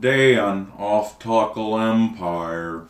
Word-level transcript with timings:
Day 0.00 0.38
on 0.38 0.72
Off 0.78 1.18
Tackle 1.18 1.78
Empire. 1.78 2.86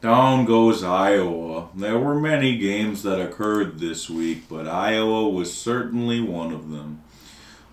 Down 0.00 0.46
goes 0.46 0.82
Iowa. 0.82 1.68
There 1.74 1.98
were 1.98 2.18
many 2.18 2.56
games 2.56 3.02
that 3.02 3.20
occurred 3.20 3.78
this 3.78 4.08
week, 4.08 4.48
but 4.48 4.66
Iowa 4.66 5.28
was 5.28 5.52
certainly 5.52 6.20
one 6.20 6.52
of 6.52 6.70
them. 6.70 7.02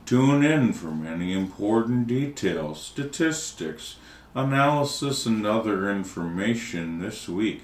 Tune 0.06 0.44
in 0.44 0.74
for 0.74 0.92
many 0.92 1.32
important 1.32 2.08
details, 2.08 2.84
statistics, 2.84 3.96
analysis, 4.36 5.26
and 5.26 5.48
other 5.48 5.90
information 5.90 7.00
this 7.00 7.30
week 7.30 7.64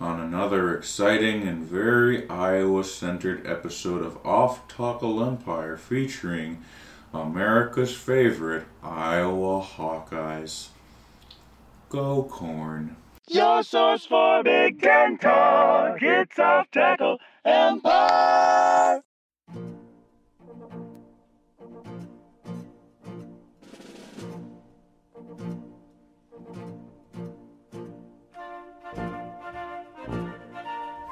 on 0.00 0.20
another 0.20 0.76
exciting 0.76 1.42
and 1.42 1.64
very 1.64 2.28
Iowa 2.28 2.84
centered 2.84 3.46
episode 3.46 4.04
of 4.04 4.18
Off 4.26 4.66
Tackle 4.68 5.22
Empire 5.22 5.76
featuring 5.76 6.64
America's 7.12 7.94
favorite 7.94 8.64
Iowa 8.82 9.62
Hawkeyes. 9.62 10.68
Go 11.88 12.24
Corn. 12.24 12.96
Your 13.28 13.62
source 13.62 14.04
for 14.04 14.42
Big 14.42 14.80
Ten 14.80 15.16
talk. 15.18 15.98
It's 16.02 16.38
off 16.38 16.70
tackle 16.70 17.18
empire. 17.44 19.02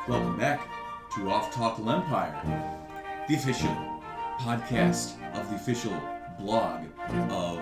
Welcome 0.07 0.39
back 0.39 0.61
to 1.15 1.29
Off 1.31 1.53
Tackle 1.53 1.91
Empire, 1.91 3.27
the 3.29 3.35
official 3.35 3.75
podcast 4.39 5.15
the 5.49 5.57
official 5.57 5.93
blog 6.39 6.85
of 7.31 7.59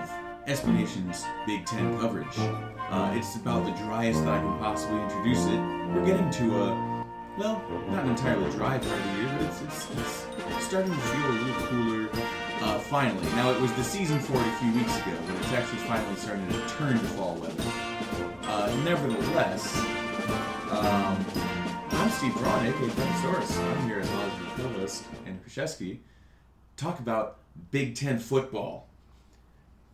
SB 0.47 0.73
Nation's 0.73 1.23
Big 1.45 1.65
Ten 1.65 1.97
coverage. 1.99 2.37
Uh, 2.37 3.13
it's 3.15 3.35
about 3.35 3.65
the 3.65 3.71
driest 3.83 4.23
that 4.23 4.33
I 4.33 4.39
can 4.39 4.57
possibly 4.59 5.01
introduce 5.01 5.45
it. 5.45 5.59
We're 5.93 6.05
getting 6.05 6.29
to 6.29 6.63
a, 6.63 7.05
well, 7.37 7.63
not 7.89 8.05
entirely 8.05 8.49
dry 8.51 8.77
part 8.77 8.99
of 8.99 9.03
the 9.03 9.21
year, 9.21 9.35
but 9.37 9.47
it's, 9.47 9.61
it's, 9.61 10.25
it's 10.49 10.65
starting 10.65 10.91
to 10.91 10.97
feel 10.97 11.25
a 11.25 11.33
little 11.33 11.67
cooler 11.67 12.09
uh, 12.61 12.79
finally. 12.79 13.25
Now, 13.33 13.51
it 13.51 13.61
was 13.61 13.71
the 13.73 13.83
season 13.83 14.19
for 14.19 14.33
it 14.33 14.47
a 14.47 14.55
few 14.57 14.71
weeks 14.73 14.95
ago, 15.01 15.17
but 15.27 15.35
it's 15.37 15.53
actually 15.53 15.79
finally 15.79 16.15
starting 16.15 16.47
to 16.49 16.67
turn 16.69 16.93
to 16.93 17.05
fall 17.05 17.35
weather. 17.35 17.63
Uh, 18.43 18.75
nevertheless, 18.83 19.77
um, 20.71 21.25
I'm 21.91 22.09
Steve 22.09 22.33
Braun, 22.35 22.65
aka 22.65 22.89
Source. 23.21 23.57
I'm 23.57 23.87
here 23.87 23.99
as 23.99 24.09
well 24.09 24.21
as 24.21 24.39
the 24.39 24.63
co-host 24.63 25.03
and 25.25 25.43
Krzyzewski. 25.45 25.99
Talk 26.77 26.99
about 26.99 27.39
Big 27.71 27.95
Ten 27.95 28.19
football. 28.19 28.87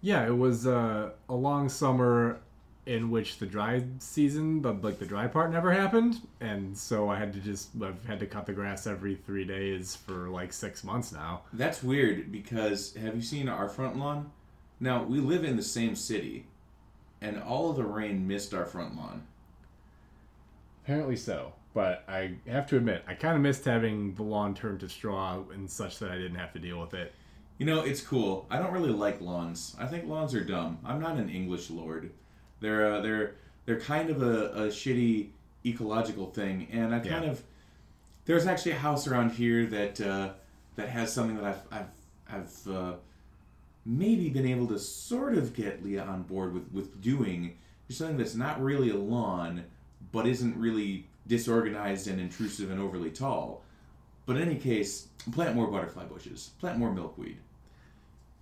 Yeah, 0.02 0.26
it 0.26 0.38
was 0.38 0.66
uh, 0.66 1.12
a 1.30 1.36
long 1.36 1.70
summer 1.70 2.40
in 2.86 3.12
which 3.12 3.38
the 3.38 3.46
dry 3.46 3.84
season, 4.00 4.60
but 4.60 4.84
like 4.84 4.98
the 4.98 5.06
dry 5.06 5.28
part 5.28 5.52
never 5.52 5.72
happened, 5.72 6.28
and 6.40 6.76
so 6.76 7.10
I 7.10 7.18
had 7.18 7.34
to 7.34 7.40
just 7.40 7.70
I've 7.82 8.04
had 8.06 8.20
to 8.20 8.26
cut 8.26 8.46
the 8.48 8.54
grass 8.54 8.88
every 8.88 9.16
three 9.16 9.46
days 9.46 9.96
for 9.96 10.30
like 10.30 10.52
six 10.52 10.84
months 10.84 11.12
now. 11.12 11.42
That's 11.54 11.84
weird 11.84 12.32
because 12.32 12.96
have 12.96 13.16
you 13.16 13.22
seen 13.22 13.48
our 13.48 13.70
front 13.70 13.98
lawn? 13.98 14.32
Now 14.80 15.04
we 15.04 15.20
live 15.20 15.44
in 15.44 15.58
the 15.58 15.64
same 15.64 15.96
city, 15.96 16.48
and 17.22 17.42
all 17.42 17.70
of 17.70 17.76
the 17.76 17.84
rain 17.84 18.28
missed 18.28 18.54
our 18.54 18.66
front 18.66 18.98
lawn. 18.98 19.24
Apparently 20.84 21.16
so, 21.16 21.54
but 21.76 22.04
I 22.08 22.34
have 22.48 22.66
to 22.70 22.78
admit 22.78 23.04
I 23.08 23.14
kind 23.14 23.36
of 23.36 23.42
missed 23.42 23.66
having 23.66 24.16
the 24.16 24.24
lawn 24.24 24.56
turned 24.56 24.80
to 24.80 24.90
straw 24.90 25.40
and 25.54 25.70
such 25.70 26.00
that 26.00 26.10
I 26.10 26.16
didn't 26.16 26.36
have 26.38 26.54
to 26.54 26.60
deal 26.60 26.82
with 26.82 26.96
it. 26.96 27.14
You 27.62 27.68
know, 27.68 27.82
it's 27.82 28.02
cool. 28.02 28.48
I 28.50 28.58
don't 28.58 28.72
really 28.72 28.90
like 28.90 29.22
lawns. 29.22 29.76
I 29.78 29.86
think 29.86 30.08
lawns 30.08 30.34
are 30.34 30.44
dumb. 30.44 30.80
I'm 30.84 31.00
not 31.00 31.18
an 31.18 31.30
English 31.30 31.70
lord. 31.70 32.10
They're 32.60 32.92
uh, 32.92 33.02
they're 33.02 33.36
they're 33.68 33.80
kind 33.80 34.10
of 34.10 34.24
a, 34.24 34.46
a 34.64 34.68
shitty 34.70 35.28
ecological 35.64 36.32
thing, 36.32 36.68
and 36.72 36.92
I 36.92 36.98
kind 36.98 37.24
Yeah. 37.24 37.30
of 37.30 37.44
there's 38.26 38.48
actually 38.48 38.72
a 38.72 38.80
house 38.80 39.06
around 39.06 39.34
here 39.34 39.68
that 39.68 40.02
uh, 40.02 40.34
that 40.76 40.90
has 40.90 41.14
something 41.14 41.38
that 41.38 41.46
I've 41.46 41.62
I've 41.72 42.36
I've 42.36 42.68
uh, 42.68 42.94
maybe 43.86 44.30
been 44.30 44.48
able 44.48 44.66
to 44.70 44.80
sort 44.80 45.36
of 45.36 45.54
get 45.56 45.84
Leah 45.86 46.06
on 46.06 46.24
board 46.24 46.56
with 46.56 46.68
with 46.74 47.00
doing. 47.00 47.60
There's 47.88 48.00
something 48.00 48.18
that's 48.18 48.34
not 48.34 48.60
really 48.60 48.90
a 48.90 48.98
lawn, 48.98 49.66
but 50.12 50.26
isn't 50.26 50.58
really 50.58 51.06
disorganized 51.28 52.08
and 52.08 52.20
intrusive 52.20 52.72
and 52.72 52.82
overly 52.82 53.12
tall. 53.12 53.62
But 54.26 54.38
in 54.38 54.50
any 54.50 54.56
case, 54.56 55.10
plant 55.32 55.56
more 55.56 55.68
butterfly 55.68 56.06
bushes. 56.06 56.50
Plant 56.60 56.80
more 56.80 56.92
milkweed. 56.92 57.38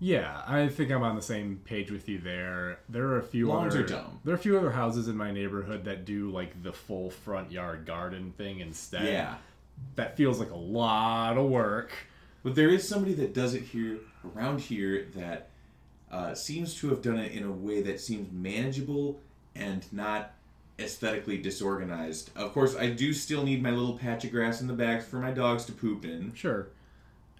Yeah, 0.01 0.41
I 0.47 0.69
think 0.69 0.91
I'm 0.91 1.03
on 1.03 1.15
the 1.15 1.21
same 1.21 1.59
page 1.65 1.91
with 1.91 2.07
you 2.07 2.19
there. 2.19 2.79
There 2.87 3.07
are 3.07 3.19
a 3.19 3.23
few 3.23 3.47
Lawns 3.49 3.75
other 3.75 3.83
there 4.23 4.33
are 4.33 4.37
a 4.37 4.39
few 4.39 4.57
other 4.57 4.71
houses 4.71 5.07
in 5.09 5.17
my 5.17 5.31
neighborhood 5.31 5.83
that 5.85 6.05
do 6.05 6.31
like 6.31 6.63
the 6.63 6.71
full 6.71 7.09
front 7.09 7.51
yard 7.51 7.85
garden 7.85 8.33
thing 8.37 8.59
instead. 8.61 9.05
Yeah. 9.05 9.35
that 9.95 10.15
feels 10.15 10.39
like 10.39 10.51
a 10.51 10.57
lot 10.57 11.37
of 11.37 11.49
work. 11.49 11.91
But 12.43 12.55
there 12.55 12.69
is 12.69 12.87
somebody 12.87 13.13
that 13.15 13.33
does 13.33 13.53
it 13.53 13.63
here 13.63 13.97
around 14.33 14.61
here 14.61 15.07
that 15.15 15.49
uh, 16.09 16.33
seems 16.33 16.75
to 16.75 16.89
have 16.89 17.01
done 17.01 17.19
it 17.19 17.33
in 17.33 17.43
a 17.43 17.51
way 17.51 17.81
that 17.81 17.99
seems 17.99 18.31
manageable 18.31 19.19
and 19.53 19.85
not 19.91 20.31
aesthetically 20.79 21.37
disorganized. 21.37 22.31
Of 22.37 22.53
course, 22.53 22.73
I 22.77 22.89
do 22.91 23.11
still 23.11 23.43
need 23.43 23.61
my 23.61 23.71
little 23.71 23.97
patch 23.97 24.23
of 24.23 24.31
grass 24.31 24.61
in 24.61 24.67
the 24.67 24.73
back 24.73 25.03
for 25.03 25.17
my 25.17 25.31
dogs 25.31 25.65
to 25.65 25.73
poop 25.73 26.05
in. 26.05 26.33
Sure. 26.33 26.69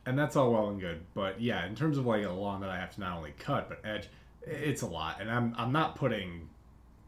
And 0.06 0.18
that's 0.18 0.36
all 0.36 0.52
well 0.52 0.70
and 0.70 0.80
good, 0.80 1.02
but 1.14 1.40
yeah, 1.40 1.66
in 1.66 1.76
terms 1.76 1.98
of 1.98 2.06
like 2.06 2.26
a 2.26 2.30
lawn 2.32 2.62
that 2.62 2.70
I 2.70 2.78
have 2.78 2.94
to 2.96 3.00
not 3.00 3.18
only 3.18 3.34
cut 3.38 3.70
but 3.70 3.80
edge, 3.84 4.08
it's 4.42 4.82
a 4.82 4.88
lot. 4.88 5.22
And 5.22 5.30
I'm 5.30 5.54
I'm 5.58 5.72
not 5.72 5.96
putting 5.96 6.50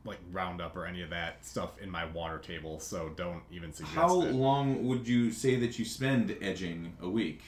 like 0.03 0.19
Roundup 0.31 0.75
or 0.75 0.85
any 0.85 1.01
of 1.01 1.09
that 1.11 1.45
stuff 1.45 1.79
in 1.81 1.89
my 1.89 2.05
water 2.05 2.37
table, 2.37 2.79
so 2.79 3.09
don't 3.15 3.41
even 3.51 3.71
suggest 3.73 3.95
How 3.95 4.21
it. 4.21 4.33
long 4.33 4.87
would 4.87 5.07
you 5.07 5.31
say 5.31 5.55
that 5.57 5.79
you 5.79 5.85
spend 5.85 6.35
edging 6.41 6.93
a 7.01 7.09
week? 7.09 7.41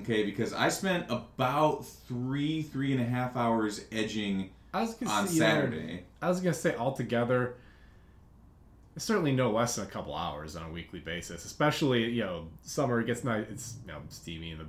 Okay, 0.00 0.22
because 0.24 0.52
I 0.52 0.68
spent 0.68 1.06
about 1.10 1.84
three, 1.84 2.62
three 2.62 2.92
and 2.92 3.00
a 3.00 3.04
half 3.04 3.36
hours 3.36 3.84
edging 3.90 4.50
I 4.72 4.82
was 4.82 4.94
gonna 4.94 5.12
on 5.12 5.26
say, 5.26 5.34
you 5.34 5.40
know, 5.40 5.46
Saturday. 5.46 6.04
I 6.22 6.28
was 6.28 6.40
gonna 6.40 6.54
say 6.54 6.76
altogether, 6.76 7.56
certainly 8.96 9.32
no 9.32 9.50
less 9.50 9.76
than 9.76 9.86
a 9.86 9.90
couple 9.90 10.14
hours 10.14 10.56
on 10.56 10.64
a 10.64 10.70
weekly 10.70 11.00
basis. 11.00 11.44
Especially 11.44 12.10
you 12.10 12.22
know 12.22 12.46
summer 12.62 13.00
it 13.00 13.06
gets 13.06 13.24
nice. 13.24 13.46
It's 13.50 13.76
you 13.86 13.92
know 13.92 14.00
steamy 14.08 14.52
and 14.52 14.60
the 14.60 14.66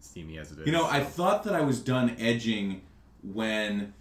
steamy 0.00 0.38
as 0.38 0.52
it 0.52 0.60
is. 0.60 0.66
You 0.66 0.72
know, 0.72 0.86
I 0.86 1.00
thought 1.00 1.44
that 1.44 1.54
I 1.54 1.60
was 1.60 1.80
done 1.80 2.16
edging 2.18 2.82
when 3.22 3.92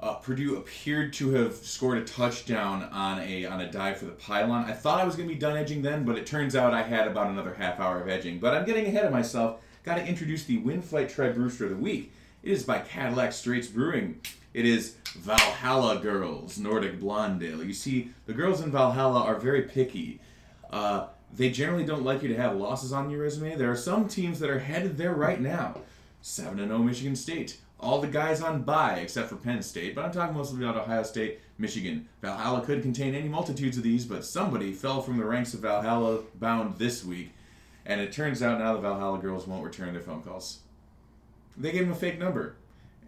uh, 0.00 0.14
Purdue 0.14 0.56
appeared 0.56 1.12
to 1.14 1.30
have 1.30 1.54
scored 1.54 1.98
a 1.98 2.04
touchdown 2.04 2.84
on 2.84 3.20
a 3.20 3.46
on 3.46 3.60
a 3.60 3.70
dive 3.70 3.98
for 3.98 4.04
the 4.06 4.12
pylon. 4.12 4.64
I 4.64 4.72
thought 4.72 5.00
I 5.00 5.04
was 5.04 5.16
going 5.16 5.28
to 5.28 5.34
be 5.34 5.40
done 5.40 5.56
edging 5.56 5.82
then, 5.82 6.04
but 6.04 6.16
it 6.18 6.26
turns 6.26 6.54
out 6.54 6.74
I 6.74 6.82
had 6.82 7.06
about 7.06 7.28
another 7.28 7.54
half 7.54 7.80
hour 7.80 8.00
of 8.02 8.08
edging. 8.08 8.38
But 8.38 8.54
I'm 8.54 8.64
getting 8.64 8.86
ahead 8.86 9.04
of 9.04 9.12
myself. 9.12 9.60
Got 9.84 9.96
to 9.96 10.06
introduce 10.06 10.44
the 10.44 10.58
Wind 10.58 10.84
Flight 10.84 11.10
Tri 11.10 11.28
Brewster 11.28 11.64
of 11.64 11.70
the 11.70 11.76
Week. 11.76 12.12
It 12.42 12.52
is 12.52 12.62
by 12.62 12.80
Cadillac 12.80 13.32
Straits 13.32 13.68
Brewing. 13.68 14.20
It 14.54 14.66
is 14.66 14.94
Valhalla 15.16 15.98
Girls, 15.98 16.58
Nordic 16.58 17.00
Blonde 17.00 17.42
Ale. 17.42 17.64
You 17.64 17.74
see, 17.74 18.12
the 18.26 18.32
girls 18.32 18.60
in 18.60 18.70
Valhalla 18.70 19.24
are 19.24 19.34
very 19.34 19.62
picky. 19.62 20.20
Uh, 20.70 21.08
they 21.36 21.50
generally 21.50 21.84
don't 21.84 22.04
like 22.04 22.22
you 22.22 22.28
to 22.28 22.36
have 22.36 22.56
losses 22.56 22.92
on 22.92 23.10
your 23.10 23.22
resume. 23.22 23.56
There 23.56 23.70
are 23.70 23.76
some 23.76 24.06
teams 24.06 24.38
that 24.38 24.48
are 24.48 24.60
headed 24.60 24.96
there 24.96 25.12
right 25.12 25.40
now. 25.40 25.80
7 26.22 26.56
0 26.56 26.78
Michigan 26.78 27.16
State. 27.16 27.58
All 27.80 28.00
the 28.00 28.06
guys 28.06 28.40
on 28.40 28.62
bye 28.62 29.00
except 29.00 29.28
for 29.28 29.36
Penn 29.36 29.60
State, 29.60 29.96
but 29.96 30.04
I'm 30.04 30.12
talking 30.12 30.36
mostly 30.36 30.62
about 30.62 30.76
Ohio 30.76 31.02
State, 31.02 31.40
Michigan. 31.58 32.08
Valhalla 32.22 32.64
could 32.64 32.80
contain 32.80 33.16
any 33.16 33.28
multitudes 33.28 33.76
of 33.76 33.82
these, 33.82 34.06
but 34.06 34.24
somebody 34.24 34.72
fell 34.72 35.02
from 35.02 35.18
the 35.18 35.24
ranks 35.24 35.52
of 35.52 35.60
Valhalla 35.60 36.20
bound 36.36 36.78
this 36.78 37.04
week, 37.04 37.32
and 37.84 38.00
it 38.00 38.12
turns 38.12 38.40
out 38.40 38.60
now 38.60 38.72
the 38.74 38.80
Valhalla 38.80 39.18
girls 39.18 39.48
won't 39.48 39.64
return 39.64 39.92
their 39.92 40.02
phone 40.02 40.22
calls. 40.22 40.60
They 41.56 41.72
gave 41.72 41.82
them 41.82 41.92
a 41.92 41.96
fake 41.96 42.18
number, 42.18 42.54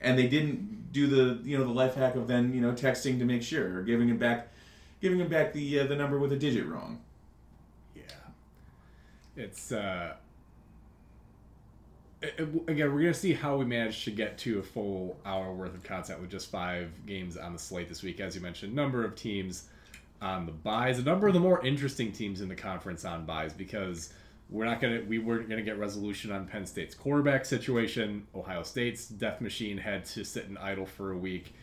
and 0.00 0.18
they 0.18 0.26
didn't 0.26 0.85
do 0.96 1.06
the 1.06 1.48
you 1.48 1.58
know 1.58 1.64
the 1.64 1.70
life 1.70 1.94
hack 1.94 2.16
of 2.16 2.26
then 2.26 2.54
you 2.54 2.60
know 2.60 2.72
texting 2.72 3.18
to 3.18 3.24
make 3.24 3.42
sure 3.42 3.78
or 3.78 3.82
giving 3.82 4.08
him 4.08 4.16
back, 4.16 4.48
giving 5.00 5.18
him 5.18 5.28
back 5.28 5.52
the 5.52 5.80
uh, 5.80 5.86
the 5.86 5.94
number 5.94 6.18
with 6.18 6.32
a 6.32 6.36
digit 6.36 6.66
wrong. 6.66 7.00
Yeah. 7.94 8.02
It's 9.36 9.72
uh 9.72 10.14
again, 12.22 12.92
we're 12.94 13.00
gonna 13.00 13.14
see 13.14 13.34
how 13.34 13.56
we 13.56 13.64
manage 13.64 14.04
to 14.04 14.10
get 14.10 14.38
to 14.38 14.58
a 14.58 14.62
full 14.62 15.18
hour 15.26 15.52
worth 15.52 15.74
of 15.74 15.82
content 15.82 16.20
with 16.20 16.30
just 16.30 16.50
five 16.50 16.90
games 17.06 17.36
on 17.36 17.52
the 17.52 17.58
slate 17.58 17.88
this 17.88 18.02
week. 18.02 18.20
As 18.20 18.34
you 18.34 18.40
mentioned, 18.40 18.74
number 18.74 19.04
of 19.04 19.14
teams 19.14 19.68
on 20.22 20.46
the 20.46 20.52
buys, 20.52 20.98
a 20.98 21.02
number 21.02 21.28
of 21.28 21.34
the 21.34 21.40
more 21.40 21.64
interesting 21.64 22.10
teams 22.10 22.40
in 22.40 22.48
the 22.48 22.54
conference 22.54 23.04
on 23.04 23.26
buys 23.26 23.52
because 23.52 24.14
we're 24.48 24.64
not 24.64 24.80
gonna 24.80 25.02
we 25.06 25.18
weren't 25.18 25.48
gonna 25.48 25.62
get 25.62 25.78
resolution 25.78 26.30
on 26.30 26.46
Penn 26.46 26.66
State's 26.66 26.94
quarterback 26.94 27.44
situation. 27.44 28.26
Ohio 28.34 28.62
State's 28.62 29.06
death 29.06 29.40
machine 29.40 29.78
had 29.78 30.04
to 30.06 30.24
sit 30.24 30.46
and 30.46 30.56
idle 30.58 30.86
for 30.86 31.12
a 31.12 31.18
week. 31.18 31.54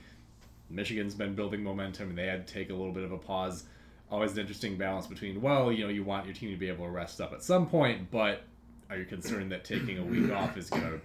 Michigan's 0.69 1.15
been 1.15 1.35
building 1.35 1.63
momentum 1.63 2.09
and 2.09 2.17
they 2.17 2.27
had 2.27 2.45
to 2.45 2.53
take 2.53 2.69
a 2.69 2.73
little 2.73 2.91
bit 2.91 3.03
of 3.03 3.11
a 3.11 3.17
pause. 3.17 3.65
Always 4.11 4.33
an 4.33 4.39
interesting 4.39 4.77
balance 4.77 5.07
between 5.07 5.41
well, 5.41 5.71
you 5.71 5.85
know, 5.85 5.89
you 5.89 6.03
want 6.03 6.25
your 6.25 6.35
team 6.35 6.51
to 6.51 6.57
be 6.57 6.67
able 6.67 6.85
to 6.85 6.91
rest 6.91 7.21
up 7.21 7.31
at 7.31 7.43
some 7.43 7.67
point, 7.67 8.11
but 8.11 8.43
are 8.89 8.97
you 8.97 9.05
concerned 9.05 9.51
that 9.51 9.63
taking 9.63 9.97
a 9.97 10.03
week 10.03 10.31
off 10.31 10.57
is 10.57 10.69
gonna 10.69 10.99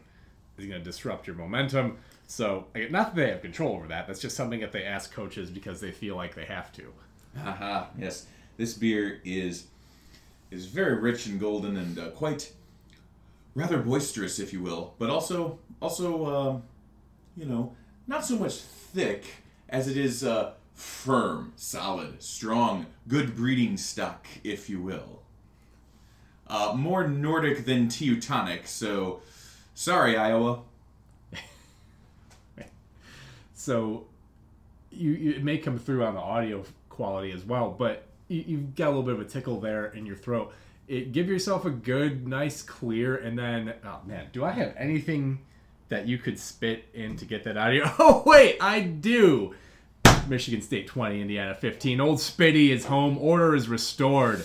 is 0.58 0.66
gonna 0.66 0.80
disrupt 0.80 1.26
your 1.26 1.36
momentum? 1.36 1.98
So 2.26 2.66
not 2.74 3.14
that 3.14 3.16
they 3.16 3.30
have 3.30 3.40
control 3.40 3.76
over 3.76 3.86
that. 3.86 4.06
That's 4.08 4.20
just 4.20 4.36
something 4.36 4.60
that 4.60 4.72
they 4.72 4.84
ask 4.84 5.12
coaches 5.12 5.48
because 5.48 5.80
they 5.80 5.92
feel 5.92 6.16
like 6.16 6.34
they 6.34 6.44
have 6.44 6.72
to. 6.72 6.92
Haha, 7.36 7.86
yes. 7.96 8.26
This 8.56 8.74
beer 8.74 9.20
is 9.24 9.68
is 10.50 10.66
very 10.66 10.94
rich 10.94 11.26
and 11.26 11.38
golden 11.38 11.76
and 11.76 11.98
uh, 11.98 12.10
quite 12.10 12.52
rather 13.54 13.78
boisterous, 13.78 14.38
if 14.38 14.52
you 14.52 14.62
will, 14.62 14.94
but 14.98 15.10
also 15.10 15.58
also 15.80 16.24
uh, 16.24 16.60
you 17.36 17.46
know 17.46 17.74
not 18.06 18.24
so 18.24 18.36
much 18.36 18.56
thick 18.58 19.24
as 19.68 19.88
it 19.88 19.96
is 19.96 20.24
uh, 20.24 20.52
firm, 20.74 21.52
solid, 21.56 22.22
strong, 22.22 22.86
good 23.06 23.36
breeding 23.36 23.76
stock, 23.76 24.26
if 24.44 24.70
you 24.70 24.80
will. 24.80 25.22
Uh, 26.46 26.72
more 26.74 27.06
Nordic 27.06 27.66
than 27.66 27.88
Teutonic, 27.88 28.66
so 28.66 29.20
sorry, 29.74 30.16
Iowa. 30.16 30.62
so 33.54 34.06
you, 34.90 35.12
you, 35.12 35.30
it 35.32 35.44
may 35.44 35.58
come 35.58 35.78
through 35.78 36.04
on 36.04 36.14
the 36.14 36.20
audio 36.20 36.64
quality 36.88 37.32
as 37.32 37.44
well, 37.44 37.70
but 37.70 38.07
you, 38.28 38.44
you've 38.46 38.74
got 38.74 38.88
a 38.88 38.90
little 38.90 39.02
bit 39.02 39.14
of 39.14 39.20
a 39.20 39.24
tickle 39.24 39.60
there 39.60 39.86
in 39.86 40.06
your 40.06 40.16
throat. 40.16 40.52
It, 40.86 41.12
give 41.12 41.28
yourself 41.28 41.64
a 41.64 41.70
good, 41.70 42.26
nice 42.26 42.62
clear, 42.62 43.16
and 43.16 43.38
then 43.38 43.74
oh 43.84 44.00
man, 44.06 44.28
do 44.32 44.44
I 44.44 44.52
have 44.52 44.74
anything 44.78 45.40
that 45.88 46.06
you 46.06 46.18
could 46.18 46.38
spit 46.38 46.84
in 46.94 47.16
to 47.16 47.24
get 47.24 47.44
that 47.44 47.56
out 47.56 47.68
of 47.68 47.74
here? 47.74 47.92
Oh 47.98 48.22
wait, 48.24 48.56
I 48.60 48.80
do. 48.80 49.54
Michigan 50.28 50.60
State 50.60 50.86
20, 50.86 51.22
Indiana 51.22 51.54
15. 51.54 52.00
Old 52.00 52.18
Spitty 52.18 52.70
is 52.70 52.84
home. 52.84 53.16
Order 53.18 53.54
is 53.54 53.68
restored. 53.68 54.44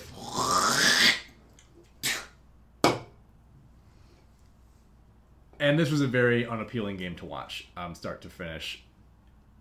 And 5.59 5.79
this 5.79 5.91
was 5.91 6.01
a 6.01 6.07
very 6.07 6.45
unappealing 6.45 6.97
game 6.97 7.15
to 7.15 7.25
watch, 7.25 7.69
um, 7.77 7.95
start 7.95 8.21
to 8.23 8.29
finish. 8.29 8.83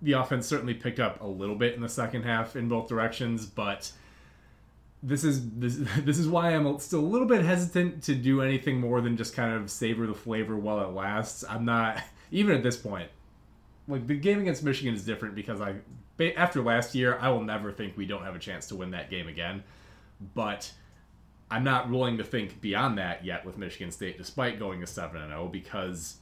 The 0.00 0.12
offense 0.12 0.48
certainly 0.48 0.74
picked 0.74 0.98
up 0.98 1.20
a 1.20 1.26
little 1.26 1.54
bit 1.54 1.74
in 1.74 1.80
the 1.80 1.88
second 1.88 2.24
half 2.24 2.56
in 2.56 2.68
both 2.68 2.88
directions, 2.88 3.46
but 3.46 3.92
this 5.02 5.24
is 5.24 5.50
this 5.52 5.76
this 6.04 6.18
is 6.18 6.28
why 6.28 6.50
I'm 6.50 6.78
still 6.78 7.00
a 7.00 7.02
little 7.02 7.26
bit 7.26 7.44
hesitant 7.44 8.02
to 8.04 8.14
do 8.14 8.42
anything 8.42 8.80
more 8.80 9.00
than 9.00 9.16
just 9.16 9.34
kind 9.34 9.54
of 9.54 9.70
savor 9.70 10.06
the 10.06 10.14
flavor 10.14 10.56
while 10.56 10.80
it 10.80 10.92
lasts. 10.92 11.44
I'm 11.48 11.64
not 11.64 12.02
even 12.30 12.56
at 12.56 12.62
this 12.62 12.76
point. 12.76 13.10
Like 13.88 14.06
the 14.06 14.14
game 14.14 14.40
against 14.40 14.62
Michigan 14.62 14.94
is 14.94 15.04
different 15.04 15.34
because 15.34 15.60
I 15.60 15.76
after 16.36 16.62
last 16.62 16.94
year 16.94 17.18
I 17.20 17.30
will 17.30 17.42
never 17.42 17.72
think 17.72 17.96
we 17.96 18.06
don't 18.06 18.22
have 18.22 18.36
a 18.36 18.38
chance 18.38 18.68
to 18.68 18.76
win 18.76 18.92
that 18.92 19.10
game 19.10 19.26
again. 19.26 19.64
But 20.34 20.72
I'm 21.50 21.64
not 21.64 21.90
willing 21.90 22.16
to 22.18 22.24
think 22.24 22.60
beyond 22.60 22.98
that 22.98 23.24
yet 23.24 23.44
with 23.44 23.58
Michigan 23.58 23.90
State, 23.90 24.18
despite 24.18 24.58
going 24.58 24.80
to 24.80 24.86
seven 24.86 25.20
and 25.20 25.30
zero, 25.30 25.48
because 25.48 26.18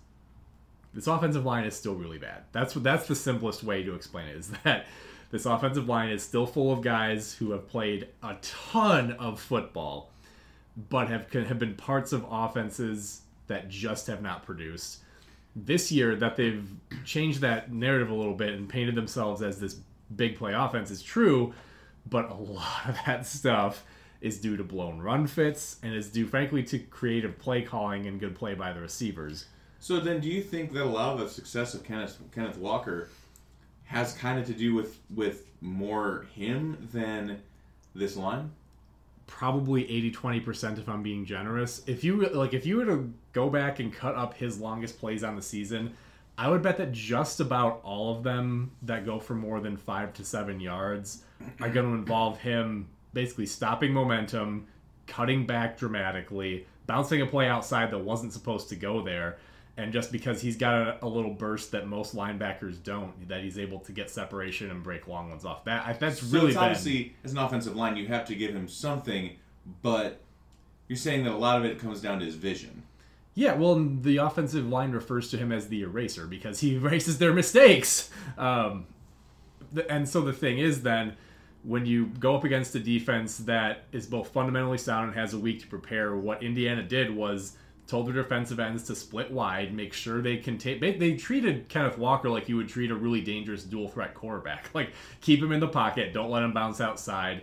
this 0.94 1.06
offensive 1.06 1.44
line 1.44 1.64
is 1.64 1.76
still 1.76 1.94
really 1.94 2.18
bad. 2.18 2.44
That's 2.52 2.74
what 2.74 2.82
that's 2.82 3.06
the 3.06 3.14
simplest 3.14 3.62
way 3.62 3.82
to 3.82 3.94
explain 3.94 4.28
it. 4.28 4.36
Is 4.36 4.50
that 4.64 4.86
this 5.30 5.46
offensive 5.46 5.88
line 5.88 6.10
is 6.10 6.22
still 6.22 6.46
full 6.46 6.72
of 6.72 6.82
guys 6.82 7.34
who 7.34 7.52
have 7.52 7.68
played 7.68 8.08
a 8.22 8.36
ton 8.42 9.12
of 9.12 9.40
football, 9.40 10.10
but 10.88 11.08
have 11.08 11.32
have 11.32 11.58
been 11.58 11.74
parts 11.74 12.12
of 12.12 12.26
offenses 12.30 13.22
that 13.46 13.68
just 13.68 14.06
have 14.08 14.22
not 14.22 14.44
produced. 14.44 14.98
This 15.54 15.90
year, 15.90 16.14
that 16.16 16.36
they've 16.36 16.68
changed 17.04 17.40
that 17.40 17.72
narrative 17.72 18.10
a 18.10 18.14
little 18.14 18.34
bit 18.34 18.54
and 18.54 18.68
painted 18.68 18.94
themselves 18.94 19.42
as 19.42 19.60
this 19.60 19.76
big 20.14 20.36
play 20.36 20.52
offense 20.52 20.90
is 20.90 21.02
true, 21.02 21.52
but 22.08 22.30
a 22.30 22.34
lot 22.34 22.88
of 22.88 22.96
that 23.06 23.26
stuff 23.26 23.84
is 24.20 24.38
due 24.40 24.56
to 24.56 24.64
blown 24.64 25.00
run 25.00 25.26
fits 25.26 25.78
and 25.82 25.94
is 25.94 26.10
due, 26.10 26.26
frankly, 26.26 26.62
to 26.62 26.78
creative 26.78 27.38
play 27.38 27.62
calling 27.62 28.06
and 28.06 28.20
good 28.20 28.34
play 28.34 28.54
by 28.54 28.72
the 28.72 28.80
receivers. 28.80 29.46
So 29.78 29.98
then, 29.98 30.20
do 30.20 30.28
you 30.28 30.42
think 30.42 30.72
that 30.72 30.82
a 30.82 30.84
lot 30.84 31.14
of 31.14 31.20
the 31.20 31.28
success 31.28 31.72
of 31.74 31.84
Kenneth 31.84 32.18
Kenneth 32.34 32.58
Walker 32.58 33.08
has 33.90 34.14
kind 34.14 34.38
of 34.38 34.46
to 34.46 34.52
do 34.52 34.72
with 34.72 35.00
with 35.12 35.50
more 35.60 36.26
him 36.32 36.88
than 36.92 37.42
this 37.92 38.16
line? 38.16 38.52
Probably 39.26 39.84
80-20% 40.12 40.78
if 40.78 40.88
I'm 40.88 41.02
being 41.02 41.24
generous. 41.24 41.82
If 41.88 42.04
you 42.04 42.28
like 42.28 42.54
if 42.54 42.64
you 42.64 42.76
were 42.76 42.84
to 42.86 43.12
go 43.32 43.50
back 43.50 43.80
and 43.80 43.92
cut 43.92 44.14
up 44.14 44.34
his 44.34 44.60
longest 44.60 45.00
plays 45.00 45.24
on 45.24 45.34
the 45.34 45.42
season, 45.42 45.92
I 46.38 46.48
would 46.48 46.62
bet 46.62 46.78
that 46.78 46.92
just 46.92 47.40
about 47.40 47.80
all 47.82 48.16
of 48.16 48.22
them 48.22 48.70
that 48.82 49.04
go 49.04 49.18
for 49.18 49.34
more 49.34 49.60
than 49.60 49.76
5 49.76 50.12
to 50.14 50.24
7 50.24 50.60
yards 50.60 51.24
are 51.60 51.68
going 51.68 51.86
to 51.86 51.94
involve 51.94 52.38
him 52.38 52.88
basically 53.12 53.46
stopping 53.46 53.92
momentum, 53.92 54.68
cutting 55.08 55.46
back 55.46 55.76
dramatically, 55.76 56.64
bouncing 56.86 57.22
a 57.22 57.26
play 57.26 57.48
outside 57.48 57.90
that 57.90 57.98
wasn't 57.98 58.32
supposed 58.32 58.68
to 58.68 58.76
go 58.76 59.02
there 59.02 59.38
and 59.80 59.94
just 59.94 60.12
because 60.12 60.42
he's 60.42 60.56
got 60.56 60.74
a, 60.74 61.04
a, 61.04 61.08
little 61.08 61.32
burst 61.32 61.72
that 61.72 61.86
most 61.86 62.14
linebackers 62.14 62.82
don't, 62.82 63.28
that 63.28 63.42
he's 63.42 63.58
able 63.58 63.78
to 63.80 63.92
get 63.92 64.10
separation 64.10 64.70
and 64.70 64.82
break 64.82 65.08
long 65.08 65.30
ones 65.30 65.46
off. 65.46 65.64
That 65.64 65.98
that's 65.98 66.20
so 66.20 66.36
really 66.36 66.48
it's 66.48 66.56
obviously 66.56 67.14
as 67.24 67.32
an 67.32 67.38
offensive 67.38 67.74
line, 67.74 67.96
you 67.96 68.06
have 68.08 68.26
to 68.26 68.34
give 68.34 68.54
him 68.54 68.68
something, 68.68 69.36
but 69.80 70.20
you're 70.86 70.98
saying 70.98 71.24
that 71.24 71.32
a 71.32 71.36
lot 71.36 71.56
of 71.56 71.64
it 71.64 71.78
comes 71.78 72.02
down 72.02 72.18
to 72.18 72.26
his 72.26 72.34
vision. 72.34 72.82
Yeah, 73.34 73.54
well, 73.54 73.76
the 73.76 74.18
offensive 74.18 74.68
line 74.68 74.92
refers 74.92 75.30
to 75.30 75.38
him 75.38 75.50
as 75.50 75.68
the 75.68 75.80
eraser 75.80 76.26
because 76.26 76.60
he 76.60 76.74
erases 76.76 77.18
their 77.18 77.32
mistakes. 77.32 78.10
Um, 78.36 78.86
and 79.88 80.06
so 80.06 80.20
the 80.20 80.32
thing 80.32 80.58
is, 80.58 80.82
then, 80.82 81.16
when 81.62 81.86
you 81.86 82.06
go 82.06 82.34
up 82.36 82.44
against 82.44 82.74
a 82.74 82.80
defense 82.80 83.38
that 83.38 83.84
is 83.92 84.06
both 84.06 84.28
fundamentally 84.28 84.78
sound 84.78 85.08
and 85.08 85.14
has 85.18 85.32
a 85.32 85.38
week 85.38 85.60
to 85.60 85.66
prepare, 85.66 86.16
what 86.16 86.42
Indiana 86.42 86.82
did 86.82 87.14
was 87.14 87.56
told 87.90 88.06
their 88.06 88.22
defensive 88.22 88.60
ends 88.60 88.84
to 88.84 88.94
split 88.94 89.32
wide, 89.32 89.74
make 89.74 89.92
sure 89.92 90.22
they 90.22 90.36
can 90.36 90.56
take. 90.56 90.80
They, 90.80 90.92
they, 90.92 91.16
treated 91.16 91.68
Kenneth 91.68 91.98
Walker 91.98 92.30
like 92.30 92.48
you 92.48 92.56
would 92.56 92.68
treat 92.68 92.92
a 92.92 92.94
really 92.94 93.20
dangerous 93.20 93.64
dual 93.64 93.88
threat 93.88 94.14
quarterback. 94.14 94.70
Like 94.74 94.92
keep 95.20 95.42
him 95.42 95.50
in 95.50 95.58
the 95.60 95.68
pocket, 95.68 96.12
don't 96.12 96.30
let 96.30 96.44
him 96.44 96.52
bounce 96.52 96.80
outside, 96.80 97.42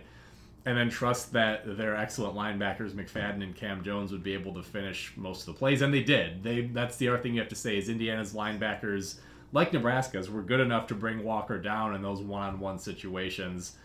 and 0.64 0.76
then 0.76 0.88
trust 0.88 1.32
that 1.34 1.76
their 1.76 1.94
excellent 1.94 2.34
linebackers 2.34 2.92
McFadden 2.92 3.42
and 3.42 3.54
Cam 3.54 3.84
Jones 3.84 4.10
would 4.10 4.22
be 4.22 4.32
able 4.32 4.54
to 4.54 4.62
finish 4.62 5.12
most 5.16 5.46
of 5.46 5.54
the 5.54 5.58
plays, 5.58 5.82
and 5.82 5.92
they 5.92 6.02
did. 6.02 6.42
They 6.42 6.62
that's 6.62 6.96
the 6.96 7.08
other 7.08 7.18
thing 7.18 7.34
you 7.34 7.40
have 7.40 7.50
to 7.50 7.54
say 7.54 7.76
is 7.76 7.90
Indiana's 7.90 8.32
linebackers, 8.32 9.16
like 9.52 9.72
Nebraska's, 9.72 10.30
were 10.30 10.42
good 10.42 10.60
enough 10.60 10.86
to 10.88 10.94
bring 10.94 11.22
Walker 11.22 11.58
down 11.58 11.94
in 11.94 12.00
those 12.02 12.22
one-on-one 12.22 12.78
situations. 12.78 13.76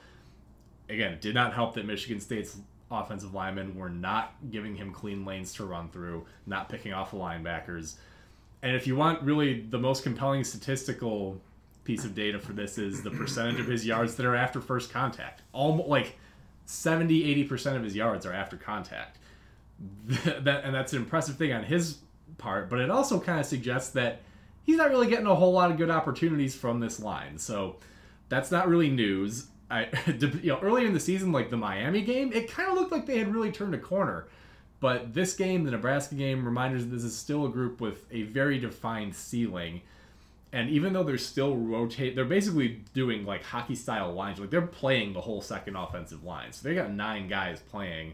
Again, 0.90 1.18
did 1.20 1.36
not 1.36 1.54
help 1.54 1.76
that 1.76 1.86
Michigan 1.86 2.22
State's 2.22 2.58
offensive 2.94 3.34
linemen 3.34 3.76
were 3.76 3.90
not 3.90 4.36
giving 4.52 4.76
him 4.76 4.92
clean 4.92 5.26
lanes 5.26 5.54
to 5.56 5.66
run 5.66 5.90
through, 5.90 6.26
not 6.46 6.70
picking 6.70 6.94
off 6.94 7.12
linebackers. 7.12 7.96
And 8.62 8.76
if 8.76 8.88
you 8.88 8.96
want 8.96 9.22
really 9.24 9.62
the 9.62 9.80
most 9.80 10.04
compelling 10.04 10.44
statistical 10.44 11.42
piece 11.84 12.06
of 12.06 12.16
data 12.16 12.40
for 12.40 12.54
this 12.54 12.78
is 12.78 13.04
the 13.04 13.12
percentage 13.12 13.60
of 13.60 13.68
his 13.68 13.86
yards 13.86 14.16
that 14.16 14.26
are 14.26 14.36
after 14.36 14.62
first 14.62 14.92
contact. 14.92 15.42
Almost 15.52 15.90
like 15.90 16.18
70, 16.66 17.46
80% 17.46 17.76
of 17.76 17.84
his 17.84 17.96
yards 17.96 18.26
are 18.26 18.34
after 18.34 18.56
contact. 18.56 19.18
that, 20.06 20.64
and 20.64 20.74
that's 20.74 20.94
an 20.94 21.00
impressive 21.00 21.36
thing 21.36 21.52
on 21.52 21.64
his 21.64 21.98
part, 22.38 22.70
but 22.70 22.80
it 22.80 22.90
also 22.90 23.20
kind 23.20 23.40
of 23.40 23.46
suggests 23.46 23.92
that 23.92 24.22
he's 24.64 24.78
not 24.78 24.90
really 24.90 25.08
getting 25.08 25.28
a 25.28 25.36
whole 25.36 25.52
lot 25.52 25.72
of 25.72 25.78
good 25.78 25.90
opportunities 25.90 26.56
from 26.56 26.80
this 26.80 27.00
line. 27.00 27.38
So 27.38 27.78
that's 28.30 28.50
not 28.50 28.68
really 28.68 28.90
news. 28.90 29.48
I, 29.70 29.88
you 30.08 30.52
know, 30.52 30.60
earlier 30.62 30.88
in 30.88 30.94
the 30.94 31.00
season, 31.00 31.32
like 31.32 31.50
the 31.50 31.58
Miami 31.58 32.02
game, 32.02 32.32
it 32.34 32.52
kind 32.52 32.70
of 32.70 32.76
looked 32.76 32.92
like 32.92 33.06
they 33.06 33.18
had 33.18 33.34
really 33.34 33.52
turned 33.52 33.74
a 33.74 33.80
corner. 33.80 34.28
But 34.80 35.14
this 35.14 35.34
game, 35.36 35.64
the 35.64 35.72
Nebraska 35.72 36.16
game, 36.16 36.44
reminders 36.44 36.86
this 36.88 37.04
is 37.04 37.16
still 37.16 37.46
a 37.46 37.50
group 37.50 37.80
with 37.80 38.06
a 38.12 38.24
very 38.24 38.60
defined 38.60 39.16
ceiling. 39.16 39.82
And 40.52 40.70
even 40.70 40.94
though 40.94 41.04
they're 41.04 41.18
still 41.18 41.56
rotate, 41.56 42.16
they're 42.16 42.26
basically 42.26 42.82
doing 42.94 43.26
like 43.26 43.44
hockey 43.44 43.76
style 43.76 44.14
lines. 44.14 44.40
Like 44.40 44.50
they're 44.50 44.62
playing 44.62 45.14
the 45.14 45.22
whole 45.22 45.42
second 45.42 45.76
offensive 45.76 46.24
line. 46.24 46.52
So 46.52 46.68
they 46.68 46.76
got 46.76 46.92
nine 46.92 47.28
guys 47.28 47.62
playing. 47.62 48.14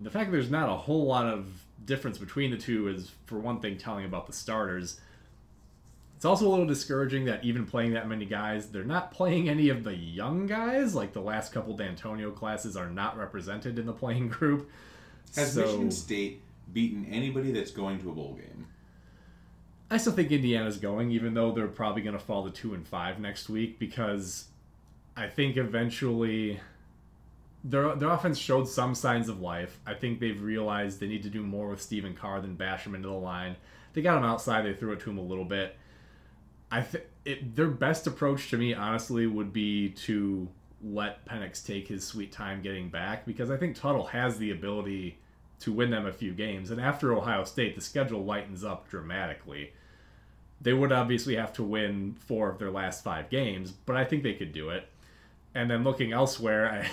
The 0.00 0.10
fact 0.10 0.30
that 0.30 0.32
there's 0.32 0.50
not 0.50 0.68
a 0.68 0.76
whole 0.76 1.04
lot 1.04 1.26
of 1.26 1.46
difference 1.84 2.16
between 2.16 2.50
the 2.52 2.56
two 2.56 2.88
is, 2.88 3.10
for 3.26 3.38
one 3.38 3.60
thing, 3.60 3.76
telling 3.76 4.04
about 4.04 4.26
the 4.26 4.32
starters. 4.32 5.00
It's 6.22 6.26
also 6.28 6.46
a 6.46 6.50
little 6.50 6.66
discouraging 6.66 7.24
that 7.24 7.42
even 7.42 7.66
playing 7.66 7.94
that 7.94 8.06
many 8.06 8.26
guys, 8.26 8.68
they're 8.68 8.84
not 8.84 9.10
playing 9.10 9.48
any 9.48 9.70
of 9.70 9.82
the 9.82 9.92
young 9.92 10.46
guys. 10.46 10.94
Like 10.94 11.12
the 11.12 11.20
last 11.20 11.52
couple 11.52 11.76
Dantonio 11.76 12.32
classes 12.32 12.76
are 12.76 12.88
not 12.88 13.18
represented 13.18 13.76
in 13.76 13.86
the 13.86 13.92
playing 13.92 14.28
group. 14.28 14.70
Has 15.34 15.54
so, 15.54 15.62
Michigan 15.62 15.90
State 15.90 16.40
beaten 16.72 17.04
anybody 17.06 17.50
that's 17.50 17.72
going 17.72 17.98
to 18.02 18.10
a 18.10 18.12
bowl 18.12 18.34
game? 18.34 18.68
I 19.90 19.96
still 19.96 20.12
think 20.12 20.30
Indiana's 20.30 20.76
going, 20.76 21.10
even 21.10 21.34
though 21.34 21.50
they're 21.50 21.66
probably 21.66 22.02
going 22.02 22.16
to 22.16 22.24
fall 22.24 22.44
to 22.44 22.52
two 22.52 22.72
and 22.72 22.86
five 22.86 23.18
next 23.18 23.48
week 23.48 23.80
because 23.80 24.44
I 25.16 25.26
think 25.26 25.56
eventually 25.56 26.60
their 27.64 27.96
their 27.96 28.10
offense 28.10 28.38
showed 28.38 28.68
some 28.68 28.94
signs 28.94 29.28
of 29.28 29.40
life. 29.40 29.80
I 29.84 29.94
think 29.94 30.20
they've 30.20 30.40
realized 30.40 31.00
they 31.00 31.08
need 31.08 31.24
to 31.24 31.30
do 31.30 31.42
more 31.42 31.68
with 31.68 31.82
Stephen 31.82 32.14
Carr 32.14 32.40
than 32.40 32.54
bash 32.54 32.86
him 32.86 32.94
into 32.94 33.08
the 33.08 33.14
line. 33.14 33.56
They 33.92 34.02
got 34.02 34.18
him 34.18 34.24
outside. 34.24 34.64
They 34.64 34.74
threw 34.74 34.92
it 34.92 35.00
to 35.00 35.10
him 35.10 35.18
a 35.18 35.22
little 35.22 35.44
bit. 35.44 35.74
I 36.72 36.82
think 36.82 37.04
their 37.54 37.68
best 37.68 38.06
approach 38.08 38.50
to 38.50 38.58
me, 38.58 38.74
honestly, 38.74 39.26
would 39.26 39.52
be 39.52 39.90
to 39.90 40.48
let 40.82 41.24
Penix 41.26 41.64
take 41.64 41.86
his 41.86 42.04
sweet 42.04 42.32
time 42.32 42.62
getting 42.62 42.88
back 42.88 43.24
because 43.24 43.50
I 43.50 43.56
think 43.56 43.76
Tuttle 43.76 44.06
has 44.06 44.38
the 44.38 44.50
ability 44.50 45.18
to 45.60 45.72
win 45.72 45.90
them 45.90 46.06
a 46.06 46.12
few 46.12 46.32
games. 46.32 46.72
And 46.72 46.80
after 46.80 47.16
Ohio 47.16 47.44
State, 47.44 47.76
the 47.76 47.80
schedule 47.80 48.24
lightens 48.24 48.64
up 48.64 48.88
dramatically 48.88 49.72
they 50.62 50.72
would 50.72 50.92
obviously 50.92 51.36
have 51.36 51.52
to 51.54 51.62
win 51.62 52.14
four 52.26 52.48
of 52.48 52.58
their 52.58 52.70
last 52.70 53.02
five 53.02 53.28
games, 53.30 53.72
but 53.72 53.96
I 53.96 54.04
think 54.04 54.22
they 54.22 54.34
could 54.34 54.52
do 54.52 54.70
it. 54.70 54.88
And 55.54 55.70
then 55.70 55.82
looking 55.82 56.12
elsewhere, 56.12 56.70
I, 56.70 56.90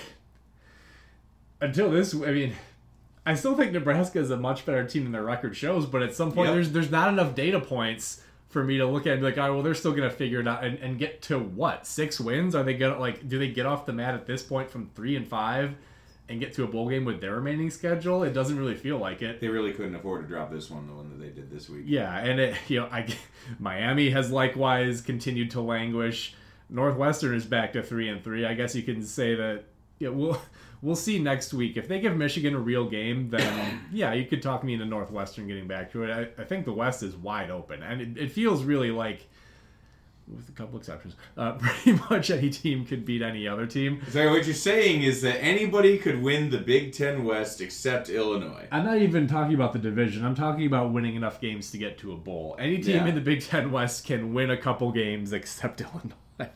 until 1.65 1.91
this, 1.91 2.13
I 2.13 2.31
mean, 2.31 2.53
I 3.25 3.35
still 3.35 3.55
think 3.55 3.71
Nebraska 3.71 4.19
is 4.19 4.31
a 4.31 4.37
much 4.37 4.65
better 4.65 4.85
team 4.85 5.03
than 5.03 5.11
their 5.11 5.23
record 5.23 5.55
shows, 5.55 5.85
but 5.85 6.01
at 6.01 6.15
some 6.15 6.31
point, 6.31 6.47
yep. 6.47 6.55
there's 6.55 6.71
there's 6.71 6.91
not 6.91 7.09
enough 7.09 7.35
data 7.35 7.59
points 7.59 8.23
for 8.49 8.63
me 8.63 8.77
to 8.77 8.85
look 8.85 9.05
at 9.07 9.13
and 9.13 9.21
be 9.21 9.27
like, 9.27 9.37
oh, 9.37 9.53
well, 9.53 9.63
they're 9.63 9.75
still 9.75 9.93
gonna 9.93 10.09
figure 10.09 10.39
it 10.39 10.47
out 10.47 10.63
and, 10.63 10.77
and 10.79 10.99
get 10.99 11.21
to 11.23 11.39
what 11.39 11.87
six 11.87 12.19
wins? 12.19 12.55
Are 12.55 12.63
they 12.63 12.73
gonna 12.73 12.99
like? 12.99 13.27
Do 13.27 13.39
they 13.39 13.49
get 13.49 13.65
off 13.65 13.85
the 13.85 13.93
mat 13.93 14.13
at 14.13 14.25
this 14.25 14.43
point 14.43 14.69
from 14.69 14.89
three 14.95 15.15
and 15.15 15.27
five? 15.27 15.75
and 16.29 16.39
get 16.39 16.53
to 16.53 16.63
a 16.63 16.67
bowl 16.67 16.87
game 16.87 17.05
with 17.05 17.19
their 17.19 17.35
remaining 17.35 17.71
schedule, 17.71 18.21
it 18.23 18.33
doesn't 18.33 18.57
really 18.57 18.75
feel 18.75 18.99
like 18.99 19.23
it. 19.23 19.41
They 19.41 19.47
really 19.47 19.73
couldn't 19.73 19.95
afford 19.95 20.21
to 20.21 20.27
drop 20.27 20.51
this 20.51 20.69
one, 20.69 20.85
the 20.85 20.93
one 20.93 21.09
that 21.09 21.19
they 21.19 21.29
did 21.29 21.49
this 21.49 21.67
week. 21.67 21.85
Yeah, 21.87 22.15
and 22.15 22.39
it, 22.39 22.55
you 22.67 22.79
know, 22.79 22.85
I, 22.85 23.07
Miami 23.59 24.11
has 24.11 24.31
likewise 24.31 25.01
continued 25.01 25.51
to 25.51 25.61
languish. 25.61 26.35
Northwestern 26.69 27.33
is 27.33 27.45
back 27.45 27.73
to 27.73 27.81
three 27.81 28.09
and 28.09 28.23
three. 28.23 28.45
I 28.45 28.53
guess 28.53 28.75
you 28.75 28.83
can 28.83 29.03
say 29.03 29.33
that. 29.35 29.63
Yeah, 29.97 30.09
we'll 30.09 30.39
we'll 30.81 30.95
see 30.95 31.19
next 31.19 31.53
week 31.53 31.77
if 31.77 31.87
they 31.87 31.99
give 31.99 32.15
Michigan 32.15 32.55
a 32.55 32.59
real 32.59 32.89
game. 32.89 33.29
Then 33.29 33.81
yeah, 33.91 34.13
you 34.13 34.25
could 34.25 34.41
talk 34.41 34.63
me 34.63 34.73
into 34.73 34.85
Northwestern 34.85 35.47
getting 35.47 35.67
back 35.67 35.91
to 35.93 36.03
it. 36.03 36.11
I, 36.11 36.41
I 36.41 36.45
think 36.45 36.65
the 36.65 36.73
West 36.73 37.03
is 37.03 37.15
wide 37.15 37.49
open, 37.49 37.83
and 37.83 38.01
it, 38.01 38.17
it 38.17 38.31
feels 38.31 38.63
really 38.63 38.91
like 38.91 39.27
with 40.35 40.47
a 40.49 40.51
couple 40.51 40.77
exceptions, 40.77 41.15
uh, 41.37 41.53
pretty 41.59 41.99
much 42.09 42.29
any 42.29 42.49
team 42.49 42.85
could 42.85 43.05
beat 43.05 43.21
any 43.21 43.47
other 43.47 43.65
team. 43.65 44.01
So 44.09 44.29
what 44.29 44.45
you're 44.45 44.55
saying 44.55 45.03
is 45.03 45.21
that 45.21 45.43
anybody 45.43 45.97
could 45.97 46.21
win 46.21 46.49
the 46.49 46.57
Big 46.57 46.93
Ten 46.93 47.23
West 47.23 47.61
except 47.61 48.09
Illinois. 48.09 48.67
I'm 48.71 48.85
not 48.85 48.97
even 48.97 49.27
talking 49.27 49.55
about 49.55 49.73
the 49.73 49.79
division. 49.79 50.25
I'm 50.25 50.35
talking 50.35 50.65
about 50.65 50.91
winning 50.91 51.15
enough 51.15 51.41
games 51.41 51.71
to 51.71 51.77
get 51.77 51.97
to 51.99 52.13
a 52.13 52.17
bowl. 52.17 52.55
Any 52.59 52.77
team 52.77 52.97
yeah. 52.97 53.07
in 53.07 53.15
the 53.15 53.21
Big 53.21 53.43
Ten 53.43 53.71
West 53.71 54.05
can 54.05 54.33
win 54.33 54.51
a 54.51 54.57
couple 54.57 54.91
games 54.91 55.33
except 55.33 55.81
Illinois. 56.39 56.49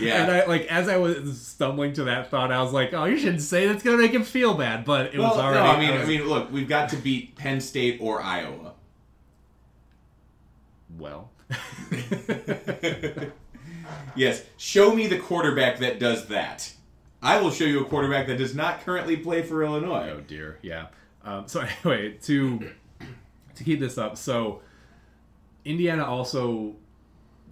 Yeah. 0.00 0.22
And 0.22 0.32
I 0.32 0.46
like 0.46 0.66
as 0.66 0.88
I 0.88 0.96
was 0.96 1.40
stumbling 1.40 1.92
to 1.94 2.04
that 2.04 2.30
thought, 2.30 2.52
I 2.52 2.62
was 2.62 2.72
like, 2.72 2.94
"Oh, 2.94 3.04
you 3.04 3.18
shouldn't 3.18 3.42
say 3.42 3.66
that's 3.66 3.82
gonna 3.82 3.96
make 3.96 4.12
him 4.12 4.24
feel 4.24 4.54
bad." 4.54 4.84
But 4.84 5.14
it 5.14 5.18
well, 5.18 5.30
was 5.30 5.38
already. 5.38 5.64
No, 5.64 5.70
I 5.70 5.80
mean, 5.80 5.90
I, 5.90 5.98
was, 5.98 6.04
I 6.04 6.06
mean, 6.06 6.28
look, 6.28 6.52
we've 6.52 6.68
got 6.68 6.90
to 6.90 6.96
beat 6.96 7.36
Penn 7.36 7.60
State 7.60 7.98
or 8.00 8.22
Iowa. 8.22 8.74
Well, 10.96 11.30
yes, 14.16 14.44
show 14.56 14.94
me 14.94 15.06
the 15.06 15.18
quarterback 15.18 15.78
that 15.78 15.98
does 15.98 16.26
that. 16.28 16.72
I 17.22 17.40
will 17.40 17.50
show 17.50 17.64
you 17.64 17.80
a 17.80 17.84
quarterback 17.84 18.26
that 18.28 18.38
does 18.38 18.54
not 18.54 18.82
currently 18.82 19.16
play 19.16 19.42
for 19.42 19.64
Illinois. 19.64 20.10
Oh 20.16 20.20
dear, 20.20 20.58
yeah. 20.62 20.86
Um, 21.24 21.48
so 21.48 21.60
anyway, 21.84 22.14
to 22.22 22.70
to 23.54 23.64
keep 23.64 23.80
this 23.80 23.98
up, 23.98 24.16
so 24.16 24.62
Indiana 25.64 26.04
also 26.04 26.76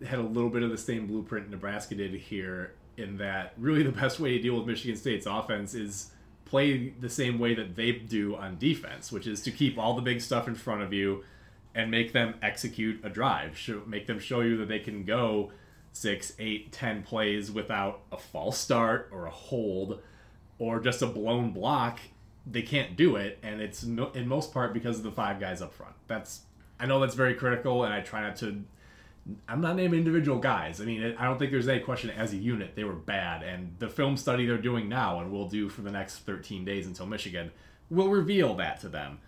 had 0.04 0.18
a 0.18 0.22
little 0.22 0.50
bit 0.50 0.62
of 0.62 0.70
the 0.70 0.78
same 0.78 1.06
blueprint 1.06 1.50
Nebraska 1.50 1.94
did 1.94 2.12
here, 2.14 2.74
in 2.96 3.18
that 3.18 3.52
really 3.58 3.82
the 3.82 3.92
best 3.92 4.18
way 4.20 4.32
to 4.32 4.38
deal 4.38 4.56
with 4.56 4.66
Michigan 4.66 4.96
State's 4.96 5.26
offense 5.26 5.74
is 5.74 6.12
play 6.44 6.90
the 7.00 7.10
same 7.10 7.38
way 7.38 7.54
that 7.54 7.76
they 7.76 7.92
do 7.92 8.36
on 8.36 8.58
defense, 8.58 9.12
which 9.12 9.26
is 9.26 9.42
to 9.42 9.50
keep 9.50 9.78
all 9.78 9.94
the 9.94 10.02
big 10.02 10.20
stuff 10.20 10.48
in 10.48 10.54
front 10.54 10.82
of 10.82 10.92
you 10.92 11.24
and 11.74 11.90
make 11.90 12.12
them 12.12 12.34
execute 12.40 13.04
a 13.04 13.10
drive. 13.10 13.56
Show, 13.56 13.82
make 13.86 14.06
them 14.06 14.18
show 14.18 14.40
you 14.40 14.56
that 14.58 14.68
they 14.68 14.78
can 14.78 15.04
go 15.04 15.52
six, 15.92 16.32
eight, 16.38 16.72
ten 16.72 17.02
plays 17.02 17.50
without 17.50 18.00
a 18.12 18.16
false 18.16 18.58
start 18.58 19.08
or 19.12 19.26
a 19.26 19.30
hold 19.30 20.00
or 20.58 20.80
just 20.80 21.02
a 21.02 21.06
blown 21.06 21.50
block. 21.50 22.00
They 22.46 22.62
can't 22.62 22.96
do 22.96 23.16
it, 23.16 23.38
and 23.42 23.60
it's 23.60 23.84
no, 23.84 24.10
in 24.12 24.28
most 24.28 24.54
part 24.54 24.72
because 24.72 24.98
of 24.98 25.02
the 25.02 25.10
five 25.10 25.40
guys 25.40 25.60
up 25.60 25.74
front. 25.74 25.94
That's 26.06 26.42
I 26.78 26.86
know 26.86 27.00
that's 27.00 27.14
very 27.14 27.34
critical, 27.34 27.84
and 27.84 27.92
I 27.92 28.00
try 28.00 28.22
not 28.22 28.36
to. 28.36 28.62
I'm 29.48 29.60
not 29.60 29.76
naming 29.76 29.98
individual 29.98 30.38
guys. 30.38 30.80
I 30.80 30.84
mean, 30.84 31.16
I 31.18 31.24
don't 31.24 31.38
think 31.38 31.50
there's 31.50 31.68
any 31.68 31.80
question 31.80 32.10
as 32.10 32.32
a 32.32 32.36
unit 32.36 32.76
they 32.76 32.84
were 32.84 32.92
bad, 32.92 33.42
and 33.42 33.74
the 33.78 33.88
film 33.88 34.16
study 34.16 34.46
they're 34.46 34.56
doing 34.56 34.88
now 34.88 35.20
and 35.20 35.32
will 35.32 35.48
do 35.48 35.68
for 35.68 35.82
the 35.82 35.90
next 35.90 36.18
13 36.20 36.64
days 36.64 36.86
until 36.86 37.06
Michigan 37.06 37.50
will 37.90 38.08
reveal 38.08 38.54
that 38.54 38.80
to 38.80 38.88
them. 38.88 39.18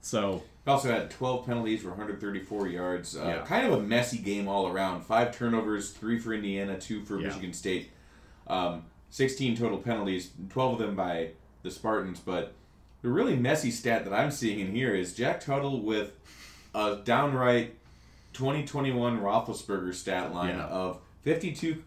So 0.00 0.42
also 0.66 0.90
had 0.90 1.10
12 1.10 1.46
penalties 1.46 1.82
for 1.82 1.88
134 1.88 2.68
yards. 2.68 3.16
Uh, 3.16 3.24
yeah. 3.24 3.44
Kind 3.44 3.66
of 3.66 3.72
a 3.72 3.82
messy 3.82 4.18
game 4.18 4.48
all 4.48 4.68
around. 4.68 5.02
Five 5.02 5.36
turnovers, 5.36 5.90
three 5.90 6.18
for 6.18 6.32
Indiana, 6.32 6.78
two 6.78 7.04
for 7.04 7.18
yeah. 7.18 7.28
Michigan 7.28 7.52
State. 7.52 7.90
Um, 8.46 8.84
16 9.10 9.56
total 9.56 9.78
penalties, 9.78 10.30
12 10.50 10.72
of 10.74 10.78
them 10.78 10.94
by 10.94 11.30
the 11.62 11.70
Spartans. 11.70 12.20
But 12.20 12.52
the 13.02 13.08
really 13.08 13.36
messy 13.36 13.70
stat 13.70 14.04
that 14.04 14.12
I'm 14.12 14.30
seeing 14.30 14.60
in 14.60 14.74
here 14.74 14.94
is 14.94 15.14
Jack 15.14 15.40
Tuttle 15.40 15.80
with 15.80 16.12
a 16.74 16.96
downright 17.04 17.74
2021 18.38 19.20
Roethlisberger 19.20 19.92
stat 19.92 20.32
line 20.32 20.58
yeah. 20.58 20.66
of 20.66 21.00
52 21.22 21.82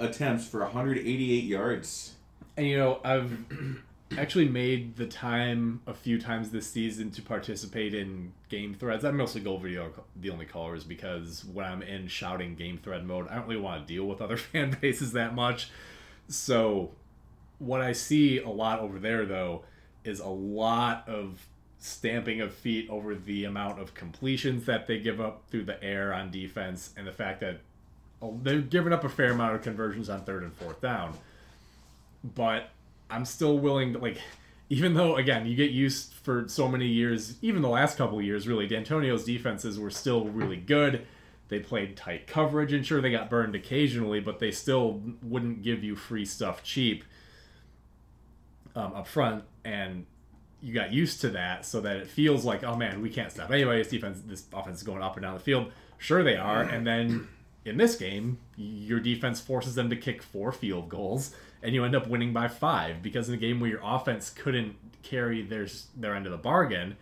attempts 0.00 0.48
for 0.48 0.58
188 0.62 1.44
yards. 1.44 2.16
And 2.56 2.66
you 2.66 2.76
know, 2.76 2.98
I've 3.04 3.38
actually 4.18 4.48
made 4.48 4.96
the 4.96 5.06
time 5.06 5.80
a 5.86 5.94
few 5.94 6.20
times 6.20 6.50
this 6.50 6.66
season 6.66 7.12
to 7.12 7.22
participate 7.22 7.94
in 7.94 8.32
game 8.48 8.74
threads. 8.74 9.04
I 9.04 9.12
mostly 9.12 9.42
go 9.42 9.56
video 9.58 9.92
the 10.20 10.30
only 10.30 10.44
colors 10.44 10.82
because 10.82 11.44
when 11.44 11.66
I'm 11.66 11.82
in 11.82 12.08
shouting 12.08 12.56
game 12.56 12.80
thread 12.82 13.06
mode, 13.06 13.28
I 13.28 13.36
don't 13.36 13.46
really 13.46 13.60
want 13.60 13.86
to 13.86 13.94
deal 13.94 14.04
with 14.04 14.20
other 14.20 14.36
fan 14.52 14.76
bases 14.80 15.12
that 15.12 15.36
much. 15.36 15.70
So 16.26 16.90
what 17.60 17.80
I 17.80 17.92
see 17.92 18.38
a 18.38 18.48
lot 18.48 18.80
over 18.80 18.98
there 18.98 19.24
though 19.24 19.62
is 20.02 20.18
a 20.18 20.26
lot 20.26 21.08
of 21.08 21.46
stamping 21.84 22.40
of 22.40 22.54
feet 22.54 22.88
over 22.88 23.14
the 23.14 23.44
amount 23.44 23.80
of 23.80 23.92
completions 23.92 24.66
that 24.66 24.86
they 24.86 25.00
give 25.00 25.20
up 25.20 25.42
through 25.50 25.64
the 25.64 25.82
air 25.82 26.14
on 26.14 26.30
defense 26.30 26.94
and 26.96 27.06
the 27.06 27.12
fact 27.12 27.40
that 27.40 27.58
oh, 28.22 28.38
they're 28.42 28.60
giving 28.60 28.92
up 28.92 29.02
a 29.02 29.08
fair 29.08 29.32
amount 29.32 29.56
of 29.56 29.62
conversions 29.62 30.08
on 30.08 30.22
third 30.22 30.44
and 30.44 30.54
fourth 30.54 30.80
down. 30.80 31.12
But 32.22 32.70
I'm 33.10 33.24
still 33.24 33.58
willing 33.58 33.94
to 33.94 33.98
like 33.98 34.18
even 34.68 34.94
though 34.94 35.16
again 35.16 35.44
you 35.44 35.56
get 35.56 35.72
used 35.72 36.14
for 36.14 36.44
so 36.48 36.68
many 36.68 36.86
years 36.86 37.34
even 37.42 37.62
the 37.62 37.68
last 37.68 37.98
couple 37.98 38.22
years 38.22 38.46
really 38.46 38.68
Dantonio's 38.68 39.24
defenses 39.24 39.78
were 39.78 39.90
still 39.90 40.26
really 40.26 40.56
good 40.56 41.04
they 41.48 41.58
played 41.58 41.96
tight 41.96 42.28
coverage 42.28 42.72
and 42.72 42.86
sure 42.86 43.00
they 43.00 43.10
got 43.10 43.28
burned 43.28 43.56
occasionally 43.56 44.20
but 44.20 44.38
they 44.38 44.52
still 44.52 45.02
wouldn't 45.20 45.62
give 45.62 45.82
you 45.82 45.96
free 45.96 46.24
stuff 46.24 46.62
cheap 46.62 47.04
um, 48.74 48.94
up 48.94 49.06
front 49.06 49.44
and 49.64 50.06
you 50.62 50.72
got 50.72 50.92
used 50.92 51.20
to 51.20 51.30
that 51.30 51.66
so 51.66 51.80
that 51.80 51.96
it 51.96 52.06
feels 52.06 52.44
like 52.44 52.62
oh 52.62 52.76
man 52.76 53.02
we 53.02 53.10
can't 53.10 53.32
stop 53.32 53.50
anyway 53.50 53.78
this 53.78 53.88
defense 53.88 54.20
this 54.26 54.44
offense 54.52 54.78
is 54.78 54.82
going 54.82 55.02
up 55.02 55.16
and 55.16 55.22
down 55.24 55.34
the 55.34 55.40
field 55.40 55.72
sure 55.98 56.22
they 56.22 56.36
are 56.36 56.62
and 56.62 56.86
then 56.86 57.28
in 57.64 57.76
this 57.76 57.96
game 57.96 58.38
your 58.56 59.00
defense 59.00 59.40
forces 59.40 59.74
them 59.74 59.90
to 59.90 59.96
kick 59.96 60.22
four 60.22 60.52
field 60.52 60.88
goals 60.88 61.34
and 61.62 61.74
you 61.74 61.84
end 61.84 61.94
up 61.94 62.08
winning 62.08 62.32
by 62.32 62.48
five 62.48 63.02
because 63.02 63.28
in 63.28 63.34
a 63.34 63.38
game 63.38 63.60
where 63.60 63.70
your 63.70 63.80
offense 63.82 64.30
couldn't 64.30 64.76
carry 65.02 65.42
their 65.42 65.66
their 65.96 66.14
end 66.14 66.26
of 66.26 66.32
the 66.32 66.38
bargain, 66.38 66.96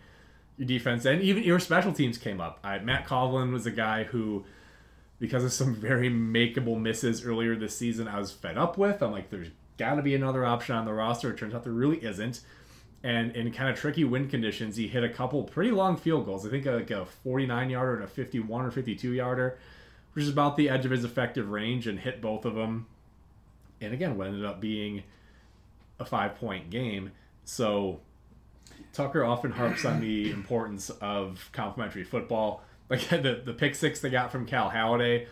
your 0.57 0.67
defense 0.67 1.05
and 1.05 1.21
even 1.21 1.43
your 1.43 1.59
special 1.59 1.93
teams 1.93 2.17
came 2.17 2.39
up. 2.39 2.59
I, 2.63 2.79
Matt 2.79 3.07
Coghlin 3.07 3.51
was 3.51 3.65
a 3.65 3.71
guy 3.71 4.03
who, 4.03 4.45
because 5.19 5.43
of 5.43 5.53
some 5.53 5.75
very 5.75 6.09
makeable 6.09 6.79
misses 6.79 7.25
earlier 7.25 7.55
this 7.55 7.75
season, 7.75 8.07
I 8.07 8.19
was 8.19 8.31
fed 8.31 8.57
up 8.57 8.77
with. 8.77 9.01
I'm 9.01 9.11
like, 9.11 9.29
there's 9.29 9.49
got 9.77 9.95
to 9.95 10.01
be 10.01 10.15
another 10.15 10.45
option 10.45 10.75
on 10.75 10.85
the 10.85 10.93
roster. 10.93 11.31
It 11.31 11.37
turns 11.37 11.55
out 11.55 11.63
there 11.63 11.73
really 11.73 12.03
isn't. 12.03 12.41
And 13.03 13.35
in 13.35 13.51
kind 13.51 13.69
of 13.69 13.77
tricky 13.79 14.03
wind 14.03 14.29
conditions, 14.29 14.75
he 14.75 14.87
hit 14.87 15.03
a 15.03 15.09
couple 15.09 15.43
pretty 15.43 15.71
long 15.71 15.97
field 15.97 16.25
goals. 16.25 16.45
I 16.45 16.49
think 16.49 16.65
like 16.65 16.91
a 16.91 17.05
49 17.05 17.69
yarder 17.69 17.95
and 17.95 18.03
a 18.03 18.07
51 18.07 18.65
or 18.65 18.71
52 18.71 19.11
yarder, 19.11 19.57
which 20.13 20.23
is 20.23 20.29
about 20.29 20.55
the 20.55 20.69
edge 20.69 20.85
of 20.85 20.91
his 20.91 21.03
effective 21.03 21.49
range, 21.49 21.87
and 21.87 21.99
hit 21.99 22.21
both 22.21 22.45
of 22.45 22.53
them 22.53 22.85
and 23.81 23.93
again, 23.93 24.17
what 24.17 24.27
ended 24.27 24.45
up 24.45 24.61
being 24.61 25.03
a 25.99 26.05
five 26.05 26.35
point 26.35 26.69
game. 26.69 27.11
So 27.43 27.99
Tucker 28.93 29.25
often 29.25 29.51
harps 29.51 29.83
on 29.83 29.99
the 29.99 30.29
importance 30.31 30.89
of 31.01 31.49
complementary 31.51 32.03
football. 32.03 32.63
Like 32.89 33.01
the 33.09 33.41
the 33.43 33.53
pick 33.53 33.75
six 33.75 33.99
they 33.99 34.09
got 34.09 34.31
from 34.31 34.45
Cal 34.45 34.69
Haladay 34.69 35.27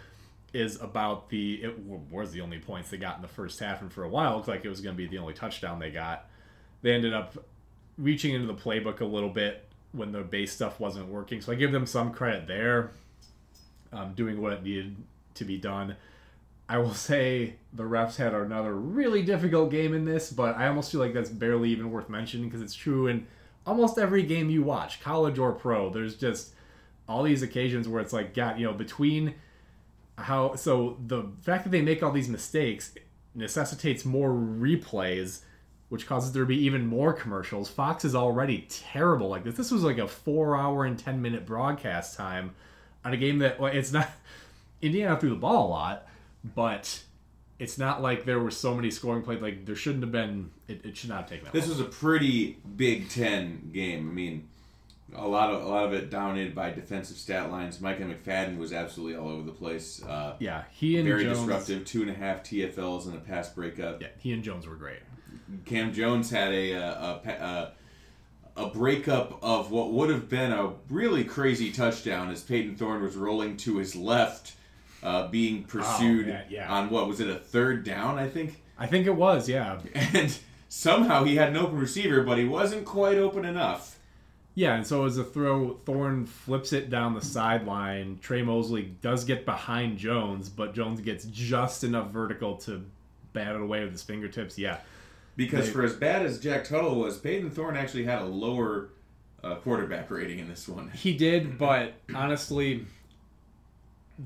is 0.51 0.81
about 0.81 1.29
the 1.29 1.61
it 1.63 1.79
was 2.11 2.31
the 2.31 2.41
only 2.41 2.57
points 2.57 2.89
they 2.89 2.97
got 2.97 3.15
in 3.15 3.21
the 3.21 3.27
first 3.27 3.59
half, 3.59 3.81
and 3.81 3.93
for 3.93 4.03
a 4.03 4.09
while 4.09 4.33
it 4.33 4.35
looked 4.37 4.47
like 4.47 4.65
it 4.65 4.69
was 4.69 4.81
going 4.81 4.95
to 4.95 4.97
be 4.97 5.07
the 5.07 5.19
only 5.19 5.33
touchdown 5.33 5.79
they 5.79 5.91
got. 5.91 6.27
They 6.81 6.93
ended 6.93 7.13
up 7.13 7.45
reaching 7.99 8.33
into 8.33 8.47
the 8.47 8.53
playbook 8.55 9.01
a 9.01 9.05
little 9.05 9.29
bit 9.29 9.65
when 9.91 10.11
the 10.11 10.21
base 10.21 10.53
stuff 10.53 10.79
wasn't 10.79 11.07
working, 11.07 11.41
so 11.41 11.51
I 11.51 11.55
give 11.55 11.71
them 11.71 11.85
some 11.85 12.11
credit 12.13 12.47
there. 12.47 12.91
um, 13.91 14.13
doing 14.13 14.39
what 14.41 14.63
needed 14.63 14.95
to 15.35 15.45
be 15.45 15.57
done. 15.57 15.95
I 16.67 16.77
will 16.77 16.93
say 17.09 17.55
the 17.73 17.83
refs 17.83 18.17
had 18.17 18.33
another 18.33 18.73
really 18.73 19.23
difficult 19.23 19.71
game 19.71 19.93
in 19.93 20.05
this, 20.05 20.31
but 20.31 20.55
I 20.55 20.67
almost 20.67 20.91
feel 20.91 21.01
like 21.01 21.13
that's 21.13 21.29
barely 21.29 21.69
even 21.71 21.91
worth 21.91 22.09
mentioning 22.09 22.47
because 22.47 22.61
it's 22.61 22.75
true 22.75 23.07
in 23.07 23.25
almost 23.65 23.97
every 23.97 24.23
game 24.23 24.49
you 24.49 24.63
watch, 24.63 25.01
college 25.01 25.39
or 25.39 25.51
pro. 25.51 25.89
There's 25.89 26.15
just 26.15 26.53
all 27.07 27.23
these 27.23 27.41
occasions 27.41 27.87
where 27.87 28.01
it's 28.01 28.13
like, 28.13 28.33
God, 28.35 28.59
you 28.59 28.65
know, 28.65 28.73
between 28.73 29.33
how 30.17 30.53
so 30.55 30.97
the 31.07 31.23
fact 31.41 31.63
that 31.63 31.69
they 31.71 31.81
make 31.81 32.03
all 32.03 32.11
these 32.11 32.29
mistakes 32.29 32.93
necessitates 33.33 34.03
more 34.05 34.31
replays 34.31 35.41
which 35.89 36.05
causes 36.07 36.31
there 36.31 36.43
to 36.43 36.47
be 36.47 36.57
even 36.65 36.85
more 36.85 37.11
commercials 37.13 37.69
fox 37.69 38.05
is 38.05 38.15
already 38.15 38.65
terrible 38.69 39.27
like 39.29 39.43
this 39.43 39.55
this 39.55 39.71
was 39.71 39.83
like 39.83 39.97
a 39.97 40.07
four 40.07 40.55
hour 40.55 40.85
and 40.85 40.97
10 40.99 41.21
minute 41.21 41.45
broadcast 41.45 42.15
time 42.15 42.53
on 43.03 43.13
a 43.13 43.17
game 43.17 43.39
that 43.39 43.59
well, 43.59 43.71
it's 43.73 43.91
not 43.91 44.09
indiana 44.81 45.19
threw 45.19 45.29
the 45.29 45.35
ball 45.35 45.67
a 45.67 45.69
lot 45.69 46.07
but 46.55 47.01
it's 47.57 47.77
not 47.77 48.01
like 48.01 48.23
there 48.23 48.39
were 48.39 48.51
so 48.51 48.73
many 48.73 48.89
scoring 48.89 49.21
plays 49.21 49.41
like 49.41 49.65
there 49.65 49.75
shouldn't 49.75 50.03
have 50.03 50.11
been 50.11 50.49
it, 50.69 50.85
it 50.85 50.95
should 50.97 51.09
not 51.09 51.21
have 51.21 51.29
taken 51.29 51.43
that 51.45 51.53
This 51.53 51.67
long. 51.67 51.77
was 51.77 51.85
a 51.85 51.89
pretty 51.89 52.57
Big 52.77 53.09
Ten 53.09 53.71
game. 53.73 54.07
I 54.09 54.13
mean, 54.13 54.47
a 55.13 55.27
lot 55.27 55.49
of 55.51 55.63
a 55.63 55.67
lot 55.67 55.83
of 55.83 55.91
it 55.93 56.09
dominated 56.09 56.55
by 56.55 56.69
defensive 56.71 57.17
stat 57.17 57.51
lines. 57.51 57.81
Micah 57.81 58.03
McFadden 58.03 58.57
was 58.57 58.71
absolutely 58.71 59.17
all 59.17 59.27
over 59.27 59.43
the 59.43 59.51
place. 59.51 60.01
Uh, 60.01 60.35
yeah 60.39 60.63
he 60.71 60.97
and 60.97 61.05
Jones 61.05 61.21
very 61.21 61.33
jones 61.35 61.39
disruptive. 61.47 61.85
Two 61.85 62.01
and 62.03 62.11
a 62.11 62.13
half 62.13 62.43
TFLs 62.43 63.07
and 63.07 63.15
a 63.15 63.19
pass 63.19 63.49
breakup. 63.49 64.01
yeah 64.01 64.07
he 64.19 64.31
and 64.31 64.41
jones 64.43 64.65
were 64.65 64.75
great 64.75 64.99
Cam 65.65 65.93
Jones 65.93 66.29
had 66.29 66.53
a 66.53 66.71
a, 66.73 67.21
a, 67.25 67.71
a, 68.55 68.63
a 68.65 68.69
breakup 68.69 69.39
of 69.41 69.71
what 69.71 69.91
would 69.91 70.09
have 70.09 70.29
been 70.29 70.51
a 70.51 70.73
really 70.89 71.23
crazy 71.23 71.71
touchdown 71.71 72.29
as 72.29 72.43
Payton 72.43 72.75
Thorne 72.75 73.01
was 73.01 73.15
rolling 73.15 73.57
to 73.57 73.77
his 73.77 73.95
left, 73.95 74.53
uh, 75.03 75.27
being 75.27 75.63
pursued 75.63 76.27
yeah, 76.27 76.43
yeah. 76.49 76.71
on 76.71 76.89
what 76.89 77.07
was 77.07 77.19
it 77.19 77.29
a 77.29 77.35
third 77.35 77.83
down 77.83 78.17
I 78.17 78.27
think, 78.27 78.61
i 78.77 78.85
think 78.85 79.07
it 79.07 79.15
was 79.15 79.47
yeah 79.47 79.79
and 80.13 80.37
somehow 80.69 81.23
he 81.23 81.35
had 81.35 81.49
an 81.49 81.57
open 81.57 81.77
receiver, 81.77 82.23
but 82.23 82.37
he 82.37 82.45
wasn't 82.45 82.85
quite 82.85 83.17
open 83.17 83.43
enough. 83.43 83.97
Yeah, 84.55 84.75
and 84.75 84.85
so 84.85 85.05
as 85.05 85.17
a 85.17 85.23
throw, 85.23 85.79
Thorne 85.85 86.25
flips 86.25 86.73
it 86.73 86.89
down 86.89 87.13
the 87.13 87.21
sideline. 87.21 88.19
Trey 88.21 88.41
Mosley 88.41 88.95
does 89.01 89.23
get 89.23 89.45
behind 89.45 89.97
Jones, 89.97 90.49
but 90.49 90.73
Jones 90.73 91.01
gets 91.01 91.25
just 91.25 91.83
enough 91.83 92.11
vertical 92.11 92.55
to 92.57 92.83
bat 93.33 93.55
it 93.55 93.61
away 93.61 93.83
with 93.83 93.91
his 93.91 94.03
fingertips. 94.03 94.57
Yeah. 94.57 94.77
Because 95.35 95.67
They- 95.67 95.71
for 95.73 95.83
as 95.83 95.93
bad 95.95 96.25
as 96.25 96.39
Jack 96.39 96.65
Tuttle 96.65 96.95
was, 96.99 97.17
Payton 97.17 97.51
Thorne 97.51 97.77
actually 97.77 98.03
had 98.03 98.21
a 98.21 98.25
lower 98.25 98.89
uh, 99.43 99.55
quarterback 99.55 100.11
rating 100.11 100.39
in 100.39 100.47
this 100.49 100.67
one. 100.67 100.89
He 100.93 101.13
did, 101.15 101.57
but 101.57 101.93
honestly, 102.13 102.85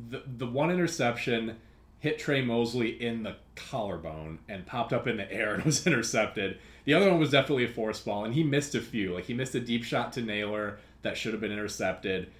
the 0.10 0.24
the 0.25 0.48
one 0.48 0.72
interception 0.72 1.57
hit 2.00 2.19
Trey 2.19 2.41
Mosley 2.41 3.01
in 3.01 3.24
the 3.24 3.36
collarbone 3.55 4.39
and 4.50 4.65
popped 4.65 4.91
up 4.91 5.07
in 5.07 5.17
the 5.17 5.31
air 5.31 5.53
and 5.53 5.63
was 5.65 5.86
intercepted. 5.88 6.57
The 6.86 6.93
other 6.93 7.10
one 7.10 7.19
was 7.19 7.29
definitely 7.31 7.65
a 7.65 7.69
force 7.69 8.00
ball, 8.01 8.25
and 8.25 8.33
he 8.33 8.43
missed 8.43 8.75
a 8.75 8.81
few. 8.81 9.13
Like 9.13 9.25
he 9.25 9.33
missed 9.33 9.55
a 9.55 9.60
deep 9.60 9.83
shot 9.83 10.12
to 10.13 10.22
Nailor 10.22 10.79
that 11.03 11.15
should 11.17 11.31
have 11.33 11.41
been 11.41 11.51
intercepted. 11.51 12.31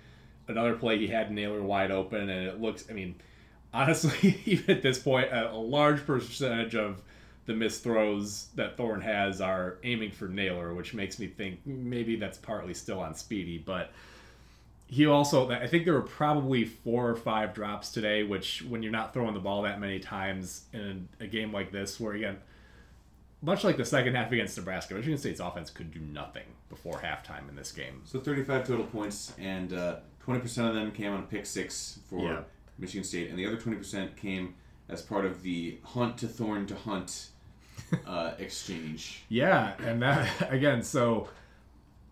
Another 0.48 0.74
play 0.76 0.98
he 0.98 1.08
had 1.08 1.32
Nailor 1.32 1.62
wide 1.62 1.92
open, 1.92 2.28
and 2.30 2.48
it 2.48 2.60
looks. 2.60 2.86
I 2.90 2.94
mean, 2.94 3.16
honestly, 3.74 4.42
even 4.46 4.76
at 4.78 4.82
this 4.82 5.00
point, 5.00 5.32
a, 5.32 5.52
a 5.52 5.56
large 5.56 6.06
percentage 6.06 6.76
of 6.76 7.02
the 7.46 7.54
missed 7.54 7.84
throws 7.84 8.48
that 8.56 8.78
Thorne 8.78 9.02
has 9.02 9.42
are 9.42 9.78
aiming 9.84 10.12
for 10.12 10.28
Nailor, 10.28 10.74
which 10.74 10.94
makes 10.94 11.20
me 11.20 11.28
think 11.28 11.60
maybe 11.66 12.16
that's 12.16 12.38
partly 12.38 12.74
still 12.74 13.00
on 13.00 13.16
Speedy, 13.16 13.58
but 13.58 13.92
he 14.88 15.06
also 15.08 15.50
I 15.50 15.68
think 15.68 15.86
there 15.86 15.94
were 15.94 16.02
probably 16.02 16.66
four 16.66 17.10
or 17.10 17.16
five 17.16 17.54
drops 17.54 17.92
today, 17.92 18.24
which 18.24 18.62
when 18.68 18.84
you're 18.84 18.92
not 18.92 19.14
throwing 19.14 19.34
the 19.34 19.40
ball 19.40 19.64
that 19.64 19.80
many 19.80 20.00
times 20.00 20.66
in 20.72 21.08
a 21.20 21.28
game 21.28 21.52
like 21.52 21.72
this, 21.72 22.00
where 22.00 22.14
again, 22.14 22.38
much 23.42 23.64
like 23.64 23.76
the 23.76 23.86
second 23.86 24.16
half 24.16 24.32
against 24.32 24.56
Nebraska, 24.58 24.94
Michigan 24.94 25.18
State's 25.18 25.40
offense 25.40 25.70
could 25.70 25.92
do 25.92 26.00
nothing 26.00 26.46
before 26.70 27.00
halftime 27.00 27.50
in 27.50 27.56
this 27.56 27.72
game. 27.72 28.02
So 28.06 28.20
35 28.20 28.68
total 28.68 28.86
points, 28.86 29.34
and 29.40 29.74
uh, 29.74 29.96
20% 30.26 30.70
of 30.70 30.76
them 30.76 30.92
came 30.92 31.12
on 31.12 31.20
a 31.20 31.24
pick 31.24 31.46
six 31.46 32.00
for 32.10 32.20
Yeah. 32.24 32.42
Michigan 32.80 33.04
State, 33.04 33.30
and 33.30 33.38
the 33.38 33.46
other 33.46 33.58
20% 33.58 34.16
came 34.16 34.56
as 34.90 35.02
part 35.02 35.26
of 35.26 35.44
the 35.44 35.78
hunt 35.84 36.18
to 36.20 36.28
Thorne 36.28 36.66
to 36.68 36.76
hunt 36.76 37.30
uh, 38.08 38.34
exchange. 38.38 39.24
Yeah, 39.30 39.74
and 39.80 40.02
that 40.02 40.30
again, 40.52 40.84
so 40.84 41.30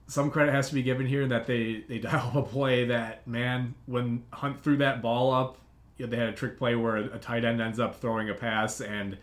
some 0.07 0.29
credit 0.29 0.51
has 0.51 0.69
to 0.69 0.75
be 0.75 0.83
given 0.83 1.05
here 1.05 1.27
that 1.27 1.47
they 1.47 1.83
they 1.87 1.99
dial 1.99 2.27
up 2.27 2.35
a 2.35 2.43
play 2.43 2.85
that 2.85 3.27
man 3.27 3.75
when 3.85 4.23
Hunt 4.31 4.61
threw 4.63 4.77
that 4.77 5.01
ball 5.01 5.33
up, 5.33 5.57
they 5.97 6.17
had 6.17 6.29
a 6.29 6.33
trick 6.33 6.57
play 6.57 6.75
where 6.75 6.97
a 6.97 7.19
tight 7.19 7.45
end 7.45 7.61
ends 7.61 7.79
up 7.79 7.99
throwing 7.99 8.29
a 8.29 8.33
pass 8.33 8.81
and 8.81 9.17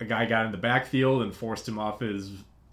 a 0.00 0.04
guy 0.04 0.26
got 0.26 0.46
in 0.46 0.52
the 0.52 0.58
backfield 0.58 1.22
and 1.22 1.34
forced 1.34 1.68
him 1.68 1.78
off 1.78 2.00
his 2.00 2.30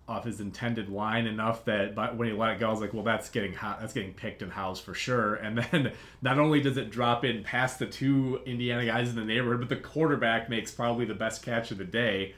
off 0.08 0.24
his 0.24 0.40
intended 0.40 0.88
line 0.90 1.26
enough 1.26 1.66
that 1.66 1.96
but 1.96 2.16
when 2.16 2.28
he 2.28 2.34
let 2.34 2.52
it 2.52 2.60
go, 2.60 2.68
I 2.68 2.72
was 2.72 2.80
like, 2.80 2.94
well, 2.94 3.04
that's 3.04 3.30
getting 3.30 3.54
hot, 3.54 3.80
that's 3.80 3.94
getting 3.94 4.14
picked 4.14 4.44
and 4.44 4.52
housed 4.52 4.84
for 4.84 4.94
sure. 4.94 5.36
And 5.36 5.58
then 5.58 5.94
not 6.22 6.38
only 6.38 6.62
does 6.62 6.78
it 6.78 6.92
drop 6.92 7.26
in 7.26 7.44
past 7.44 7.80
the 7.80 7.88
two 7.88 8.40
Indiana 8.46 8.86
guys 8.86 9.10
in 9.10 9.16
the 9.16 9.26
neighborhood, 9.26 9.62
but 9.62 9.70
the 9.70 9.82
quarterback 9.82 10.48
makes 10.48 10.72
probably 10.72 11.06
the 11.06 11.16
best 11.16 11.42
catch 11.44 11.72
of 11.72 11.80
the 11.80 11.86
day 11.86 12.36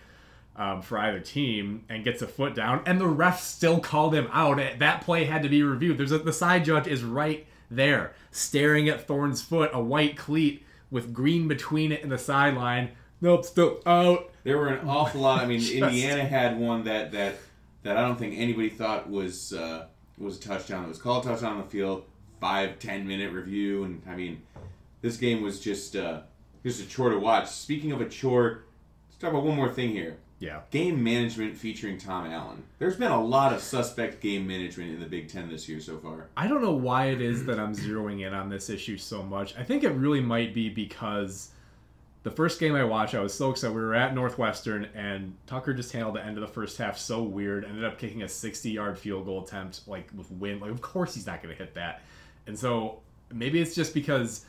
um, 0.58 0.82
for 0.82 0.98
either 0.98 1.20
team 1.20 1.86
and 1.88 2.04
gets 2.04 2.22
a 2.22 2.28
foot 2.28 2.56
down, 2.56 2.82
and 2.86 3.00
the 3.00 3.08
ref 3.08 3.42
still 3.42 3.80
called 3.80 4.14
him 4.16 4.28
out. 4.32 4.60
That 4.80 5.02
play 5.02 5.26
had 5.26 5.44
to 5.44 5.50
be 5.50 5.62
reviewed. 5.64 5.98
There's 5.98 6.12
a, 6.12 6.18
the 6.18 6.34
side 6.34 6.66
judge 6.66 6.88
is 6.88 7.04
right 7.04 7.46
there, 7.70 8.14
staring 8.32 8.90
at 8.90 9.06
Thorne's 9.08 9.42
foot, 9.42 9.70
a 9.74 9.82
white 9.82 10.18
cleat 10.18 10.66
with 10.90 11.14
green 11.14 11.48
between 11.48 11.92
it 11.92 12.02
and 12.02 12.12
the 12.12 12.18
sideline. 12.18 12.92
Nope, 13.22 13.46
still 13.46 13.82
out. 13.86 14.32
There 14.44 14.58
were 14.58 14.70
an 14.70 14.88
awful 14.88 15.22
lot. 15.22 15.42
I 15.42 15.46
mean, 15.46 15.60
Just- 15.62 15.74
Indiana 15.74 16.24
had 16.24 16.60
one 16.60 16.84
that 16.86 17.12
that 17.12 17.36
that 17.84 17.98
I 17.98 18.02
don't 18.02 18.18
think 18.18 18.36
anybody 18.38 18.70
thought 18.70 19.10
was 19.10 19.54
uh, 19.54 19.86
was 20.18 20.38
a 20.38 20.42
touchdown. 20.42 20.86
It 20.86 20.90
was 20.90 20.98
called 21.00 21.26
a 21.26 21.30
touchdown 21.30 21.54
on 21.54 21.64
the 21.64 21.70
field. 21.70 22.04
Five 22.40 22.80
ten 22.80 23.08
minute 23.08 23.32
review, 23.32 23.84
and 23.84 24.02
I 24.08 24.16
mean, 24.16 24.42
this 25.02 25.18
game 25.18 25.42
was 25.42 25.60
just 25.60 25.96
uh, 25.96 26.22
just 26.64 26.82
a 26.82 26.88
chore 26.88 27.10
to 27.10 27.18
watch. 27.18 27.50
Speaking 27.50 27.92
of 27.92 28.00
a 28.02 28.08
chore, 28.08 28.64
let's 29.10 29.18
talk 29.20 29.32
about 29.32 29.44
one 29.44 29.56
more 29.56 29.70
thing 29.70 29.90
here. 29.90 30.18
Yeah. 30.40 30.62
Game 30.70 31.04
management 31.04 31.58
featuring 31.58 31.98
Tom 31.98 32.28
Allen. 32.28 32.64
There's 32.78 32.96
been 32.96 33.12
a 33.12 33.24
lot 33.24 33.54
of 33.54 33.62
suspect 33.62 34.22
game 34.22 34.46
management 34.46 34.92
in 34.92 35.00
the 35.00 35.08
Big 35.08 35.30
Ten 35.30 35.50
this 35.50 35.68
year 35.68 35.80
so 35.80 35.98
far. 35.98 36.28
I 36.38 36.48
don't 36.48 36.62
know 36.62 36.74
why 36.74 37.08
it 37.08 37.22
is 37.22 37.46
that 37.46 37.60
I'm 37.60 37.76
zeroing 37.76 38.26
in 38.26 38.34
on 38.34 38.50
this 38.50 38.70
issue 38.70 38.98
so 38.98 39.24
much. 39.24 39.58
I 39.58 39.64
think 39.64 39.84
it 39.84 39.90
really 39.90 40.22
might 40.22 40.54
be 40.54 40.70
because 40.70 41.50
the 42.22 42.30
first 42.30 42.60
game 42.60 42.76
I 42.76 42.84
watched, 42.84 43.16
I 43.16 43.20
was 43.20 43.34
so 43.34 43.50
excited. 43.50 43.74
We 43.74 43.82
were 43.82 43.96
at 43.96 44.14
Northwestern, 44.14 44.90
and 44.94 45.34
Tucker 45.48 45.74
just 45.74 45.92
handled 45.92 46.16
the 46.16 46.26
end 46.26 46.38
of 46.38 46.42
the 46.42 46.54
first 46.54 46.78
half 46.78 46.98
so 46.98 47.24
weird. 47.24 47.66
Ended 47.66 47.86
up 47.86 47.98
kicking 47.98 48.22
a 48.22 48.26
60-yard 48.26 49.00
field 49.00 49.26
goal 49.26 49.44
attempt, 49.44 49.88
like 49.88 50.10
with 50.16 50.30
wind. 50.32 50.62
Like, 50.62 50.72
of 50.72 50.82
course 50.82 51.16
he's 51.16 51.26
not 51.26 51.42
going 51.42 51.56
to 51.56 51.64
hit 51.64 51.74
that. 51.76 52.02
And 52.46 52.58
so 52.58 53.00
maybe 53.34 53.60
it's 53.60 53.74
just 53.74 53.94
because 53.94 54.46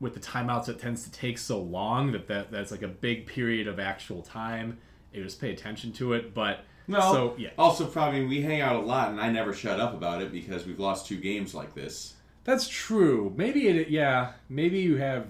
with 0.00 0.14
the 0.14 0.20
timeouts, 0.20 0.68
it 0.68 0.78
tends 0.78 1.04
to 1.04 1.10
take 1.12 1.38
so 1.38 1.60
long 1.60 2.12
that, 2.12 2.26
that 2.28 2.50
that's 2.50 2.70
like 2.70 2.82
a 2.82 2.88
big 2.88 3.26
period 3.26 3.68
of 3.68 3.78
actual 3.78 4.22
time. 4.22 4.78
You 5.12 5.22
just 5.24 5.40
pay 5.40 5.50
attention 5.52 5.92
to 5.94 6.12
it, 6.12 6.34
but 6.34 6.60
No. 6.88 7.00
so 7.00 7.34
yeah, 7.38 7.50
Also, 7.58 7.86
probably 7.86 8.26
we 8.26 8.42
hang 8.42 8.60
out 8.60 8.76
a 8.76 8.80
lot, 8.80 9.10
and 9.10 9.20
I 9.20 9.30
never 9.30 9.52
shut 9.52 9.80
up 9.80 9.94
about 9.94 10.22
it 10.22 10.30
because 10.32 10.66
we've 10.66 10.78
lost 10.80 11.06
two 11.06 11.16
games 11.16 11.54
like 11.54 11.74
this. 11.74 12.14
That's 12.44 12.68
true. 12.68 13.32
Maybe 13.36 13.66
it. 13.68 13.88
Yeah. 13.88 14.32
Maybe 14.48 14.78
you 14.80 14.96
have. 14.96 15.26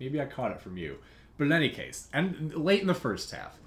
Maybe 0.00 0.20
I 0.20 0.26
caught 0.26 0.50
it 0.52 0.60
from 0.60 0.76
you. 0.76 0.98
But 1.38 1.44
in 1.44 1.52
any 1.52 1.70
case, 1.70 2.08
and 2.12 2.52
late 2.54 2.80
in 2.80 2.86
the 2.88 2.94
first 2.94 3.30
half, 3.30 3.58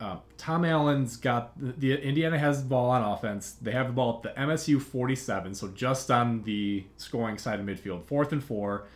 uh, 0.00 0.16
Tom 0.36 0.64
Allen's 0.64 1.16
got 1.16 1.58
the, 1.58 1.72
the 1.72 2.02
Indiana 2.02 2.38
has 2.38 2.62
the 2.62 2.68
ball 2.68 2.90
on 2.90 3.02
offense. 3.02 3.52
They 3.60 3.72
have 3.72 3.86
the 3.86 3.92
ball 3.92 4.16
at 4.24 4.34
the 4.34 4.40
MSU 4.40 4.80
47, 4.80 5.54
so 5.54 5.68
just 5.68 6.10
on 6.10 6.42
the 6.42 6.84
scoring 6.96 7.38
side 7.38 7.60
of 7.60 7.66
midfield, 7.66 8.04
fourth 8.04 8.32
and 8.32 8.42
four. 8.42 8.86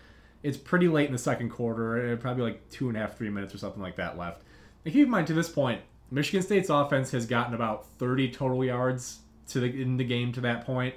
It's 0.42 0.56
pretty 0.56 0.88
late 0.88 1.06
in 1.06 1.12
the 1.12 1.18
second 1.18 1.50
quarter, 1.50 2.12
uh, 2.12 2.16
probably 2.16 2.44
like 2.44 2.68
two 2.70 2.88
and 2.88 2.96
a 2.96 3.00
half, 3.00 3.16
three 3.16 3.28
minutes 3.30 3.54
or 3.54 3.58
something 3.58 3.82
like 3.82 3.96
that 3.96 4.16
left. 4.18 4.42
And 4.84 4.94
keep 4.94 5.04
in 5.04 5.10
mind, 5.10 5.26
to 5.28 5.34
this 5.34 5.48
point, 5.48 5.82
Michigan 6.10 6.42
State's 6.42 6.70
offense 6.70 7.10
has 7.12 7.26
gotten 7.26 7.54
about 7.54 7.86
30 7.98 8.30
total 8.30 8.64
yards 8.64 9.20
to 9.48 9.60
the 9.60 9.66
in 9.66 9.96
the 9.96 10.04
game 10.04 10.32
to 10.32 10.40
that 10.42 10.64
point. 10.64 10.94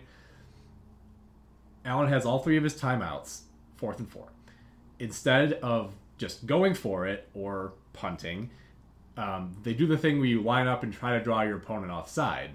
Allen 1.86 2.08
has 2.08 2.26
all 2.26 2.40
three 2.40 2.58
of 2.58 2.64
his 2.64 2.80
timeouts, 2.80 3.42
fourth 3.76 4.00
and 4.00 4.10
four. 4.10 4.28
Instead 5.00 5.54
of 5.54 5.94
just 6.18 6.46
going 6.46 6.74
for 6.74 7.06
it 7.06 7.28
or 7.34 7.74
punting, 7.92 8.50
um, 9.18 9.56
they 9.64 9.74
do 9.74 9.86
the 9.86 9.98
thing 9.98 10.18
where 10.18 10.28
you 10.28 10.42
line 10.42 10.68
up 10.68 10.84
and 10.84 10.94
try 10.94 11.18
to 11.18 11.24
draw 11.24 11.42
your 11.42 11.58
opponent 11.58 11.92
offside, 11.92 12.52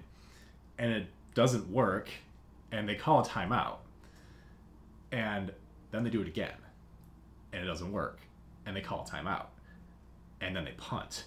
and 0.77 0.91
it 0.91 1.07
doesn't 1.35 1.69
work, 1.69 2.09
and 2.71 2.89
they 2.89 2.95
call 2.95 3.19
a 3.21 3.25
timeout. 3.25 3.77
And 5.11 5.51
then 5.91 6.03
they 6.03 6.09
do 6.09 6.21
it 6.21 6.27
again, 6.27 6.57
and 7.53 7.63
it 7.63 7.67
doesn't 7.67 7.91
work, 7.91 8.19
and 8.65 8.75
they 8.75 8.81
call 8.81 9.07
a 9.07 9.09
timeout, 9.09 9.45
and 10.41 10.55
then 10.55 10.65
they 10.65 10.71
punt. 10.71 11.25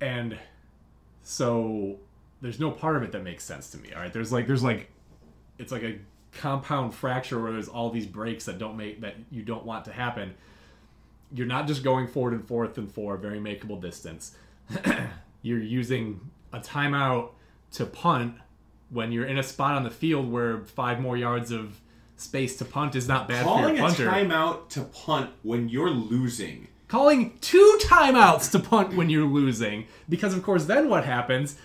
And 0.00 0.38
so 1.22 1.98
there's 2.40 2.60
no 2.60 2.70
part 2.70 2.96
of 2.96 3.02
it 3.02 3.12
that 3.12 3.22
makes 3.22 3.44
sense 3.44 3.70
to 3.70 3.78
me. 3.78 3.92
All 3.94 4.00
right, 4.02 4.12
there's 4.12 4.32
like 4.32 4.46
there's 4.46 4.62
like 4.62 4.90
it's 5.58 5.72
like 5.72 5.82
a 5.82 5.98
compound 6.32 6.94
fracture 6.94 7.40
where 7.40 7.52
there's 7.52 7.68
all 7.68 7.90
these 7.90 8.06
breaks 8.06 8.44
that 8.44 8.58
don't 8.58 8.76
make 8.76 9.00
that 9.00 9.14
you 9.30 9.42
don't 9.42 9.64
want 9.64 9.84
to 9.86 9.92
happen. 9.92 10.34
You're 11.32 11.46
not 11.46 11.66
just 11.66 11.82
going 11.82 12.06
forward 12.06 12.34
and 12.34 12.46
forth 12.46 12.78
and 12.78 12.90
for 12.90 13.14
a 13.14 13.18
very 13.18 13.38
makeable 13.38 13.80
distance. 13.80 14.36
you're 15.42 15.58
using 15.58 16.20
a 16.52 16.60
timeout 16.60 17.30
to 17.72 17.86
punt 17.86 18.34
when 18.90 19.10
you're 19.10 19.26
in 19.26 19.38
a 19.38 19.42
spot 19.42 19.74
on 19.74 19.82
the 19.82 19.90
field 19.90 20.30
where 20.30 20.60
five 20.64 21.00
more 21.00 21.16
yards 21.16 21.50
of 21.50 21.80
space 22.16 22.56
to 22.56 22.64
punt 22.64 22.94
is 22.94 23.08
not 23.08 23.26
bad 23.26 23.42
for 23.42 23.48
Calling 23.48 23.78
a 23.78 23.82
timeout 23.82 24.68
to 24.70 24.82
punt 24.82 25.30
when 25.42 25.68
you're 25.68 25.90
losing. 25.90 26.68
Calling 26.94 27.36
two 27.40 27.80
timeouts 27.82 28.52
to 28.52 28.60
punt 28.60 28.94
when 28.94 29.10
you're 29.10 29.26
losing. 29.26 29.88
Because, 30.08 30.32
of 30.32 30.44
course, 30.44 30.66
then 30.66 30.88
what 30.88 31.04
happens, 31.04 31.56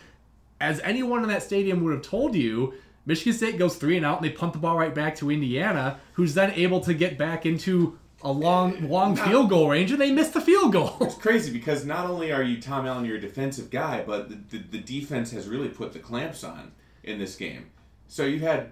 as 0.60 0.80
anyone 0.80 1.22
in 1.22 1.30
that 1.30 1.44
stadium 1.44 1.84
would 1.84 1.94
have 1.94 2.02
told 2.02 2.34
you, 2.34 2.74
Michigan 3.06 3.34
State 3.34 3.60
goes 3.60 3.76
three 3.76 3.96
and 3.96 4.04
out 4.04 4.18
and 4.18 4.26
they 4.26 4.34
punt 4.34 4.54
the 4.54 4.60
ball 4.60 4.76
right 4.76 4.96
back 4.96 5.16
to 5.18 5.30
Indiana, 5.30 6.00
who's 6.14 6.34
then 6.34 6.50
able 6.54 6.80
to 6.80 6.96
get 6.96 7.16
back 7.20 7.46
into 7.46 8.00
a 8.24 8.32
long, 8.32 8.90
long 8.90 9.16
field 9.16 9.52
goal 9.52 9.70
range, 9.70 9.92
and 9.92 10.02
they 10.02 10.10
miss 10.10 10.30
the 10.30 10.42
field 10.42 10.74
goal. 10.74 10.98
It's 11.02 11.14
crazy 11.14 11.54
because 11.54 11.86
not 11.86 12.10
only 12.10 12.32
are 12.32 12.42
you 12.42 12.60
Tom 12.60 12.88
Allen, 12.88 13.06
you're 13.06 13.18
a 13.18 13.22
defensive 13.22 13.70
guy, 13.70 14.02
but 14.02 14.30
the, 14.30 14.58
the, 14.58 14.64
the 14.64 14.80
defense 14.80 15.30
has 15.30 15.48
really 15.48 15.70
put 15.70 15.94
the 15.94 16.00
clamps 16.00 16.44
on 16.44 16.72
in 17.04 17.20
this 17.20 17.36
game. 17.36 17.70
So 18.08 18.26
you've 18.26 18.42
had, 18.42 18.72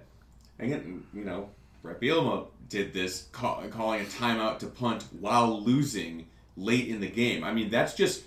again, 0.58 1.04
you 1.14 1.24
know, 1.24 1.52
Bret 1.84 2.02
Bielema 2.02 2.48
did 2.68 2.94
this, 2.94 3.28
call, 3.32 3.64
calling 3.70 4.02
a 4.02 4.06
timeout 4.06 4.58
to 4.58 4.66
punt 4.66 5.06
while 5.20 5.62
losing 5.62 6.26
late 6.58 6.88
in 6.88 7.00
the 7.00 7.08
game. 7.08 7.44
I 7.44 7.54
mean, 7.54 7.70
that's 7.70 7.94
just 7.94 8.24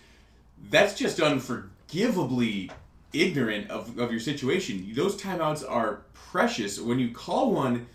that's 0.71 0.95
just 0.95 1.19
unforgivably 1.19 2.71
ignorant 3.13 3.71
of, 3.71 3.99
of 3.99 4.11
your 4.11 4.21
situation. 4.21 4.93
Those 4.95 5.21
timeouts 5.21 5.69
are 5.69 6.03
precious. 6.13 6.79
When 6.81 6.99
you 6.99 7.11
call 7.11 7.53
one, 7.53 7.87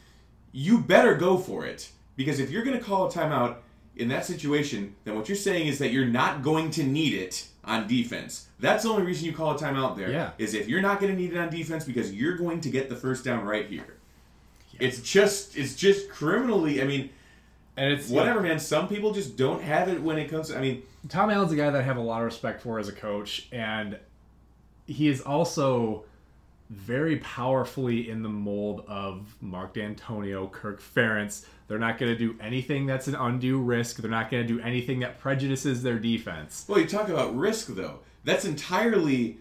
you 0.52 0.80
better 0.80 1.16
go 1.16 1.38
for 1.38 1.66
it. 1.66 1.90
Because 2.16 2.40
if 2.40 2.50
you're 2.50 2.64
going 2.64 2.78
to 2.78 2.84
call 2.84 3.08
a 3.08 3.12
timeout 3.12 3.58
in 3.96 4.08
that 4.10 4.26
situation, 4.26 4.96
then 5.04 5.16
what 5.16 5.30
you're 5.30 5.36
saying 5.36 5.68
is 5.68 5.80
that 5.80 5.92
you're 5.92 6.06
not 6.06 6.44
going 6.44 6.72
to 6.72 6.84
need 6.84 7.14
it 7.14 7.48
on 7.64 7.88
defense. 7.88 8.48
That's 8.60 8.84
the 8.84 8.90
only 8.90 9.04
reason 9.04 9.26
you 9.26 9.34
call 9.34 9.52
a 9.52 9.60
timeout 9.60 9.98
there. 9.98 10.12
Yeah. 10.12 10.32
Is 10.38 10.54
if 10.54 10.68
you're 10.68 10.82
not 10.82 11.00
going 11.00 11.14
to 11.14 11.20
need 11.20 11.34
it 11.34 11.38
on 11.38 11.50
defense 11.50 11.84
because 11.84 12.14
you're 12.14 12.38
going 12.38 12.62
to 12.62 12.70
get 12.70 12.90
the 12.90 12.96
first 12.96 13.24
down 13.24 13.44
right 13.44 13.68
here. 13.68 13.98
It's 14.80 15.00
just 15.00 15.56
it's 15.56 15.76
just 15.76 16.10
criminally. 16.10 16.82
I 16.82 16.86
mean, 16.86 17.10
And 17.78 17.92
it's 17.92 18.10
whatever, 18.10 18.42
man. 18.42 18.60
Some 18.60 18.88
people 18.88 19.12
just 19.12 19.36
don't 19.36 19.62
have 19.62 19.90
it 19.90 20.02
when 20.02 20.18
it 20.18 20.30
comes. 20.30 20.50
To... 20.50 20.58
I 20.58 20.62
mean, 20.62 20.84
Tom 21.10 21.30
Allen's 21.30 21.52
a 21.52 21.56
guy 21.56 21.70
that 21.70 21.82
I 21.82 21.84
have 21.84 21.98
a 21.98 22.02
lot 22.02 22.20
of 22.20 22.26
respect 22.26 22.62
for 22.62 22.80
as 22.80 22.88
a 22.88 22.94
coach, 22.94 23.48
and 23.52 24.00
he 24.88 25.08
is 25.10 25.22
also 25.22 26.06
very 26.70 27.18
powerfully 27.18 28.10
in 28.10 28.24
the 28.24 28.30
mold 28.30 28.84
of 28.88 29.36
Mark 29.42 29.76
Dantonio, 29.76 30.52
Kirk 30.52 30.82
Ferentz. 30.82 31.46
They're 31.68 31.80
not 31.80 31.98
going 31.98 32.12
to 32.12 32.18
do 32.18 32.36
anything 32.42 32.86
that's 32.86 33.08
an 33.08 33.16
undue 33.16 33.60
risk. 33.60 33.98
They're 33.98 34.10
not 34.10 34.32
going 34.32 34.46
to 34.46 34.48
do 34.48 34.60
anything 34.62 35.00
that 35.02 35.20
prejudices 35.20 35.84
their 35.84 36.00
defense. 36.00 36.66
Well, 36.68 36.80
you 36.80 36.88
talk 36.88 37.10
about 37.10 37.36
risk 37.36 37.68
though. 37.68 38.00
That's 38.24 38.46
entirely 38.46 39.38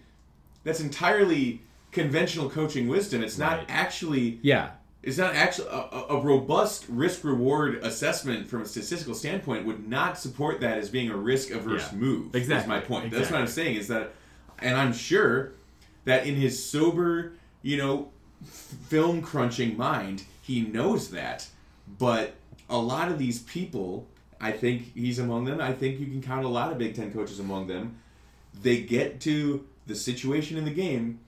that's 0.65 0.81
entirely 0.81 1.63
conventional 1.93 2.51
coaching 2.51 2.89
wisdom. 2.89 3.23
It's 3.23 3.39
not 3.39 3.59
Right. 3.59 3.67
actually 3.69 4.39
Yeah, 4.43 4.71
it's 5.07 5.19
not 5.19 5.35
actually 5.35 5.69
a, 5.69 6.05
a- 6.11 6.21
robust 6.21 6.87
risk 6.89 7.25
reward 7.25 7.77
assessment 7.83 8.47
from 8.49 8.63
a 8.63 8.67
statistical 8.67 9.15
standpoint 9.15 9.65
would 9.67 9.89
not 9.89 10.19
support 10.19 10.61
that 10.61 10.79
as 10.79 10.89
being 10.91 11.11
a 11.11 11.17
risk 11.17 11.51
averse 11.51 11.91
Yeah. 11.93 11.99
move. 11.99 12.35
Exactly. 12.35 12.63
Is 12.75 12.81
my 12.81 12.87
point. 12.87 13.11
That's 13.13 13.31
what 13.31 13.41
I'm 13.41 13.47
saying 13.47 13.77
is 13.77 13.89
that, 13.89 14.13
and 14.61 14.77
I'm 14.77 14.93
sure 14.93 15.53
that 16.05 16.27
in 16.27 16.35
his 16.37 16.63
sober, 16.65 17.33
you 17.63 17.77
know, 17.77 18.09
film 18.89 19.23
crunching 19.23 19.77
mind, 19.77 20.25
he 20.43 20.61
knows 20.63 21.11
that. 21.11 21.47
But 21.99 22.35
a 22.69 22.79
lot 22.79 23.11
of 23.11 23.19
these 23.19 23.41
people, 23.41 24.07
I 24.41 24.53
think 24.53 24.93
he's 24.95 25.19
among 25.19 25.45
them. 25.45 25.61
I 25.61 25.73
think 25.73 26.01
you 26.01 26.07
can 26.07 26.23
count 26.23 26.45
a 26.45 26.49
lot 26.49 26.71
of 26.73 26.79
Big 26.79 26.95
Ten 26.95 27.13
coaches 27.13 27.41
among 27.41 27.67
them. 27.67 27.99
They 28.63 28.83
get 28.83 29.21
to 29.23 29.67
the 29.87 29.95
situation 29.95 30.57
in 30.57 30.65
the 30.65 30.71
game 30.71 31.21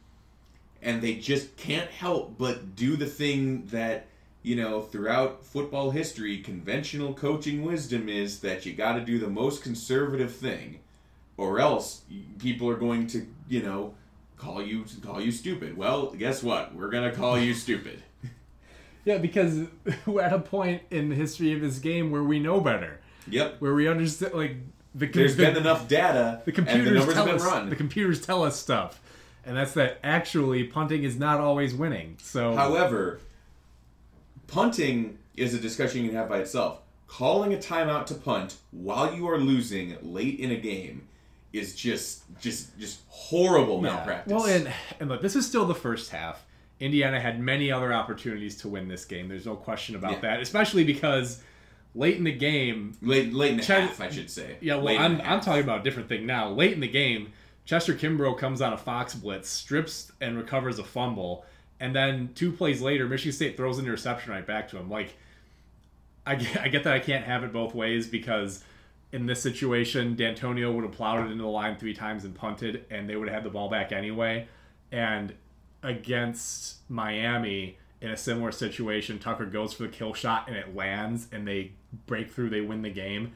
and 0.86 1.02
they 1.02 1.14
just 1.14 1.54
can't 1.56 1.90
help 1.90 2.38
but 2.38 2.76
do 2.76 2.96
the 2.96 3.06
thing 3.06 3.66
that 3.66 4.06
you 4.42 4.56
know 4.56 4.80
throughout 4.80 5.44
football 5.44 5.90
history 5.90 6.38
conventional 6.38 7.12
coaching 7.12 7.62
wisdom 7.62 8.08
is 8.08 8.40
that 8.40 8.64
you 8.64 8.72
got 8.72 8.94
to 8.94 9.00
do 9.00 9.18
the 9.18 9.28
most 9.28 9.62
conservative 9.62 10.34
thing 10.34 10.78
or 11.36 11.58
else 11.58 12.02
people 12.38 12.70
are 12.70 12.76
going 12.76 13.06
to 13.06 13.26
you 13.48 13.62
know 13.62 13.92
call 14.38 14.62
you 14.62 14.84
call 15.02 15.20
you 15.20 15.32
stupid. 15.32 15.76
Well 15.76 16.12
guess 16.12 16.42
what? 16.42 16.74
We're 16.74 16.90
going 16.90 17.10
to 17.10 17.16
call 17.16 17.38
you 17.38 17.52
stupid. 17.52 18.02
Yeah, 19.04 19.18
because 19.18 19.68
we're 20.06 20.20
at 20.20 20.32
a 20.32 20.40
point 20.40 20.82
in 20.90 21.10
the 21.10 21.14
history 21.14 21.52
of 21.52 21.60
this 21.60 21.78
game 21.78 22.10
where 22.10 22.24
we 22.24 22.40
know 22.40 22.60
better, 22.60 22.98
yep. 23.28 23.54
Where 23.60 23.72
we 23.72 23.86
understand 23.86 24.34
like 24.34 24.56
the 24.96 25.06
there's 25.06 25.36
the, 25.36 25.44
been 25.44 25.56
enough 25.56 25.86
data 25.86 26.42
the 26.44 26.52
and 26.66 26.84
the 26.84 26.90
numbers 26.90 27.14
tell 27.14 27.24
have 27.24 27.36
been 27.36 27.36
us 27.36 27.44
run. 27.44 27.70
the 27.70 27.76
computers 27.76 28.20
tell 28.20 28.42
us 28.42 28.58
stuff, 28.58 29.00
and 29.46 29.56
that's 29.56 29.72
that 29.74 29.98
actually 30.02 30.64
punting 30.64 31.04
is 31.04 31.16
not 31.18 31.40
always 31.40 31.74
winning. 31.74 32.16
So 32.20 32.54
However, 32.54 33.20
punting 34.46 35.18
is 35.36 35.54
a 35.54 35.58
discussion 35.58 36.02
you 36.02 36.08
can 36.08 36.16
have 36.18 36.28
by 36.28 36.38
itself. 36.38 36.80
Calling 37.06 37.54
a 37.54 37.56
timeout 37.56 38.06
to 38.06 38.14
punt 38.14 38.56
while 38.72 39.14
you 39.14 39.28
are 39.28 39.38
losing 39.38 39.96
late 40.02 40.40
in 40.40 40.50
a 40.50 40.56
game 40.56 41.06
is 41.52 41.74
just 41.74 42.22
just 42.40 42.76
just 42.78 43.00
horrible 43.08 43.76
Yeah. 43.76 43.94
malpractice. 43.94 44.32
Well, 44.32 44.46
and 44.46 44.72
and 45.00 45.08
look, 45.08 45.22
this 45.22 45.36
is 45.36 45.46
still 45.46 45.66
the 45.66 45.74
first 45.74 46.10
half. 46.10 46.44
Indiana 46.80 47.18
had 47.20 47.40
many 47.40 47.70
other 47.72 47.92
opportunities 47.92 48.56
to 48.58 48.68
win 48.68 48.88
this 48.88 49.04
game. 49.04 49.28
There's 49.28 49.46
no 49.46 49.54
question 49.56 49.94
about 49.94 50.12
Yeah. 50.12 50.20
that, 50.20 50.40
especially 50.40 50.84
because 50.84 51.40
late 51.94 52.16
in 52.16 52.24
the 52.24 52.32
game, 52.32 52.92
late 53.00 53.32
late 53.32 53.52
in 53.52 53.56
the 53.58 53.62
Chad- 53.62 53.84
half, 53.84 54.00
I 54.00 54.10
should 54.10 54.28
say. 54.30 54.56
yeah, 54.60 54.74
well, 54.74 54.84
Late 54.86 55.00
I'm, 55.00 55.20
I'm 55.22 55.40
talking 55.40 55.62
about 55.62 55.80
a 55.80 55.82
different 55.84 56.08
thing 56.08 56.26
now. 56.26 56.50
Late 56.50 56.72
in 56.72 56.80
the 56.80 56.88
game, 56.88 57.32
Chester 57.66 57.94
Kimbrough 57.94 58.38
comes 58.38 58.62
on 58.62 58.72
a 58.72 58.78
Fox 58.78 59.14
blitz, 59.14 59.48
strips 59.48 60.12
and 60.20 60.38
recovers 60.38 60.78
a 60.78 60.84
fumble, 60.84 61.44
and 61.80 61.94
then 61.94 62.30
two 62.34 62.52
plays 62.52 62.80
later, 62.80 63.06
Michigan 63.06 63.32
State 63.32 63.56
throws 63.56 63.78
an 63.78 63.84
interception 63.84 64.32
right 64.32 64.46
back 64.46 64.68
to 64.70 64.78
him. 64.78 64.88
Like, 64.88 65.16
I 66.24 66.36
get, 66.36 66.60
I 66.60 66.68
get 66.68 66.84
that 66.84 66.94
I 66.94 67.00
can't 67.00 67.24
have 67.24 67.44
it 67.44 67.52
both 67.52 67.74
ways 67.74 68.06
because 68.06 68.64
in 69.12 69.26
this 69.26 69.42
situation, 69.42 70.16
Dantonio 70.16 70.74
would 70.74 70.84
have 70.84 70.92
plowed 70.92 71.26
it 71.26 71.30
into 71.30 71.42
the 71.42 71.50
line 71.50 71.76
three 71.76 71.94
times 71.94 72.24
and 72.24 72.34
punted, 72.34 72.84
and 72.90 73.08
they 73.08 73.16
would 73.16 73.28
have 73.28 73.34
had 73.34 73.44
the 73.44 73.50
ball 73.50 73.68
back 73.68 73.92
anyway. 73.92 74.48
And 74.90 75.34
against 75.82 76.88
Miami, 76.88 77.78
in 78.00 78.10
a 78.10 78.16
similar 78.16 78.52
situation, 78.52 79.18
Tucker 79.18 79.46
goes 79.46 79.72
for 79.72 79.84
the 79.84 79.88
kill 79.88 80.14
shot 80.14 80.48
and 80.48 80.56
it 80.56 80.74
lands, 80.74 81.28
and 81.32 81.46
they 81.46 81.72
break 82.06 82.30
through, 82.30 82.50
they 82.50 82.60
win 82.60 82.82
the 82.82 82.90
game. 82.90 83.32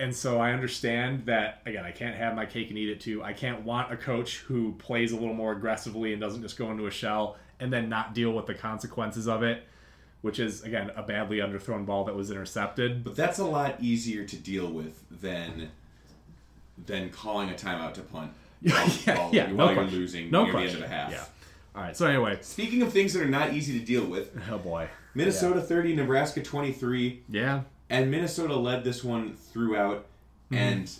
And 0.00 0.16
so 0.16 0.40
I 0.40 0.52
understand 0.52 1.26
that 1.26 1.60
again, 1.66 1.84
I 1.84 1.90
can't 1.90 2.16
have 2.16 2.34
my 2.34 2.46
cake 2.46 2.70
and 2.70 2.78
eat 2.78 2.88
it 2.88 3.00
too. 3.00 3.22
I 3.22 3.34
can't 3.34 3.64
want 3.64 3.92
a 3.92 3.98
coach 3.98 4.38
who 4.38 4.72
plays 4.78 5.12
a 5.12 5.16
little 5.16 5.34
more 5.34 5.52
aggressively 5.52 6.12
and 6.12 6.20
doesn't 6.20 6.40
just 6.40 6.56
go 6.56 6.70
into 6.70 6.86
a 6.86 6.90
shell 6.90 7.36
and 7.60 7.70
then 7.70 7.90
not 7.90 8.14
deal 8.14 8.32
with 8.32 8.46
the 8.46 8.54
consequences 8.54 9.28
of 9.28 9.42
it, 9.42 9.62
which 10.22 10.38
is 10.38 10.62
again 10.62 10.90
a 10.96 11.02
badly 11.02 11.36
underthrown 11.38 11.84
ball 11.84 12.04
that 12.04 12.16
was 12.16 12.30
intercepted. 12.30 13.04
But 13.04 13.14
that's 13.14 13.38
a 13.38 13.44
lot 13.44 13.76
easier 13.78 14.24
to 14.24 14.36
deal 14.36 14.68
with 14.72 15.04
than 15.10 15.70
than 16.86 17.10
calling 17.10 17.50
a 17.50 17.54
timeout 17.54 17.92
to 17.94 18.00
punt. 18.00 18.32
yeah, 18.62 18.72
while, 19.18 19.30
yeah, 19.34 19.44
while 19.44 19.54
no 19.54 19.64
you're 19.66 19.74
question. 19.74 19.98
losing 19.98 20.30
no 20.30 20.44
near 20.44 20.52
question. 20.52 20.68
the 20.68 20.74
end 20.74 20.84
of 20.84 20.90
the 20.90 20.96
half. 20.96 21.12
Yeah. 21.12 21.24
All 21.76 21.82
right. 21.82 21.94
So 21.94 22.06
anyway, 22.06 22.38
Speaking 22.40 22.80
of 22.80 22.90
things 22.90 23.12
that 23.12 23.22
are 23.22 23.28
not 23.28 23.52
easy 23.52 23.78
to 23.78 23.84
deal 23.84 24.06
with, 24.06 24.34
oh 24.50 24.56
boy. 24.56 24.88
Minnesota 25.14 25.60
30, 25.60 25.96
Nebraska 25.96 26.42
23. 26.42 27.22
Yeah. 27.28 27.62
And 27.90 28.10
Minnesota 28.10 28.54
led 28.54 28.84
this 28.84 29.04
one 29.04 29.34
throughout. 29.34 30.06
Mm-hmm. 30.50 30.54
And 30.54 30.90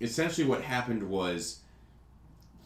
essentially, 0.00 0.46
what 0.46 0.62
happened 0.62 1.02
was 1.02 1.60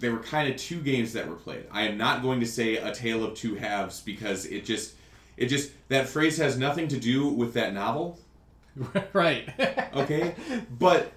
there 0.01 0.13
were 0.13 0.19
kind 0.19 0.53
of 0.53 0.57
two 0.57 0.81
games 0.81 1.13
that 1.13 1.29
were 1.29 1.37
played. 1.37 1.65
I 1.71 1.83
am 1.83 1.97
not 1.97 2.23
going 2.23 2.41
to 2.41 2.47
say 2.47 2.77
a 2.77 2.93
tale 2.93 3.25
of 3.25 3.35
two 3.35 3.55
halves 3.55 4.01
because 4.01 4.47
it 4.47 4.65
just, 4.65 4.95
it 5.37 5.47
just 5.47 5.71
that 5.89 6.09
phrase 6.09 6.37
has 6.39 6.59
nothing 6.59 6.89
to 6.89 6.99
do 6.99 7.29
with 7.29 7.55
that 7.55 7.73
novel. 7.73 8.19
right. 9.13 9.49
Okay, 9.95 10.35
but 10.79 11.13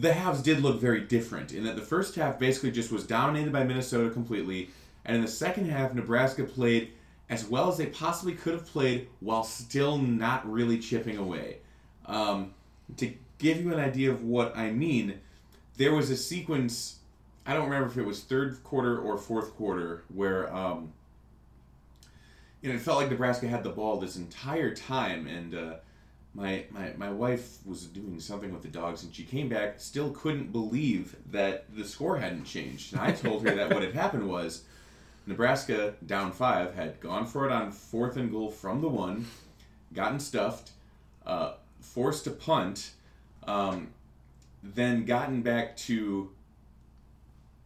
the 0.00 0.12
halves 0.12 0.42
did 0.42 0.60
look 0.60 0.78
very 0.78 1.00
different 1.00 1.54
in 1.54 1.64
that 1.64 1.76
the 1.76 1.82
first 1.82 2.14
half 2.14 2.38
basically 2.38 2.70
just 2.70 2.92
was 2.92 3.06
dominated 3.06 3.50
by 3.50 3.64
Minnesota 3.64 4.10
completely, 4.10 4.68
and 5.06 5.16
in 5.16 5.22
the 5.22 5.28
second 5.28 5.64
half, 5.70 5.94
Nebraska 5.94 6.44
played 6.44 6.92
as 7.30 7.46
well 7.46 7.70
as 7.70 7.78
they 7.78 7.86
possibly 7.86 8.34
could 8.34 8.52
have 8.52 8.66
played 8.66 9.08
while 9.20 9.42
still 9.44 9.96
not 9.96 10.50
really 10.50 10.78
chipping 10.78 11.16
away. 11.16 11.56
Um, 12.08 12.54
to 12.96 13.12
give 13.38 13.60
you 13.60 13.72
an 13.72 13.78
idea 13.78 14.10
of 14.10 14.24
what 14.24 14.56
I 14.56 14.70
mean, 14.70 15.20
there 15.76 15.94
was 15.94 16.10
a 16.10 16.16
sequence. 16.16 16.96
I 17.46 17.54
don't 17.54 17.64
remember 17.64 17.88
if 17.88 17.96
it 17.96 18.04
was 18.04 18.20
third 18.20 18.62
quarter 18.64 18.98
or 18.98 19.16
fourth 19.16 19.54
quarter 19.54 20.02
where 20.12 20.52
um, 20.54 20.92
you 22.60 22.68
know 22.68 22.74
it 22.74 22.80
felt 22.80 22.98
like 22.98 23.10
Nebraska 23.10 23.46
had 23.46 23.62
the 23.62 23.70
ball 23.70 23.98
this 23.98 24.16
entire 24.16 24.74
time, 24.74 25.26
and 25.26 25.54
uh, 25.54 25.74
my, 26.34 26.64
my 26.70 26.92
my 26.96 27.10
wife 27.10 27.58
was 27.64 27.84
doing 27.86 28.20
something 28.20 28.52
with 28.52 28.62
the 28.62 28.68
dogs, 28.68 29.04
and 29.04 29.14
she 29.14 29.24
came 29.24 29.48
back, 29.48 29.80
still 29.80 30.10
couldn't 30.10 30.52
believe 30.52 31.16
that 31.30 31.64
the 31.76 31.84
score 31.84 32.18
hadn't 32.18 32.44
changed. 32.44 32.92
And 32.92 33.00
I 33.02 33.12
told 33.12 33.46
her 33.46 33.54
that 33.54 33.72
what 33.72 33.82
had 33.82 33.94
happened 33.94 34.28
was 34.28 34.64
Nebraska 35.26 35.94
down 36.06 36.32
five 36.32 36.74
had 36.74 37.00
gone 37.00 37.26
for 37.26 37.46
it 37.46 37.52
on 37.52 37.70
fourth 37.70 38.16
and 38.16 38.30
goal 38.30 38.50
from 38.50 38.80
the 38.80 38.88
one, 38.88 39.26
gotten 39.92 40.18
stuffed, 40.18 40.70
uh, 41.26 41.52
forced 41.80 42.24
to 42.24 42.30
punt, 42.30 42.92
um, 43.46 43.88
then 44.62 45.04
gotten 45.04 45.42
back 45.42 45.76
to 45.76 46.30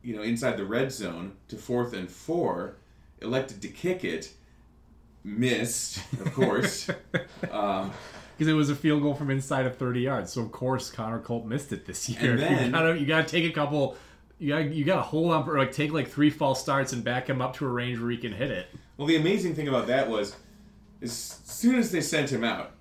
you 0.02 0.16
know 0.16 0.22
inside 0.22 0.56
the 0.56 0.64
red 0.64 0.92
zone 0.92 1.32
to 1.48 1.56
fourth 1.56 1.92
and 1.92 2.10
four, 2.10 2.76
elected 3.20 3.62
to 3.62 3.68
kick 3.68 4.04
it, 4.04 4.32
missed 5.24 5.98
of 6.20 6.32
course. 6.34 6.88
um, 7.50 7.92
because 8.36 8.50
it 8.50 8.56
was 8.56 8.70
a 8.70 8.74
field 8.74 9.02
goal 9.02 9.14
from 9.14 9.30
inside 9.30 9.66
of 9.66 9.76
30 9.76 10.00
yards. 10.00 10.32
So 10.32 10.40
of 10.40 10.50
course 10.50 10.90
Connor 10.90 11.20
Culp 11.20 11.44
missed 11.44 11.72
it 11.72 11.86
this 11.86 12.08
year. 12.08 12.32
And 12.32 12.40
then- 12.40 12.66
you 12.66 12.72
gotta 12.72 12.98
you 13.00 13.06
gotta 13.06 13.28
take 13.28 13.44
a 13.44 13.54
couple. 13.54 13.96
You 14.38 14.48
gotta 14.48 14.64
you 14.64 14.84
gotta 14.84 15.02
hold 15.02 15.32
on 15.32 15.44
for 15.44 15.56
like 15.56 15.70
take 15.72 15.92
like 15.92 16.08
three 16.08 16.30
false 16.30 16.60
starts 16.60 16.92
and 16.92 17.04
back 17.04 17.28
him 17.28 17.40
up 17.40 17.54
to 17.56 17.66
a 17.66 17.68
range 17.68 18.00
where 18.00 18.10
he 18.10 18.16
can 18.16 18.32
hit 18.32 18.50
it. 18.50 18.66
Well, 18.96 19.06
the 19.06 19.16
amazing 19.16 19.54
thing 19.54 19.68
about 19.68 19.86
that 19.86 20.10
was, 20.10 20.34
as 21.00 21.12
soon 21.12 21.76
as 21.76 21.92
they 21.92 22.00
sent 22.00 22.30
him 22.30 22.42
out, 22.42 22.72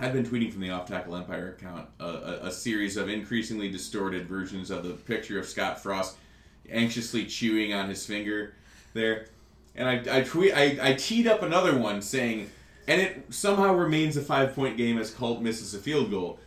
I've 0.00 0.12
been 0.12 0.24
tweeting 0.24 0.52
from 0.52 0.62
the 0.62 0.70
Off 0.70 0.86
Tackle 0.88 1.14
Empire 1.16 1.56
account 1.58 1.88
a, 2.00 2.04
a, 2.04 2.32
a 2.46 2.50
series 2.50 2.96
of 2.96 3.08
increasingly 3.08 3.70
distorted 3.70 4.26
versions 4.26 4.70
of 4.70 4.82
the 4.84 4.90
picture 4.94 5.38
of 5.38 5.46
Scott 5.46 5.80
Frost 5.82 6.16
anxiously 6.70 7.26
chewing 7.26 7.72
on 7.74 7.88
his 7.88 8.06
finger 8.06 8.54
there, 8.94 9.26
and 9.74 9.88
I 9.88 10.18
I 10.18 10.22
tweet 10.22 10.54
I, 10.54 10.78
I 10.80 10.92
teed 10.94 11.26
up 11.26 11.42
another 11.42 11.76
one 11.76 12.00
saying, 12.02 12.50
and 12.88 13.00
it 13.00 13.24
somehow 13.30 13.74
remains 13.74 14.16
a 14.16 14.22
five 14.22 14.54
point 14.54 14.76
game 14.76 14.98
as 14.98 15.10
Culp 15.12 15.40
misses 15.40 15.74
a 15.74 15.78
field 15.78 16.10
goal. 16.10 16.38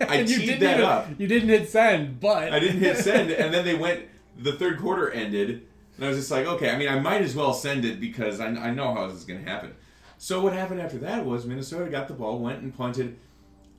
I 0.00 0.22
teed 0.26 0.28
didn't 0.46 0.60
that 0.60 0.74
even- 0.78 0.84
up. 0.84 1.06
You 1.18 1.26
didn't 1.26 1.48
hit 1.48 1.68
send, 1.68 2.20
but 2.20 2.52
I 2.52 2.58
didn't 2.58 2.80
hit 2.80 2.98
send, 2.98 3.30
and 3.30 3.52
then 3.52 3.64
they 3.64 3.74
went. 3.74 4.04
The 4.40 4.52
third 4.52 4.78
quarter 4.78 5.10
ended, 5.10 5.66
and 5.96 6.04
I 6.04 6.08
was 6.08 6.16
just 6.16 6.30
like, 6.30 6.46
okay. 6.46 6.70
I 6.70 6.78
mean, 6.78 6.88
I 6.88 7.00
might 7.00 7.22
as 7.22 7.34
well 7.34 7.52
send 7.52 7.84
it 7.84 7.98
because 8.00 8.38
I, 8.40 8.46
I 8.48 8.70
know 8.70 8.94
how 8.94 9.08
this 9.08 9.16
is 9.16 9.24
going 9.24 9.42
to 9.44 9.50
happen. 9.50 9.74
So 10.18 10.42
what 10.42 10.52
happened 10.52 10.80
after 10.80 10.98
that 10.98 11.24
was 11.24 11.46
Minnesota 11.46 11.88
got 11.90 12.08
the 12.08 12.14
ball, 12.14 12.40
went 12.40 12.60
and 12.60 12.76
punted, 12.76 13.16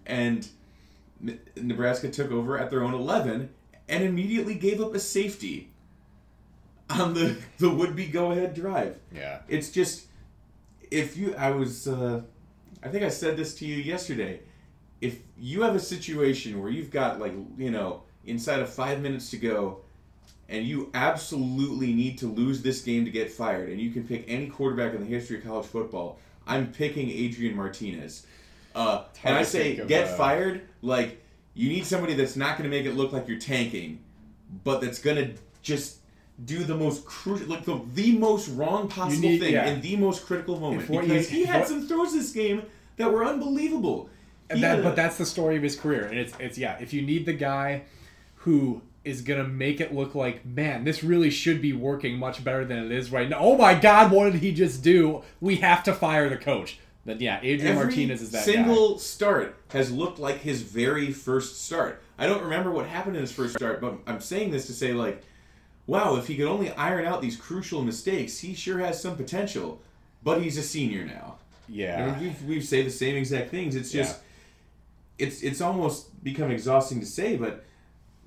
and 0.05 0.47
Nebraska 1.55 2.09
took 2.09 2.31
over 2.31 2.57
at 2.57 2.69
their 2.69 2.81
own 2.83 2.93
eleven, 2.93 3.49
and 3.87 4.03
immediately 4.03 4.55
gave 4.55 4.81
up 4.81 4.95
a 4.95 4.99
safety 4.99 5.69
on 6.89 7.13
the 7.13 7.37
the 7.57 7.69
would 7.69 7.95
be 7.95 8.07
go 8.07 8.31
ahead 8.31 8.53
drive. 8.53 8.97
yeah. 9.13 9.39
It's 9.47 9.69
just 9.69 10.07
if 10.89 11.17
you 11.17 11.35
I 11.35 11.51
was 11.51 11.87
uh, 11.87 12.21
I 12.81 12.87
think 12.87 13.03
I 13.03 13.09
said 13.09 13.37
this 13.37 13.55
to 13.55 13.65
you 13.65 13.75
yesterday. 13.75 14.41
If 15.01 15.19
you 15.37 15.61
have 15.61 15.75
a 15.75 15.79
situation 15.79 16.61
where 16.61 16.69
you've 16.71 16.91
got 16.91 17.19
like 17.19 17.33
you 17.57 17.71
know 17.71 18.03
inside 18.25 18.59
of 18.61 18.69
five 18.69 19.01
minutes 19.01 19.29
to 19.31 19.37
go, 19.37 19.81
and 20.47 20.65
you 20.65 20.89
absolutely 20.93 21.93
need 21.93 22.17
to 22.19 22.27
lose 22.27 22.61
this 22.61 22.81
game 22.81 23.05
to 23.05 23.11
get 23.11 23.29
fired, 23.31 23.69
and 23.69 23.79
you 23.79 23.91
can 23.91 24.07
pick 24.07 24.25
any 24.27 24.47
quarterback 24.47 24.93
in 24.93 25.01
the 25.01 25.07
history 25.07 25.37
of 25.37 25.43
college 25.45 25.65
football, 25.65 26.19
I'm 26.49 26.71
picking 26.71 27.09
Adrian 27.09 27.55
Martinez. 27.55 28.25
Uh, 28.75 29.03
and 29.23 29.35
I 29.35 29.43
say 29.43 29.75
get 29.87 30.09
uh, 30.09 30.15
fired 30.17 30.61
like 30.81 31.23
you 31.53 31.69
need 31.69 31.85
somebody 31.85 32.13
that's 32.13 32.35
not 32.35 32.57
going 32.57 32.69
to 32.69 32.75
make 32.75 32.85
it 32.85 32.95
look 32.95 33.11
like 33.11 33.27
you're 33.27 33.39
tanking, 33.39 33.99
but 34.63 34.81
that's 34.81 34.99
going 34.99 35.17
to 35.17 35.33
just 35.61 35.97
do 36.45 36.63
the 36.63 36.75
most 36.75 37.05
crucial, 37.05 37.47
like 37.47 37.65
the, 37.65 37.81
the 37.93 38.17
most 38.17 38.47
wrong 38.49 38.87
possible 38.87 39.29
need- 39.29 39.39
thing 39.39 39.53
yeah. 39.53 39.67
in 39.67 39.81
the 39.81 39.95
most 39.95 40.25
critical 40.25 40.59
moment. 40.59 40.89
What 40.89 41.01
because 41.01 41.31
you- 41.31 41.39
he 41.39 41.45
had 41.45 41.59
what- 41.59 41.67
some 41.67 41.87
throws 41.87 42.13
this 42.13 42.31
game 42.31 42.63
that 42.97 43.11
were 43.11 43.25
unbelievable. 43.25 44.09
That, 44.47 44.57
had 44.57 44.83
but 44.83 44.95
that's 44.95 45.17
the 45.17 45.27
story 45.27 45.57
of 45.57 45.63
his 45.63 45.75
career, 45.75 46.05
and 46.05 46.17
it's 46.17 46.33
it's 46.39 46.57
yeah. 46.57 46.77
If 46.79 46.91
you 46.91 47.03
need 47.03 47.27
the 47.27 47.33
guy 47.33 47.83
who 48.35 48.81
is 49.03 49.21
gonna 49.21 49.47
make 49.47 49.79
it 49.79 49.93
look 49.93 50.15
like, 50.15 50.45
man, 50.45 50.83
this 50.83 51.03
really 51.03 51.29
should 51.29 51.61
be 51.61 51.73
working 51.73 52.17
much 52.17 52.43
better 52.43 52.65
than 52.65 52.85
it 52.85 52.91
is 52.91 53.11
right 53.11 53.29
now. 53.29 53.37
Oh 53.39 53.57
my 53.57 53.73
God, 53.73 54.11
what 54.11 54.31
did 54.31 54.41
he 54.41 54.53
just 54.53 54.83
do? 54.83 55.23
We 55.39 55.57
have 55.57 55.83
to 55.83 55.93
fire 55.93 56.29
the 56.29 56.37
coach. 56.37 56.79
Then 57.05 57.19
yeah, 57.19 57.39
Adrian 57.41 57.75
Every 57.75 57.85
Martinez 57.85 58.21
is 58.21 58.31
that 58.31 58.45
guy. 58.45 58.53
single 58.53 58.99
start 58.99 59.55
has 59.69 59.91
looked 59.91 60.19
like 60.19 60.39
his 60.41 60.61
very 60.61 61.11
first 61.11 61.63
start. 61.63 62.01
I 62.17 62.27
don't 62.27 62.43
remember 62.43 62.71
what 62.71 62.85
happened 62.85 63.15
in 63.15 63.21
his 63.21 63.31
first 63.31 63.55
start, 63.55 63.79
but 63.79 63.97
I'm 64.05 64.19
saying 64.19 64.51
this 64.51 64.67
to 64.67 64.73
say 64.73 64.91
like, 64.93 65.23
wow, 65.87 66.17
if 66.17 66.27
he 66.27 66.35
could 66.35 66.47
only 66.47 66.71
iron 66.71 67.05
out 67.05 67.21
these 67.21 67.37
crucial 67.37 67.81
mistakes, 67.81 68.39
he 68.39 68.53
sure 68.53 68.79
has 68.79 69.01
some 69.01 69.15
potential. 69.15 69.81
But 70.21 70.41
he's 70.41 70.57
a 70.57 70.61
senior 70.61 71.05
now. 71.05 71.37
Yeah, 71.69 72.13
And 72.13 72.21
we 72.21 72.55
we 72.55 72.61
say 72.61 72.81
the 72.83 72.89
same 72.91 73.15
exact 73.15 73.49
things. 73.49 73.75
It's 73.75 73.91
just, 73.91 74.19
it's 75.17 75.41
it's 75.41 75.61
almost 75.61 76.21
become 76.23 76.51
exhausting 76.51 76.99
to 76.99 77.05
say, 77.05 77.37
but 77.37 77.63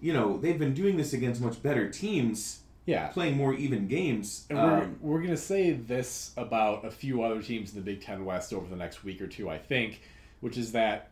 you 0.02 0.12
know 0.12 0.36
they've 0.36 0.58
been 0.58 0.74
doing 0.74 0.98
this 0.98 1.12
against 1.14 1.40
much 1.40 1.62
better 1.62 1.88
teams, 1.88 2.60
yeah. 2.84 3.06
playing 3.08 3.36
more 3.38 3.54
even 3.54 3.86
games. 3.88 4.46
And 4.50 4.58
we're, 4.58 4.82
Um, 4.82 4.96
we're 5.00 5.18
going 5.18 5.30
to 5.30 5.36
say 5.36 5.70
this 5.72 6.32
about 6.36 6.84
a 6.84 6.90
few 6.90 7.22
other 7.22 7.40
teams 7.40 7.70
in 7.70 7.76
the 7.76 7.84
Big 7.84 8.02
Ten 8.02 8.24
West 8.24 8.52
over 8.52 8.66
the 8.68 8.76
next 8.76 9.04
week 9.04 9.22
or 9.22 9.28
two, 9.28 9.48
I 9.48 9.58
think, 9.58 10.02
which 10.40 10.58
is 10.58 10.72
that 10.72 11.10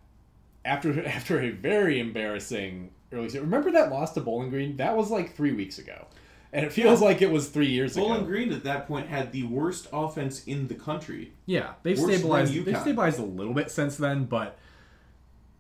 after 0.64 1.06
after 1.18 1.40
a 1.40 1.50
very 1.50 2.00
embarrassing 2.00 2.90
early 3.12 3.28
season, 3.28 3.42
remember 3.42 3.70
that 3.70 3.90
loss 3.90 4.12
to 4.14 4.20
Bowling 4.20 4.50
Green? 4.50 4.76
That 4.76 4.96
was 4.96 5.10
like 5.10 5.34
three 5.36 5.52
weeks 5.52 5.78
ago. 5.78 6.06
And 6.52 6.66
it 6.66 6.72
feels 6.72 7.00
Yeah. 7.00 7.06
like 7.06 7.22
it 7.22 7.30
was 7.30 7.48
three 7.48 7.68
years 7.68 7.94
Bowling 7.94 8.10
ago. 8.10 8.20
Bowling 8.22 8.30
Green 8.30 8.52
at 8.52 8.64
that 8.64 8.88
point 8.88 9.06
had 9.06 9.30
the 9.30 9.44
worst 9.44 9.86
offense 9.92 10.44
in 10.46 10.66
the 10.66 10.74
country. 10.74 11.32
Yeah, 11.46 11.74
they've 11.84 11.96
Worse 11.96 12.10
than 12.10 12.18
stabilized. 12.18 12.64
They've 12.64 12.76
stabilized 12.80 13.20
a 13.20 13.24
little 13.24 13.54
bit 13.54 13.70
since 13.70 13.96
then, 13.96 14.24
but 14.24 14.58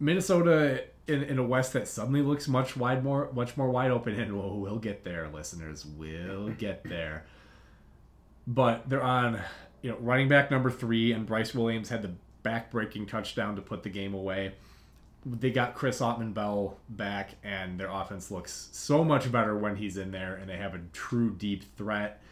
Minnesota 0.00 0.84
in, 1.06 1.22
in 1.22 1.38
a 1.38 1.44
West 1.44 1.72
that 1.72 1.88
suddenly 1.88 2.22
looks 2.22 2.48
much 2.48 2.76
wide 2.76 3.02
more 3.02 3.30
much 3.32 3.56
more 3.56 3.70
wide 3.70 3.90
open, 3.90 4.18
and 4.18 4.36
we'll, 4.36 4.56
we'll 4.56 4.78
get 4.78 5.04
there, 5.04 5.28
listeners. 5.32 5.84
We'll 5.84 6.48
get 6.58 6.84
there. 6.84 7.26
But 8.46 8.88
they're 8.88 9.02
on, 9.02 9.40
you 9.82 9.90
know, 9.90 9.96
running 10.00 10.28
back 10.28 10.50
number 10.50 10.70
three, 10.70 11.12
and 11.12 11.26
Bryce 11.26 11.54
Williams 11.54 11.88
had 11.88 12.02
the 12.02 12.12
back-breaking 12.42 13.06
touchdown 13.06 13.54
to 13.56 13.62
put 13.62 13.82
the 13.82 13.90
game 13.90 14.14
away. 14.14 14.54
They 15.26 15.50
got 15.50 15.74
Chris 15.74 16.00
Autman-Bell 16.00 16.78
back, 16.88 17.34
and 17.44 17.78
their 17.78 17.90
offense 17.90 18.30
looks 18.30 18.70
so 18.72 19.04
much 19.04 19.30
better 19.30 19.56
when 19.56 19.76
he's 19.76 19.98
in 19.98 20.10
there, 20.10 20.34
and 20.36 20.48
they 20.48 20.56
have 20.56 20.74
a 20.74 20.80
true 20.92 21.30
deep 21.30 21.76
threat 21.76 22.22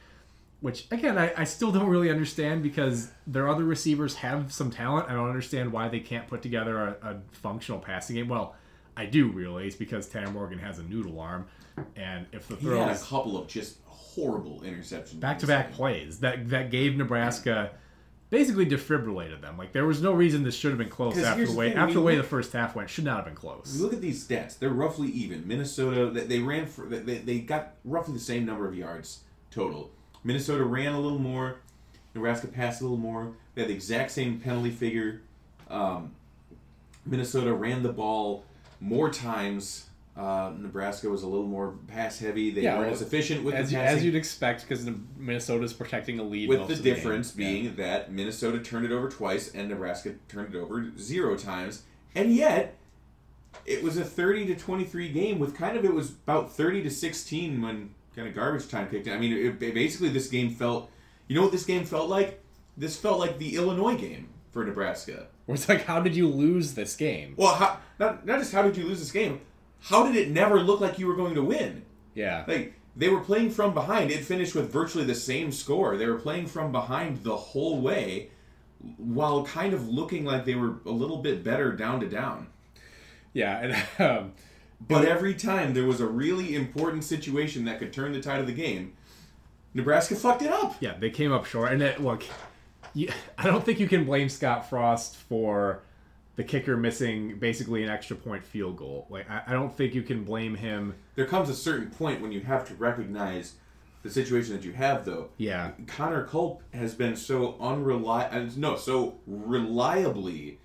which 0.60 0.86
again 0.90 1.16
I, 1.18 1.32
I 1.36 1.44
still 1.44 1.70
don't 1.70 1.88
really 1.88 2.10
understand 2.10 2.62
because 2.62 3.10
their 3.26 3.48
other 3.48 3.64
receivers 3.64 4.16
have 4.16 4.52
some 4.52 4.70
talent. 4.70 5.08
I 5.08 5.12
don't 5.14 5.28
understand 5.28 5.72
why 5.72 5.88
they 5.88 6.00
can't 6.00 6.26
put 6.26 6.42
together 6.42 6.78
a, 7.02 7.08
a 7.10 7.16
functional 7.32 7.80
passing 7.80 8.16
game. 8.16 8.28
Well, 8.28 8.54
I 8.96 9.06
do 9.06 9.28
really. 9.28 9.66
It's 9.66 9.76
because 9.76 10.08
Tanner 10.08 10.30
Morgan 10.30 10.58
has 10.58 10.78
a 10.78 10.82
noodle 10.82 11.20
arm, 11.20 11.46
and 11.96 12.26
if 12.32 12.48
the 12.48 12.56
He 12.56 12.66
had 12.68 12.88
a 12.88 12.98
couple 12.98 13.36
of 13.36 13.46
just 13.46 13.78
horrible 13.86 14.60
interceptions. 14.62 15.20
back 15.20 15.38
to 15.40 15.46
back 15.46 15.72
plays 15.72 16.20
that 16.20 16.48
that 16.50 16.70
gave 16.70 16.96
Nebraska 16.96 17.70
basically 18.30 18.66
defibrillated 18.66 19.40
them. 19.40 19.56
Like 19.56 19.72
there 19.72 19.86
was 19.86 20.02
no 20.02 20.12
reason 20.12 20.42
this 20.42 20.56
should 20.56 20.70
have 20.70 20.78
been 20.78 20.88
close 20.88 21.16
after 21.18 21.46
the 21.46 21.52
the 21.52 21.56
way 21.58 21.68
thing, 21.70 21.78
after 21.78 21.94
the 21.94 22.00
way 22.02 22.16
look- 22.16 22.24
the 22.24 22.28
first 22.28 22.52
half 22.52 22.74
went. 22.74 22.90
Should 22.90 23.04
not 23.04 23.16
have 23.16 23.24
been 23.26 23.34
close. 23.34 23.78
Look 23.80 23.92
at 23.92 24.00
these 24.00 24.26
stats; 24.26 24.58
they're 24.58 24.70
roughly 24.70 25.08
even. 25.08 25.46
Minnesota, 25.46 26.10
they, 26.10 26.24
they 26.24 26.38
ran 26.40 26.66
for 26.66 26.86
they, 26.86 27.18
they 27.18 27.38
got 27.38 27.74
roughly 27.84 28.14
the 28.14 28.20
same 28.20 28.44
number 28.44 28.66
of 28.66 28.74
yards 28.74 29.20
total. 29.50 29.92
Minnesota 30.28 30.62
ran 30.62 30.92
a 30.92 31.00
little 31.00 31.18
more. 31.18 31.56
Nebraska 32.14 32.48
passed 32.48 32.82
a 32.82 32.84
little 32.84 32.98
more. 32.98 33.32
They 33.54 33.62
had 33.62 33.70
the 33.70 33.74
exact 33.74 34.10
same 34.10 34.38
penalty 34.38 34.70
figure. 34.70 35.22
Um, 35.70 36.14
Minnesota 37.06 37.54
ran 37.54 37.82
the 37.82 37.92
ball 37.94 38.44
more 38.78 39.08
times. 39.10 39.86
Uh, 40.14 40.52
Nebraska 40.58 41.08
was 41.08 41.22
a 41.22 41.26
little 41.26 41.46
more 41.46 41.76
pass 41.86 42.18
heavy. 42.18 42.50
They 42.50 42.60
Yeah, 42.62 42.74
weren't 42.74 42.86
well, 42.88 42.94
as 42.94 43.00
efficient 43.00 43.42
with 43.42 43.54
as, 43.54 43.70
the 43.70 43.76
passing. 43.76 43.96
as 43.98 44.04
you'd 44.04 44.16
expect, 44.16 44.68
because 44.68 44.86
Minnesota's 45.16 45.72
protecting 45.72 46.18
a 46.18 46.22
lead. 46.22 46.50
with 46.50 46.68
the 46.68 46.76
difference 46.76 47.32
Yeah. 47.34 47.46
being 47.46 47.76
that 47.76 48.12
Minnesota 48.12 48.58
turned 48.58 48.84
it 48.84 48.92
over 48.92 49.08
twice 49.08 49.50
and 49.54 49.70
Nebraska 49.70 50.14
turned 50.28 50.54
it 50.54 50.58
over 50.58 50.90
zero 50.98 51.36
times, 51.38 51.84
and 52.14 52.34
yet 52.34 52.76
it 53.64 53.82
was 53.82 53.96
a 53.96 54.04
thirty 54.04 54.44
to 54.46 54.54
twenty 54.56 54.84
three 54.84 55.08
game 55.08 55.38
with 55.38 55.56
kind 55.56 55.78
of 55.78 55.86
it 55.86 55.94
was 55.94 56.10
about 56.10 56.52
thirty 56.54 56.82
to 56.82 56.90
sixteen 56.90 57.62
when 57.62 57.94
kind 58.18 58.28
of 58.28 58.34
garbage 58.34 58.68
time 58.68 58.88
kicked 58.90 59.06
in. 59.06 59.12
I 59.12 59.18
mean, 59.18 59.32
it, 59.32 59.58
basically 59.60 60.08
this 60.08 60.26
game 60.28 60.50
felt, 60.50 60.90
you 61.28 61.36
know 61.36 61.42
what 61.42 61.52
this 61.52 61.64
game 61.64 61.84
felt 61.84 62.10
like? 62.10 62.42
This 62.76 62.96
felt 62.96 63.20
like 63.20 63.38
the 63.38 63.54
Illinois 63.54 63.96
game 63.96 64.28
for 64.50 64.64
Nebraska. 64.64 65.28
Where 65.46 65.54
it's 65.54 65.68
like, 65.68 65.84
how 65.84 66.00
did 66.00 66.16
you 66.16 66.28
lose 66.28 66.74
this 66.74 66.96
game? 66.96 67.34
Well, 67.36 67.54
how, 67.54 67.78
not 67.98 68.26
not 68.26 68.40
just 68.40 68.52
how 68.52 68.62
did 68.62 68.76
you 68.76 68.84
lose 68.84 68.98
this 68.98 69.12
game? 69.12 69.40
How 69.80 70.04
did 70.04 70.16
it 70.16 70.30
never 70.30 70.60
look 70.60 70.80
like 70.80 70.98
you 70.98 71.06
were 71.06 71.14
going 71.14 71.36
to 71.36 71.42
win? 71.42 71.84
Yeah. 72.14 72.44
Like 72.46 72.74
they 72.96 73.08
were 73.08 73.20
playing 73.20 73.50
from 73.50 73.72
behind. 73.72 74.10
It 74.10 74.24
finished 74.24 74.54
with 74.54 74.72
virtually 74.72 75.04
the 75.04 75.14
same 75.14 75.52
score. 75.52 75.96
They 75.96 76.06
were 76.06 76.18
playing 76.18 76.46
from 76.46 76.72
behind 76.72 77.22
the 77.22 77.36
whole 77.36 77.80
way, 77.80 78.30
while 78.96 79.44
kind 79.44 79.72
of 79.72 79.88
looking 79.88 80.24
like 80.24 80.44
they 80.44 80.56
were 80.56 80.80
a 80.84 80.90
little 80.90 81.18
bit 81.18 81.44
better 81.44 81.72
down 81.72 82.00
to 82.00 82.08
down. 82.08 82.48
Yeah, 83.32 83.58
and 83.58 83.86
um, 84.00 84.32
But 84.80 85.04
every 85.04 85.34
time 85.34 85.74
there 85.74 85.84
was 85.84 86.00
a 86.00 86.06
really 86.06 86.54
important 86.54 87.04
situation 87.04 87.64
that 87.64 87.78
could 87.78 87.92
turn 87.92 88.12
the 88.12 88.20
tide 88.20 88.40
of 88.40 88.46
the 88.46 88.52
game, 88.52 88.92
Nebraska 89.74 90.14
fucked 90.14 90.42
it 90.42 90.52
up. 90.52 90.76
yeah, 90.80 90.94
they 90.98 91.10
came 91.10 91.32
up 91.32 91.44
short. 91.44 91.72
And 91.72 91.82
it, 91.82 92.00
look, 92.00 92.24
you, 92.94 93.10
I 93.36 93.44
don't 93.44 93.64
think 93.64 93.80
you 93.80 93.88
can 93.88 94.04
blame 94.04 94.28
Scott 94.28 94.68
Frost 94.68 95.16
for 95.16 95.82
the 96.36 96.44
kicker 96.44 96.76
missing 96.76 97.38
basically 97.38 97.82
an 97.82 97.90
extra 97.90 98.16
point 98.16 98.44
field 98.44 98.76
goal. 98.76 99.06
Like, 99.10 99.28
I, 99.28 99.42
I 99.48 99.52
don't 99.52 99.76
think 99.76 99.94
you 99.94 100.02
can 100.02 100.24
blame 100.24 100.54
him. 100.54 100.94
There 101.16 101.26
comes 101.26 101.48
a 101.48 101.54
certain 101.54 101.90
point 101.90 102.22
when 102.22 102.30
you 102.32 102.40
have 102.40 102.66
to 102.68 102.74
recognize 102.74 103.52
the 103.52 103.58
the 104.08 104.14
situation 104.14 104.54
that 104.54 104.64
you 104.64 104.72
have 104.72 105.04
though. 105.04 105.28
Yeah. 105.36 105.72
Connor 105.86 106.24
Culp 106.24 106.62
has 106.72 106.94
been 106.94 107.16
so 107.16 107.56
unreliable, 107.60 108.38
uh, 108.38 108.50
no, 108.56 108.76
so 108.76 109.18
reliably 109.26 110.58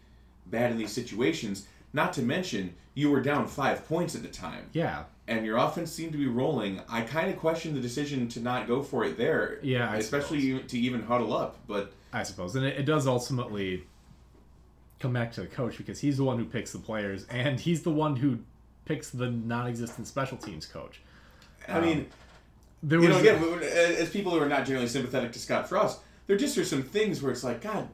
bad 0.45 0.71
in 0.71 0.77
these 0.77 0.91
situations. 0.91 1.67
Not 1.93 2.13
to 2.13 2.21
mention, 2.21 2.73
you 2.95 3.09
were 3.11 3.21
down 3.21 3.47
five 3.47 3.87
points 3.87 4.15
at 4.15 4.23
the 4.23 4.27
time, 4.29 4.65
Yeah. 4.73 5.03
and 5.27 5.45
your 5.45 5.57
offense 5.57 5.91
seemed 5.91 6.11
to 6.13 6.17
be 6.17 6.27
rolling. 6.27 6.81
I 6.89 7.01
kind 7.01 7.29
of 7.31 7.37
question 7.37 7.73
the 7.75 7.79
decision 7.79 8.27
to 8.29 8.39
not 8.39 8.67
go 8.67 8.81
for 8.81 9.03
it 9.05 9.15
there. 9.17 9.59
Yeah, 9.61 9.89
I 9.91 9.97
especially 9.97 10.59
to 10.59 10.79
even 10.79 11.03
huddle 11.03 11.35
up. 11.35 11.57
But 11.67 11.93
I 12.11 12.23
suppose. 12.23 12.55
And 12.55 12.65
it, 12.65 12.77
it 12.79 12.83
does 12.85 13.05
ultimately 13.07 13.83
come 14.99 15.13
back 15.13 15.31
to 15.33 15.41
the 15.41 15.47
coach 15.47 15.77
because 15.77 15.99
he's 15.99 16.17
the 16.17 16.23
one 16.23 16.37
who 16.37 16.45
picks 16.45 16.71
the 16.71 16.79
players 16.79 17.25
and 17.29 17.59
he's 17.59 17.81
the 17.83 17.91
one 17.91 18.15
who 18.15 18.39
picks 18.85 19.09
the 19.09 19.29
non 19.29 19.67
existent 19.67 20.07
special 20.07 20.37
teams 20.37 20.65
coach. 20.65 21.01
I 21.67 21.79
mean, 21.79 21.99
um, 21.99 22.05
There 22.83 23.01
you 23.01 23.07
was 23.09 23.23
know, 23.23 23.33
again, 23.33 23.63
as 23.63 24.09
people 24.09 24.31
who 24.31 24.39
are 24.39 24.47
not 24.49 24.65
generally 24.65 24.87
sympathetic 24.87 25.31
to 25.33 25.39
Scott 25.39 25.69
Frost, 25.69 25.99
there 26.27 26.37
just 26.37 26.57
are 26.57 26.65
some 26.65 26.83
things 26.83 27.21
where 27.21 27.31
it's 27.31 27.43
like, 27.43 27.61
God, 27.61 27.87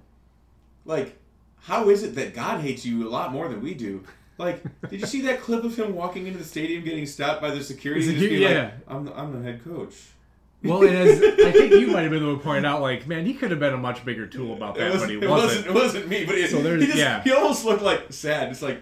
like, 0.85 1.17
how 1.61 1.89
is 1.89 2.03
it 2.03 2.15
that 2.15 2.33
God 2.33 2.61
hates 2.61 2.85
you 2.85 3.07
a 3.07 3.09
lot 3.09 3.31
more 3.31 3.47
than 3.47 3.61
we 3.61 3.73
do? 3.73 4.03
Like, 4.37 4.63
did 4.89 5.01
you 5.01 5.05
see 5.05 5.21
that 5.23 5.41
clip 5.41 5.63
of 5.63 5.75
him 5.77 5.93
walking 5.95 6.25
into 6.27 6.39
the 6.39 6.45
stadium 6.45 6.83
getting 6.83 7.05
stopped 7.05 7.41
by 7.41 7.51
the 7.51 7.63
security? 7.63 8.07
and 8.07 8.17
just 8.17 8.29
being 8.29 8.41
yeah. 8.41 8.63
like, 8.63 8.73
I'm 8.87 9.05
the, 9.05 9.17
I'm 9.17 9.33
the 9.33 9.43
head 9.51 9.63
coach. 9.63 9.95
well, 10.63 10.81
and 10.83 10.95
as 10.95 11.21
I 11.45 11.51
think 11.51 11.73
you 11.73 11.87
might 11.87 12.01
have 12.03 12.11
been 12.11 12.21
the 12.23 12.27
one 12.29 12.37
to 12.37 12.43
point 12.43 12.65
out, 12.65 12.81
like, 12.81 13.05
man, 13.07 13.25
he 13.25 13.33
could 13.33 13.51
have 13.51 13.59
been 13.59 13.73
a 13.73 13.77
much 13.77 14.05
bigger 14.05 14.25
tool 14.27 14.53
about 14.53 14.75
that, 14.75 14.93
but 14.97 15.09
he 15.09 15.15
it 15.17 15.29
wasn't. 15.29 15.29
wasn't. 15.29 15.67
It 15.67 15.73
wasn't 15.73 16.07
me, 16.07 16.25
but 16.25 16.35
it, 16.35 16.49
So 16.51 16.61
there's- 16.61 16.79
he 16.81 16.87
just, 16.87 16.97
yeah. 16.99 17.21
he 17.23 17.31
almost 17.33 17.65
looked 17.65 17.81
like 17.81 18.13
sad. 18.13 18.49
It's 18.49 18.61
like, 18.61 18.81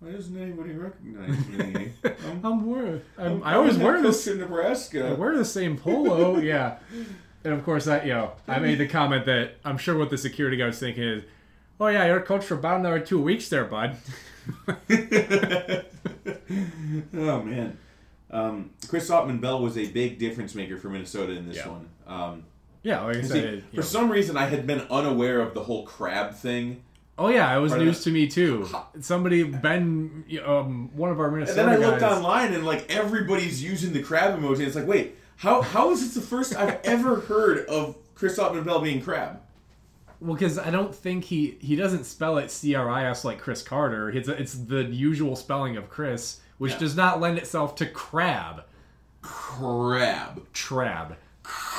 Why 0.00 0.12
doesn't 0.12 0.36
anybody 0.40 0.72
recognize 0.74 1.46
me? 1.48 1.92
I'm, 2.04 2.44
I'm 2.44 2.66
wearing. 2.70 3.02
I'm, 3.18 3.26
I'm 3.26 3.42
I 3.42 3.54
always 3.54 3.76
wear 3.76 4.00
this. 4.00 4.26
in 4.28 4.38
Nebraska. 4.38 5.08
I 5.08 5.12
wear 5.14 5.36
the 5.36 5.44
same 5.44 5.76
polo. 5.76 6.38
yeah. 6.40 6.78
And 7.44 7.52
of 7.54 7.64
course, 7.64 7.86
I 7.88 8.02
you 8.04 8.12
know 8.14 8.32
I 8.46 8.58
made 8.60 8.78
the 8.78 8.86
comment 8.86 9.26
that 9.26 9.56
I'm 9.64 9.76
sure 9.78 9.96
what 9.98 10.10
the 10.10 10.18
security 10.18 10.56
guard's 10.56 10.78
thinking 10.78 11.02
is, 11.02 11.24
oh 11.80 11.88
yeah, 11.88 12.06
you're 12.06 12.18
a 12.18 12.22
coach 12.22 12.44
for 12.44 12.54
about 12.54 12.78
another 12.80 13.00
two 13.00 13.20
weeks 13.20 13.48
there, 13.48 13.64
bud. 13.64 13.96
oh 17.14 17.42
man, 17.42 17.76
um, 18.30 18.70
Chris 18.88 19.10
Autman-Bell 19.10 19.60
was 19.62 19.76
a 19.76 19.86
big 19.90 20.18
difference 20.18 20.54
maker 20.54 20.76
for 20.76 20.88
Minnesota 20.88 21.32
in 21.32 21.46
this 21.48 21.56
Yeah. 21.58 21.68
one. 21.68 21.88
Um, 22.06 22.44
yeah, 22.82 23.02
like 23.02 23.16
I 23.16 23.22
see, 23.22 23.28
said. 23.28 23.44
it- 23.54 23.64
for 23.70 23.76
know. 23.76 23.82
some 23.82 24.10
reason, 24.10 24.36
I 24.36 24.46
had 24.46 24.66
been 24.66 24.80
unaware 24.90 25.40
of 25.40 25.54
the 25.54 25.62
whole 25.64 25.84
crab 25.84 26.34
thing, 26.34 26.82
oh 27.18 27.28
yeah, 27.28 27.54
it 27.56 27.60
was 27.60 27.72
Part 27.72 27.82
news 27.84 28.02
to 28.04 28.10
me 28.10 28.26
too. 28.28 28.68
Somebody, 29.00 29.42
Ben, 29.42 30.24
um, 30.46 30.90
one 30.96 31.10
of 31.10 31.20
our 31.20 31.30
Minnesota. 31.30 31.60
and 31.62 31.70
then 31.72 31.82
I 31.82 31.86
looked 31.90 32.02
online 32.02 32.52
and 32.54 32.64
like 32.64 32.90
everybody's 32.90 33.62
using 33.62 33.92
the 33.92 34.02
crab 34.02 34.38
emoji. 34.38 34.60
It's 34.60 34.76
like, 34.76 34.86
wait, 34.86 35.16
how 35.36 35.62
how 35.62 35.90
is 35.90 36.00
this 36.00 36.14
the 36.14 36.20
first 36.28 36.56
I've 36.56 36.80
ever 36.84 37.16
heard 37.20 37.66
of 37.66 37.96
Chris 38.14 38.38
Autman-Bell 38.38 38.80
being 38.80 39.00
crab? 39.02 39.40
Well, 40.20 40.34
because 40.34 40.58
I 40.58 40.70
don't 40.70 40.94
think 40.94 41.24
he 41.24 41.56
he 41.60 41.76
doesn't 41.76 42.04
spell 42.04 42.38
it 42.38 42.50
C 42.50 42.74
R 42.74 42.88
I 42.90 43.04
S 43.10 43.24
like 43.24 43.38
Chris 43.38 43.62
Carter. 43.62 44.10
It's 44.10 44.28
it's 44.28 44.54
the 44.54 44.82
usual 44.84 45.36
spelling 45.36 45.76
of 45.76 45.88
Chris, 45.88 46.40
which 46.58 46.72
Yeah. 46.72 46.78
does 46.78 46.96
not 46.96 47.20
lend 47.20 47.38
itself 47.38 47.76
to 47.76 47.86
crab. 47.86 48.64
Crab, 49.22 50.42
Trab. 50.52 51.16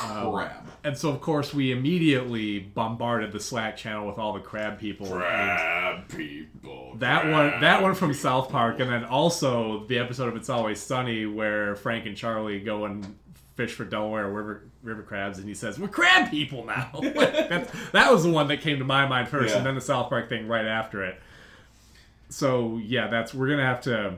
Oh. 0.02 0.32
crab, 0.34 0.52
And 0.82 0.96
so, 0.96 1.10
of 1.10 1.20
course, 1.20 1.52
we 1.54 1.72
immediately 1.72 2.58
bombarded 2.58 3.32
the 3.32 3.40
Slack 3.40 3.76
channel 3.76 4.06
with 4.06 4.18
all 4.18 4.32
the 4.32 4.40
crab 4.40 4.78
people. 4.78 5.06
crab 5.06 6.08
people. 6.08 6.94
That 6.98 7.26
one, 7.30 7.60
that 7.60 7.82
one 7.82 7.94
from 7.94 8.14
South 8.14 8.50
Park, 8.50 8.80
and 8.80 8.90
then 8.90 9.04
also 9.04 9.84
the 9.86 9.98
episode 9.98 10.28
of 10.28 10.36
It's 10.36 10.48
Always 10.48 10.80
Sunny 10.80 11.26
where 11.26 11.76
Frank 11.76 12.06
and 12.06 12.16
Charlie 12.16 12.60
go 12.60 12.84
and 12.86 13.16
fish 13.56 13.72
for 13.74 13.84
Delaware 13.84 14.28
river 14.30 14.62
river 14.82 15.02
crabs, 15.02 15.38
and 15.38 15.46
he 15.46 15.54
says, 15.54 15.78
"We're 15.78 15.88
crab 15.88 16.30
people 16.30 16.64
now." 16.64 16.90
That 17.92 18.10
was 18.10 18.24
the 18.24 18.30
one 18.30 18.48
that 18.48 18.62
came 18.62 18.78
to 18.78 18.84
my 18.84 19.06
mind 19.06 19.28
first, 19.28 19.50
Yeah. 19.50 19.58
and 19.58 19.66
then 19.66 19.74
the 19.74 19.80
South 19.82 20.08
Park 20.08 20.28
thing 20.30 20.48
right 20.48 20.64
after 20.64 21.04
it. 21.04 21.20
So 22.30 22.78
yeah, 22.82 23.08
that's 23.08 23.34
we're 23.34 23.48
gonna 23.50 23.66
have 23.66 23.82
to. 23.82 24.14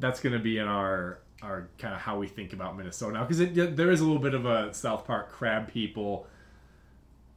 That's 0.00 0.18
gonna 0.20 0.40
be 0.40 0.58
in 0.58 0.66
our 0.66 1.18
our 1.42 1.68
kind 1.78 1.94
of 1.94 2.00
how 2.00 2.18
we 2.18 2.28
think 2.28 2.52
about 2.52 2.76
Minnesota 2.76 3.14
now, 3.14 3.24
because 3.24 3.38
there 3.76 3.90
is 3.90 4.00
a 4.00 4.04
little 4.04 4.22
bit 4.22 4.34
of 4.34 4.46
a 4.46 4.72
South 4.74 5.06
Park 5.06 5.30
crab 5.32 5.68
people 5.68 6.26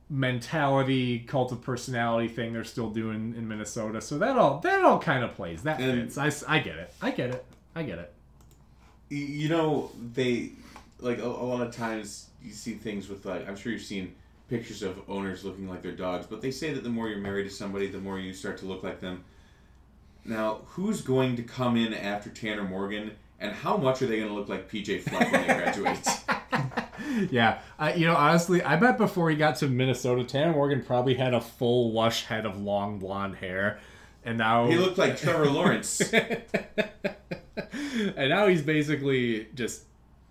mentality, 0.10 1.20
cult 1.20 1.52
of 1.52 1.62
personality 1.62 2.28
thing 2.28 2.54
they're 2.54 2.64
still 2.64 2.90
doing 2.92 3.34
in 3.36 3.48
Minnesota. 3.48 4.00
So 4.02 4.18
that 4.20 4.38
all 4.38 4.60
that 4.60 4.84
all 4.84 5.00
kind 5.00 5.24
of 5.24 5.34
plays. 5.36 5.64
That 5.64 5.80
And- 5.80 6.12
fits. 6.12 6.46
I, 6.48 6.56
I 6.56 6.60
get 6.60 6.76
it. 6.78 6.94
I 7.02 7.12
get 7.12 7.32
it. 7.32 7.46
I 7.76 7.84
get 7.84 8.00
it. 8.00 8.14
You 9.10 9.50
know 9.50 9.92
they 10.14 10.52
like 11.00 11.20
a, 11.20 11.26
a 11.26 11.28
lot 11.28 11.66
of 11.66 11.76
times 11.76 12.30
you 12.44 12.52
see 12.52 12.74
things 12.74 13.10
with 13.10 13.26
like 13.26 13.48
i'm 13.50 13.56
sure 13.56 13.72
you've 13.72 13.82
seen 13.82 14.16
pictures 14.50 14.82
of 14.82 15.00
owners 15.10 15.44
looking 15.44 15.68
like 15.68 15.82
their 15.82 15.92
dogs 15.92 16.26
but 16.26 16.42
they 16.42 16.52
say 16.52 16.74
that 16.74 16.84
the 16.84 16.90
more 16.90 17.10
you're 17.10 17.20
married 17.20 17.44
to 17.44 17.50
somebody 17.50 17.88
the 17.88 17.98
more 18.00 18.18
you 18.18 18.34
start 18.34 18.58
to 18.58 18.66
look 18.66 18.82
like 18.82 19.02
them 19.02 19.24
now 20.24 20.62
who's 20.68 21.02
going 21.02 21.36
to 21.36 21.44
come 21.44 21.76
in 21.76 21.94
after 21.94 22.30
tanner 22.30 22.64
morgan 22.64 23.12
and 23.40 23.52
how 23.52 23.78
much 23.78 24.02
are 24.02 24.08
they 24.08 24.18
going 24.18 24.30
to 24.30 24.34
look 24.34 24.50
like 24.50 24.70
pj 24.70 25.02
fleck 25.02 25.32
when 25.32 25.48
they 25.48 25.54
graduate 25.54 26.08
Yeah. 27.32 27.60
I, 27.78 27.94
you 27.94 28.06
know, 28.06 28.16
honestly, 28.16 28.62
I 28.62 28.76
bet 28.76 28.98
before 28.98 29.30
he 29.30 29.36
got 29.36 29.58
to 29.58 29.68
Minnesota, 29.68 30.24
Tanner 30.24 30.54
Morgan 30.54 30.84
probably 30.84 31.16
had 31.16 31.34
a 31.34 31.42
full 31.42 31.92
lush 31.92 32.26
head 32.26 32.46
of 32.46 32.60
long 32.62 33.00
blonde 33.00 33.36
hair, 33.36 33.80
and 34.24 34.38
now 34.38 34.68
he 34.68 34.78
looked 34.78 34.98
like 34.98 35.18
trevor 35.18 35.50
lawrence 35.50 36.02
and 37.94 38.30
now 38.30 38.48
he's 38.48 38.62
basically 38.62 39.48
just 39.54 39.84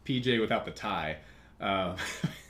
PJ 0.04 0.40
without 0.40 0.64
the 0.64 0.70
tie. 0.70 1.18
Um, 1.60 1.96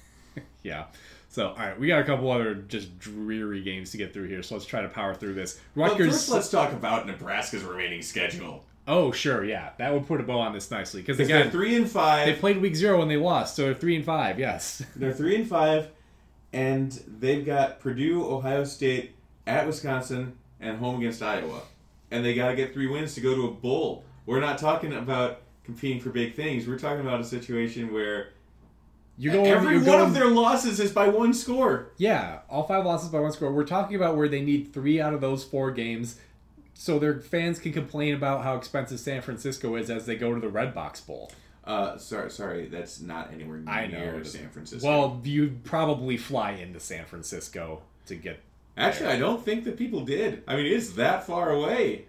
yeah. 0.62 0.86
So, 1.28 1.48
all 1.48 1.56
right, 1.56 1.78
we 1.78 1.88
got 1.88 2.00
a 2.00 2.04
couple 2.04 2.30
other 2.30 2.54
just 2.54 2.98
dreary 2.98 3.60
games 3.62 3.90
to 3.90 3.96
get 3.96 4.12
through 4.12 4.28
here. 4.28 4.42
So 4.42 4.54
let's 4.54 4.66
try 4.66 4.82
to 4.82 4.88
power 4.88 5.14
through 5.14 5.34
this. 5.34 5.60
Rutgers. 5.74 6.12
first 6.12 6.28
let's 6.30 6.48
talk 6.48 6.72
about 6.72 7.06
nebraska's 7.06 7.64
remaining 7.64 8.02
schedule 8.02 8.64
oh, 8.86 9.12
sure, 9.12 9.44
yeah, 9.44 9.70
that 9.78 9.92
would 9.92 10.06
put 10.06 10.20
a 10.20 10.24
bow 10.24 10.38
on 10.38 10.52
this 10.52 10.70
nicely 10.70 11.00
because 11.00 11.20
again, 11.20 11.50
three 11.50 11.74
and 11.76 11.90
five 11.90 12.26
they 12.26 12.34
played 12.34 12.60
week 12.60 12.76
zero 12.76 13.00
and 13.02 13.10
they 13.10 13.16
lost, 13.16 13.56
so 13.56 13.62
they're 13.62 13.74
three 13.74 13.96
and 13.96 14.04
five. 14.04 14.38
Yes. 14.38 14.82
They're 14.96 15.12
three 15.12 15.36
and 15.36 15.48
five, 15.48 15.88
and 16.52 16.92
they've 17.18 17.44
got 17.44 17.80
Purdue, 17.80 18.24
Ohio 18.24 18.64
State, 18.64 19.14
at 19.46 19.66
Wisconsin, 19.66 20.36
and 20.60 20.78
home 20.78 20.98
against 20.98 21.22
Iowa. 21.22 21.62
And 22.10 22.24
they 22.24 22.34
got 22.34 22.50
to 22.50 22.56
get 22.56 22.72
three 22.72 22.86
wins 22.86 23.14
to 23.14 23.20
go 23.20 23.34
to 23.34 23.46
a 23.46 23.50
bowl. 23.50 24.04
We're 24.26 24.40
not 24.40 24.58
talking 24.58 24.92
about 24.92 25.40
competing 25.64 26.00
for 26.00 26.10
big 26.10 26.34
things. 26.34 26.66
We're 26.68 26.78
talking 26.78 27.00
about 27.00 27.20
a 27.20 27.24
situation 27.24 27.92
where 27.92 28.28
You're 29.18 29.32
going. 29.34 29.46
every 29.46 29.74
you're 29.74 29.84
one 29.84 29.98
going, 29.98 30.08
of 30.08 30.14
their 30.14 30.28
losses 30.28 30.78
is 30.78 30.92
by 30.92 31.08
one 31.08 31.34
score. 31.34 31.88
Yeah, 31.96 32.40
all 32.48 32.64
five 32.66 32.84
losses 32.84 33.08
by 33.08 33.20
one 33.20 33.32
score. 33.32 33.50
We're 33.52 33.64
talking 33.64 33.96
about 33.96 34.16
where 34.16 34.28
they 34.28 34.42
need 34.42 34.72
three 34.72 35.00
out 35.00 35.12
of 35.14 35.20
those 35.20 35.42
four 35.42 35.70
games 35.72 36.18
so 36.74 36.98
their 36.98 37.20
fans 37.20 37.58
can 37.58 37.72
complain 37.72 38.14
about 38.14 38.42
how 38.44 38.56
expensive 38.56 39.00
San 39.00 39.22
Francisco 39.22 39.76
is 39.76 39.90
as 39.90 40.06
they 40.06 40.16
go 40.16 40.34
to 40.34 40.40
the 40.40 40.48
Redbox 40.48 41.06
Bowl. 41.06 41.30
Uh, 41.64 41.96
sorry, 41.96 42.30
sorry, 42.30 42.66
that's 42.66 43.00
not 43.00 43.32
anywhere 43.32 43.56
near 43.58 43.72
I 43.74 43.86
know. 43.86 44.22
San 44.22 44.50
Francisco. 44.50 44.86
Well, 44.86 45.20
you 45.24 45.58
probably 45.64 46.16
fly 46.18 46.52
into 46.52 46.78
San 46.80 47.06
Francisco 47.06 47.80
to 48.06 48.14
get. 48.16 48.40
actually, 48.76 49.08
I 49.10 49.18
don't 49.18 49.42
think 49.42 49.64
that 49.64 49.78
people 49.78 50.00
did. 50.04 50.42
I 50.46 50.56
mean, 50.56 50.66
it's 50.66 50.90
that 50.92 51.26
far 51.26 51.50
away. 51.52 52.04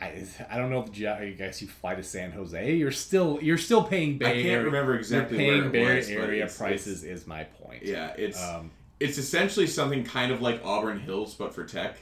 I, 0.00 0.24
I 0.50 0.56
don't 0.56 0.70
know 0.70 0.82
if 0.90 1.06
I 1.06 1.32
guess 1.36 1.60
you 1.60 1.68
fly 1.68 1.94
to 1.94 2.02
San 2.02 2.30
Jose. 2.30 2.72
You're 2.74 2.90
still 2.90 3.38
you're 3.42 3.58
still 3.58 3.82
paying 3.84 4.16
Bay 4.16 4.26
I 4.26 4.32
can't 4.34 4.46
Area. 4.46 4.64
remember 4.64 4.94
exactly 4.96 5.44
you're 5.44 5.58
paying 5.60 5.72
Bay 5.72 5.96
was, 5.96 6.08
Area 6.08 6.44
it's- 6.44 6.56
prices. 6.56 7.04
Is 7.04 7.26
my 7.26 7.44
point. 7.44 7.82
Yeah, 7.82 8.14
it's 8.16 8.42
Um, 8.42 8.70
it's 8.98 9.18
essentially 9.18 9.66
something 9.66 10.04
kind 10.04 10.32
of 10.32 10.40
like 10.40 10.62
Auburn 10.64 11.00
Hills, 11.00 11.34
but 11.34 11.54
for 11.54 11.64
tech, 11.64 11.98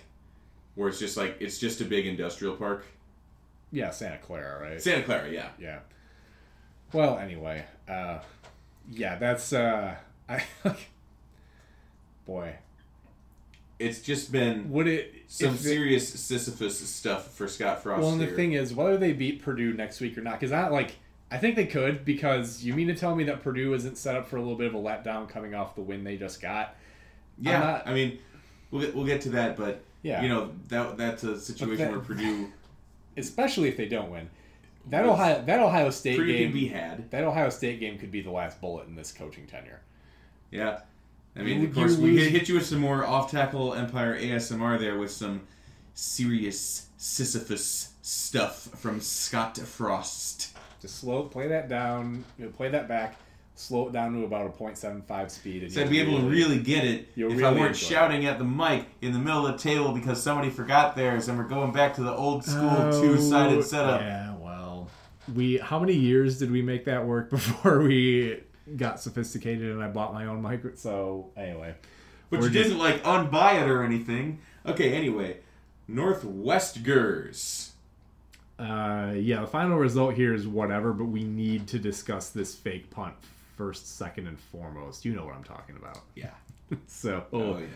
where 0.78 0.88
it's 0.88 1.00
just 1.00 1.16
like 1.16 1.36
it's 1.40 1.58
just 1.58 1.80
a 1.80 1.84
big 1.84 2.06
industrial 2.06 2.54
park. 2.54 2.86
yeah, 3.72 3.90
Santa 3.90 4.18
Clara, 4.18 4.62
right? 4.62 4.80
Santa 4.80 5.02
Clara, 5.02 5.28
yeah. 5.28 5.48
Yeah. 5.58 5.80
Well, 6.92 7.18
anyway, 7.18 7.64
uh, 7.88 8.20
yeah, 8.88 9.16
that's 9.16 9.52
uh, 9.52 9.96
I 10.28 10.44
boy, 12.26 12.54
It's 13.80 14.00
just 14.00 14.30
been 14.30 14.70
would 14.70 14.86
it 14.86 15.14
some 15.26 15.54
it- 15.54 15.58
serious 15.58 16.08
Sisyphus 16.08 16.78
stuff 16.88 17.34
for 17.34 17.48
Scott 17.48 17.82
Frost. 17.82 18.00
Well, 18.02 18.12
and 18.12 18.20
the 18.20 18.28
thing 18.28 18.52
is, 18.52 18.72
whether 18.72 18.96
they 18.96 19.12
beat 19.12 19.42
Purdue 19.42 19.72
next 19.74 20.00
week 20.00 20.16
or 20.16 20.20
not, 20.20 20.38
because 20.38 20.52
not 20.52 20.72
like 20.72 20.92
I 21.30 21.38
think 21.38 21.56
they 21.56 21.66
could 21.66 22.04
because 22.04 22.62
you 22.62 22.72
mean 22.72 22.86
to 22.86 22.94
tell 22.94 23.16
me 23.16 23.24
that 23.24 23.42
Purdue 23.42 23.74
isn't 23.74 23.98
set 23.98 24.14
up 24.16 24.28
for 24.28 24.36
a 24.36 24.40
little 24.40 24.56
bit 24.56 24.68
of 24.68 24.74
a 24.74 24.78
letdown 24.78 25.28
coming 25.28 25.54
off 25.56 25.74
the 25.74 25.82
win 25.82 26.04
they 26.04 26.16
just 26.16 26.40
got? 26.40 26.76
Yeah, 27.40 27.58
not- 27.58 27.86
I 27.88 27.94
mean, 27.94 28.20
we'll 28.70 28.82
get, 28.82 28.94
we'll 28.94 29.06
get 29.06 29.22
to 29.22 29.30
that, 29.30 29.56
but 29.56 29.82
Yeah. 30.08 30.22
you 30.22 30.28
know 30.28 30.50
that 30.68 30.96
that's 30.96 31.22
a 31.24 31.38
situation 31.40 31.76
that- 31.78 31.90
where 31.90 32.00
Purdue 32.00 32.48
Especially 33.16 33.68
if 33.68 33.76
they 33.76 33.86
don't 33.88 34.10
win. 34.10 34.28
That 34.90 35.04
Ohio 35.04 35.42
that 35.44 35.60
Ohio 35.60 35.90
State 35.90 36.16
Purdue 36.18 36.32
game 36.32 36.50
can 36.50 36.52
be 36.60 36.68
had. 36.68 37.10
that 37.10 37.24
Ohio 37.24 37.50
State 37.50 37.78
game 37.80 37.98
could 37.98 38.10
be 38.10 38.22
the 38.22 38.30
last 38.30 38.60
bullet 38.60 38.86
in 38.88 38.94
this 38.96 39.12
coaching 39.12 39.46
tenure. 39.46 39.80
Yeah. 40.50 40.80
I 41.36 41.42
mean, 41.42 41.60
You- 41.60 41.68
of 41.68 41.74
course, 41.74 41.96
we 41.96 42.12
lose- 42.12 42.22
hit, 42.24 42.32
hit 42.32 42.48
you 42.48 42.54
with 42.54 42.66
some 42.66 42.78
more 42.80 43.04
off 43.04 43.30
tackle 43.30 43.74
Empire 43.74 44.16
ASMR 44.18 44.78
there 44.78 44.96
with 44.98 45.10
some 45.10 45.42
serious 45.94 46.86
Sisyphus 46.96 47.92
stuff 48.02 48.68
from 48.76 49.00
Scott 49.00 49.58
Frost. 49.58 50.56
Just 50.80 50.96
slow 51.00 51.24
play 51.24 51.48
that 51.48 51.68
down, 51.68 52.24
play 52.56 52.68
that 52.70 52.86
back, 52.88 53.16
slow 53.58 53.88
it 53.88 53.92
down 53.92 54.12
to 54.14 54.24
about 54.24 54.46
a 54.46 54.50
.75 54.50 55.30
speed 55.30 55.62
and 55.64 55.72
So 55.72 55.80
I'd 55.80 55.84
you'll 55.90 55.90
be 56.06 56.12
able 56.12 56.20
to 56.20 56.28
really 56.28 56.58
get 56.60 56.84
it 56.84 57.08
You'll 57.16 57.32
if 57.32 57.38
I 57.38 57.50
weren't 57.50 57.56
enjoy 57.58 57.70
it. 57.70 57.76
shouting 57.76 58.26
at 58.26 58.38
the 58.38 58.44
mic 58.44 58.86
in 59.02 59.12
the 59.12 59.18
middle 59.18 59.46
of 59.46 59.52
the 59.52 59.58
table 59.58 59.92
because 59.92 60.22
somebody 60.22 60.48
forgot 60.50 60.94
theirs 60.96 61.28
and 61.28 61.36
we're 61.36 61.44
going 61.48 61.72
back 61.72 61.94
to 61.94 62.02
the 62.02 62.12
old 62.14 62.44
school 62.44 62.90
two-sided 63.00 63.64
setup. 63.64 64.00
Oh, 64.00 64.04
Yeah, 64.04 64.36
well, 64.36 64.88
we 65.34 65.58
how 65.58 65.78
many 65.80 65.94
years 65.94 66.38
did 66.38 66.50
we 66.50 66.62
make 66.62 66.84
that 66.84 67.04
work 67.06 67.30
before 67.38 67.80
we 67.82 68.40
got 68.76 69.00
sophisticated 69.00 69.72
and 69.72 69.82
I 69.82 69.88
bought 69.88 70.14
my 70.14 70.26
own 70.26 70.40
mic? 70.40 70.60
So 70.76 71.30
anyway, 71.36 71.74
But 72.30 72.42
you 72.42 72.50
just- 72.50 72.68
didn't 72.68 72.78
like 72.78 73.02
unbuy 73.02 73.62
it 73.62 73.68
or 73.68 73.82
anything. 73.82 74.38
Okay, 74.66 74.92
anyway. 74.92 75.38
Northwestgers. 75.90 77.70
uh, 78.58 79.12
yeah, 79.16 79.40
the 79.40 79.46
final 79.46 79.78
result 79.78 80.14
here 80.14 80.34
is 80.34 80.46
whatever, 80.46 80.92
but 80.92 81.06
we 81.06 81.24
need 81.24 81.66
to 81.68 81.78
discuss 81.78 82.28
this 82.30 82.54
fake 82.54 82.90
punt 82.90 83.14
first, 83.58 83.98
second, 83.98 84.26
and 84.28 84.38
foremost. 84.40 85.04
You 85.04 85.14
know 85.14 85.26
what 85.26 85.34
I'm 85.34 85.44
talking 85.44 85.76
about. 85.76 85.98
Yeah. 86.14 86.30
So, 86.86 87.24
Oh 87.32 87.58
yeah. 87.58 87.66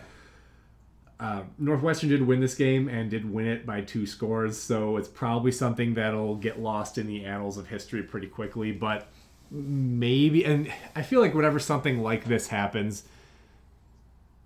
uh, 1.18 1.42
Northwestern 1.58 2.08
did 2.10 2.26
win 2.26 2.40
this 2.40 2.54
game 2.54 2.88
and 2.88 3.10
did 3.10 3.30
win 3.30 3.46
it 3.46 3.64
by 3.66 3.80
two 3.80 4.06
scores, 4.06 4.58
so 4.58 4.96
it's 4.98 5.08
probably 5.08 5.50
something 5.52 5.94
that'll 5.94 6.36
get 6.36 6.60
lost 6.60 6.98
in 6.98 7.06
the 7.06 7.24
annals 7.24 7.56
of 7.58 7.66
history 7.68 8.02
pretty 8.02 8.26
quickly. 8.26 8.70
But 8.70 9.08
maybe, 9.50 10.44
and 10.44 10.70
I 10.94 11.02
feel 11.02 11.20
like 11.20 11.32
whenever 11.34 11.58
something 11.58 12.02
like 12.02 12.24
this 12.26 12.48
happens 12.48 13.04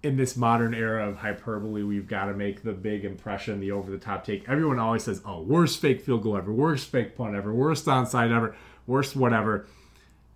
in 0.05 0.17
this 0.17 0.37
modern 0.37 0.75
era 0.75 1.09
of 1.09 1.17
hyperbole, 1.17 1.83
we've 1.83 2.07
got 2.07 2.27
to 2.27 2.35
make 2.35 2.63
the 2.63 2.73
big 2.73 3.05
impression, 3.05 3.59
the 3.59 3.73
over 3.73 3.91
the 3.91 3.99
top 3.99 4.25
take. 4.25 4.49
Everyone 4.49 4.79
always 4.79 5.03
says, 5.03 5.21
"Oh, 5.25 5.41
worst 5.43 5.81
fake 5.81 6.03
field 6.03 6.23
goal 6.23 6.37
ever, 6.37 6.53
worst 6.53 6.89
fake 6.89 7.17
punt 7.17 7.35
ever, 7.35 7.53
worst 7.53 7.87
onside 7.87 8.31
ever, 8.31 8.55
worst 8.87 9.17
whatever." 9.17 9.67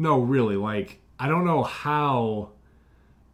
No, 0.01 0.19
really, 0.19 0.57
like 0.57 0.99
I 1.21 1.29
don't 1.29 1.45
know 1.45 1.63
how 1.63 2.49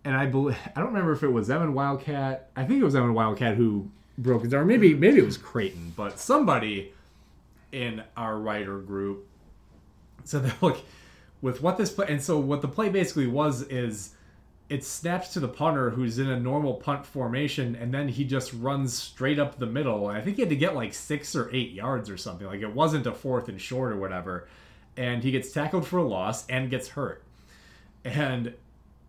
and 0.04 0.16
I 0.16 0.26
believe 0.26 0.56
I 0.74 0.80
don't 0.80 0.88
remember 0.88 1.12
if 1.12 1.22
it 1.22 1.28
was 1.28 1.48
Evan 1.48 1.74
Wildcat. 1.74 2.50
I 2.56 2.64
think 2.64 2.80
it 2.80 2.84
was 2.84 2.96
Evan 2.96 3.14
Wildcat 3.14 3.54
who 3.56 3.88
broke 4.18 4.42
his 4.42 4.52
arm. 4.52 4.66
Maybe 4.66 4.92
maybe 4.92 5.18
it 5.18 5.24
was 5.24 5.38
Creighton, 5.38 5.92
but 5.96 6.18
somebody 6.18 6.92
in 7.70 8.02
our 8.16 8.36
writer 8.36 8.78
group 8.78 9.26
said 10.24 10.42
that 10.44 10.60
look 10.62 10.80
with 11.40 11.62
what 11.62 11.78
this 11.78 11.92
play 11.92 12.06
and 12.08 12.22
so 12.22 12.38
what 12.38 12.62
the 12.62 12.68
play 12.68 12.88
basically 12.88 13.28
was 13.28 13.62
is 13.62 14.14
it 14.68 14.82
snaps 14.84 15.32
to 15.32 15.40
the 15.40 15.48
punter 15.48 15.90
who's 15.90 16.18
in 16.18 16.28
a 16.28 16.40
normal 16.40 16.74
punt 16.74 17.06
formation 17.06 17.76
and 17.76 17.92
then 17.92 18.08
he 18.08 18.24
just 18.24 18.52
runs 18.54 18.94
straight 18.94 19.38
up 19.38 19.58
the 19.58 19.66
middle 19.66 20.06
i 20.06 20.20
think 20.20 20.36
he 20.36 20.42
had 20.42 20.48
to 20.48 20.56
get 20.56 20.74
like 20.74 20.94
six 20.94 21.36
or 21.36 21.50
eight 21.52 21.72
yards 21.72 22.08
or 22.08 22.16
something 22.16 22.46
like 22.46 22.62
it 22.62 22.72
wasn't 22.72 23.06
a 23.06 23.12
fourth 23.12 23.48
and 23.48 23.60
short 23.60 23.92
or 23.92 23.96
whatever 23.96 24.48
and 24.96 25.22
he 25.22 25.30
gets 25.30 25.52
tackled 25.52 25.86
for 25.86 25.98
a 25.98 26.06
loss 26.06 26.46
and 26.48 26.70
gets 26.70 26.88
hurt 26.88 27.22
and 28.06 28.54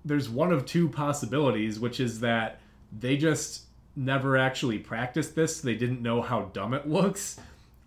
there's 0.03 0.29
one 0.29 0.51
of 0.51 0.65
two 0.65 0.89
possibilities, 0.89 1.79
which 1.79 1.99
is 1.99 2.21
that 2.21 2.59
they 2.97 3.17
just 3.17 3.63
never 3.95 4.37
actually 4.37 4.79
practiced 4.79 5.35
this. 5.35 5.61
They 5.61 5.75
didn't 5.75 6.01
know 6.01 6.21
how 6.21 6.43
dumb 6.53 6.73
it 6.73 6.87
looks, 6.87 7.39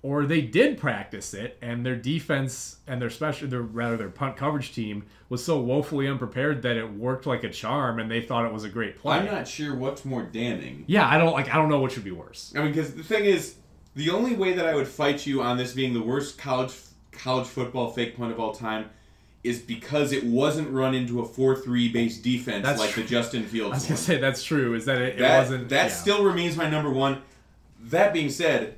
or 0.03 0.27
they 0.27 0.41
did 0.41 0.79
practice 0.79 1.35
it, 1.35 1.59
and 1.63 1.85
their 1.85 1.97
defense 1.97 2.77
and 2.87 3.01
their 3.01 3.11
special, 3.11 3.49
their 3.49 3.63
rather 3.63 3.97
their 3.97 4.09
punt 4.09 4.37
coverage 4.37 4.75
team 4.75 5.07
was 5.29 5.45
so 5.45 5.61
woefully 5.61 6.07
unprepared 6.09 6.63
that 6.63 6.77
it 6.77 6.93
worked 6.93 7.27
like 7.27 7.43
a 7.43 7.51
charm, 7.51 7.99
and 7.99 8.11
they 8.11 8.21
thought 8.21 8.45
it 8.45 8.53
was 8.53 8.65
a 8.65 8.69
great 8.69 8.99
play. 8.99 9.19
I'm 9.19 9.27
not 9.27 9.49
sure 9.49 9.75
what's 9.75 10.05
more 10.05 10.23
damning. 10.23 10.85
yeah, 10.87 11.09
I 11.09 11.19
don't 11.19 11.33
like. 11.33 11.53
I 11.53 11.57
don't 11.57 11.69
know 11.69 11.81
what 11.81 11.93
should 11.93 12.05
be 12.05 12.11
worse. 12.13 12.53
I 12.55 12.61
mean, 12.61 12.73
because 12.73 12.95
the 12.95 13.03
thing 13.03 13.25
is, 13.25 13.57
the 13.95 14.11
only 14.11 14.37
way 14.37 14.53
that 14.53 14.67
I 14.67 14.75
would 14.75 14.89
fight 14.89 15.27
you 15.27 15.43
on 15.43 15.57
this 15.57 15.73
being 15.73 15.95
the 15.95 16.03
worst 16.03 16.39
college 16.39 16.73
college 17.23 17.47
football 17.47 17.91
fake 17.91 18.17
punt 18.17 18.33
of 18.33 18.41
all 18.41 18.53
time 18.53 18.91
is 19.43 19.59
because 19.59 20.13
it 20.13 20.23
wasn't 20.25 20.71
run 20.71 20.95
into 20.95 21.21
a 21.21 21.25
four-three 21.25 21.89
based 21.89 22.23
defense 22.23 22.65
That's 22.65 22.79
like 22.79 22.91
true. 22.91 23.03
the 23.03 23.09
Justin 23.09 23.45
Fields. 23.45 23.73
I 23.73 23.77
was 23.77 23.83
gonna 23.85 23.95
one. 23.95 24.03
say 24.05 24.17
that's 24.19 24.43
true. 24.45 24.75
Is 24.75 24.85
that 24.85 25.01
it, 25.01 25.09
it 25.15 25.19
That, 25.19 25.39
wasn't 25.39 25.69
that 25.71 25.87
yeah. 25.89 25.95
still 25.95 26.25
remains 26.25 26.57
my 26.57 26.69
number 26.69 26.91
one. 26.91 27.23
That 27.85 28.13
being 28.13 28.29
said, 28.29 28.77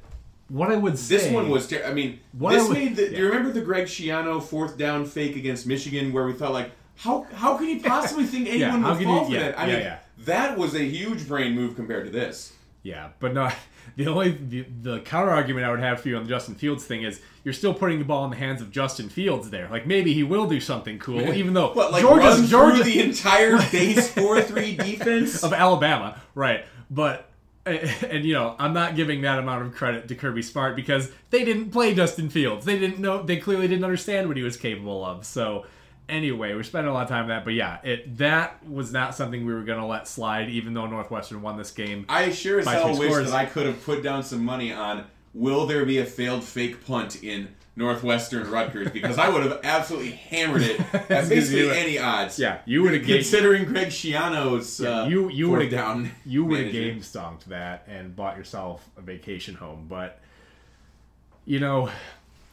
what 0.49 0.71
I 0.71 0.77
would 0.77 0.97
say. 0.99 1.17
this 1.17 1.33
one 1.33 1.49
was. 1.51 1.67
Ter- 1.67 1.85
I 1.85 1.93
mean, 1.93 2.21
What 2.33 2.53
this 2.53 2.65
I 2.65 2.69
would- 2.69 2.77
made. 2.79 2.97
The, 2.97 3.09
Do 3.11 3.17
you 3.17 3.27
remember 3.27 3.51
the 3.53 3.61
Greg 3.63 3.87
Schiano 3.87 4.41
fourth 4.43 4.79
down 4.79 5.05
fake 5.07 5.35
against 5.37 5.67
Michigan, 5.67 6.13
where 6.13 6.25
we 6.27 6.33
thought 6.33 6.53
like, 6.53 6.71
how 6.97 7.27
how 7.35 7.57
can 7.59 7.69
you 7.69 7.81
possibly 7.85 8.25
think 8.25 8.49
anyone 8.49 8.83
how 8.83 8.95
would 8.95 9.03
fall 9.03 9.21
you- 9.23 9.27
for 9.27 9.33
yeah, 9.33 9.39
that? 9.41 9.59
I 9.59 9.67
yeah, 9.67 9.73
mean, 9.73 9.83
yeah. 9.83 9.99
that 10.19 10.57
was 10.57 10.77
a 10.77 10.85
huge 10.85 11.27
brain 11.27 11.55
move 11.55 11.75
compared 11.75 12.05
to 12.07 12.13
this. 12.13 12.53
Yeah, 12.85 13.09
but 13.19 13.35
no. 13.35 13.51
The 13.97 14.07
only 14.07 14.31
the, 14.31 14.65
the 14.81 15.01
counter 15.01 15.33
argument 15.33 15.67
I 15.67 15.71
would 15.71 15.81
have 15.81 16.01
for 16.01 16.09
you 16.09 16.17
on 16.17 16.23
the 16.23 16.29
Justin 16.29 16.55
Fields 16.55 16.85
thing 16.85 17.03
is 17.03 17.21
you're 17.45 17.55
still 17.55 17.75
putting 17.75 17.99
the 17.99 18.05
ball 18.05 18.25
in 18.25 18.31
the 18.31 18.37
hands 18.37 18.61
of 18.61 18.71
Justin 18.71 19.09
Fields 19.09 19.51
there. 19.51 19.69
Like 19.71 19.87
maybe 19.87 20.13
he 20.15 20.23
will 20.23 20.47
do 20.47 20.61
something 20.61 20.99
cool, 20.99 21.21
even 21.33 21.55
though 21.55 21.73
What, 21.73 21.93
like 21.93 22.03
Georgia's 22.03 22.39
run 22.41 22.47
Georgia 22.47 22.83
through 22.85 22.93
the 22.93 23.01
entire 23.01 23.59
base 23.71 24.11
four 24.11 24.41
three 24.43 24.77
defense? 24.77 25.43
of 25.43 25.53
Alabama, 25.53 26.21
right? 26.35 26.65
But 26.91 27.29
and 27.67 28.25
you 28.25 28.35
know 28.35 28.57
I'm 28.59 28.73
not 28.73 28.97
giving 28.97 29.23
that 29.23 29.39
amount 29.39 29.67
of 29.67 29.75
credit 29.75 30.09
to 30.09 30.15
Kirby 30.15 30.43
Smart 30.43 30.75
because 30.77 31.11
they 31.31 31.45
didn't 31.45 31.71
play 31.71 31.95
Justin 31.95 32.29
Fields. 32.29 32.65
They 32.65 32.79
didn't 32.79 32.99
know. 32.99 33.23
They 33.23 33.37
clearly 33.37 33.69
didn't 33.69 33.85
understand 33.85 34.29
what 34.29 34.37
he 34.37 34.43
was 34.43 34.57
capable 34.57 35.05
of. 35.05 35.25
So 35.25 35.67
anyway, 36.09 36.55
we're 36.55 36.63
spending 36.65 36.91
a 36.91 36.95
lot 36.95 37.05
of 37.05 37.09
time 37.09 37.25
on 37.25 37.29
that. 37.29 37.45
But 37.45 37.55
yeah, 37.55 37.81
it 37.83 38.19
that 38.19 38.67
was 38.69 38.93
not 38.93 39.15
something 39.15 39.47
we 39.47 39.55
were 39.55 39.63
gonna 39.63 39.87
let 39.87 40.09
slide, 40.09 40.49
even 40.51 40.75
though 40.75 40.87
Northwestern 40.87 41.43
won 41.43 41.57
this 41.57 41.71
game. 41.71 42.05
I 42.09 42.31
sure 42.31 42.59
as 42.61 42.67
hell 42.67 42.99
wish 42.99 43.11
scores. 43.11 43.31
that 43.31 43.37
I 43.37 43.47
could 43.47 43.67
have 43.67 43.83
put 43.85 44.03
down 44.03 44.23
some 44.23 44.45
money 44.45 44.73
on 44.73 45.05
will 45.35 45.67
there 45.67 45.85
be 45.85 45.99
a 45.99 46.05
failed 46.05 46.45
fake 46.45 46.85
punt 46.87 47.23
in 47.23 47.49
Northwestern 47.75 48.51
Rutgers 48.51 48.91
because 48.91 49.19
I 49.19 49.31
would 49.31 49.43
have 49.45 49.61
absolutely 49.65 50.13
hammered 50.13 50.63
it 50.63 50.81
at 50.95 51.29
basically 51.29 51.71
any 51.71 51.99
odds. 51.99 52.39
Yeah, 52.39 52.59
you 52.67 52.83
would 52.83 52.93
have 52.93 53.05
Considering 53.05 53.65
Greg 53.65 53.89
Schiano's 53.89 54.81
uh, 54.81 55.07
you 55.09 55.31
you 55.31 55.51
would 55.51 55.63
have 55.63 55.71
down 55.71 56.11
you 56.27 56.45
would 56.45 56.65
have 56.65 56.73
game 56.73 57.03
stonked 57.03 57.49
that 57.49 57.87
and 57.89 58.15
bought 58.15 58.37
yourself 58.37 58.89
a 58.99 59.01
vacation 59.01 59.55
home 59.55 59.87
but 59.89 60.21
you 61.47 61.59
know 61.59 61.89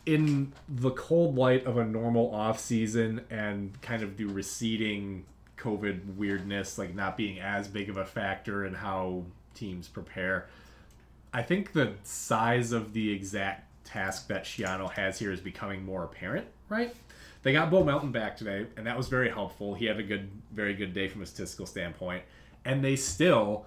in 0.05 0.53
the 0.67 0.91
cold 0.91 1.35
light 1.35 1.65
of 1.65 1.77
a 1.77 1.85
normal 1.85 2.33
off 2.33 2.59
season 2.59 3.21
and 3.29 3.79
kind 3.81 4.01
of 4.01 4.17
the 4.17 4.25
receding 4.25 5.25
covid 5.57 6.15
weirdness 6.15 6.77
like 6.77 6.95
not 6.95 7.17
being 7.17 7.39
as 7.39 7.67
big 7.67 7.89
of 7.89 7.97
a 7.97 8.05
factor 8.05 8.65
in 8.65 8.73
how 8.73 9.23
teams 9.53 9.87
prepare 9.87 10.47
i 11.33 11.41
think 11.41 11.73
the 11.73 11.93
size 12.03 12.71
of 12.71 12.93
the 12.93 13.11
exact 13.11 13.65
task 13.85 14.27
that 14.27 14.43
Schiano 14.45 14.91
has 14.91 15.17
here 15.17 15.31
is 15.31 15.39
becoming 15.39 15.83
more 15.83 16.03
apparent 16.03 16.45
right 16.69 16.95
they 17.41 17.53
got 17.53 17.71
Bo 17.71 17.85
Melton 17.85 18.11
back 18.11 18.35
today, 18.35 18.65
and 18.75 18.85
that 18.85 18.97
was 18.97 19.07
very 19.07 19.29
helpful. 19.29 19.73
He 19.73 19.85
had 19.85 19.97
a 19.97 20.03
good, 20.03 20.29
very 20.53 20.73
good 20.73 20.93
day 20.93 21.07
from 21.07 21.21
a 21.21 21.25
statistical 21.25 21.65
standpoint. 21.65 22.23
And 22.65 22.83
they 22.83 22.97
still, 22.97 23.65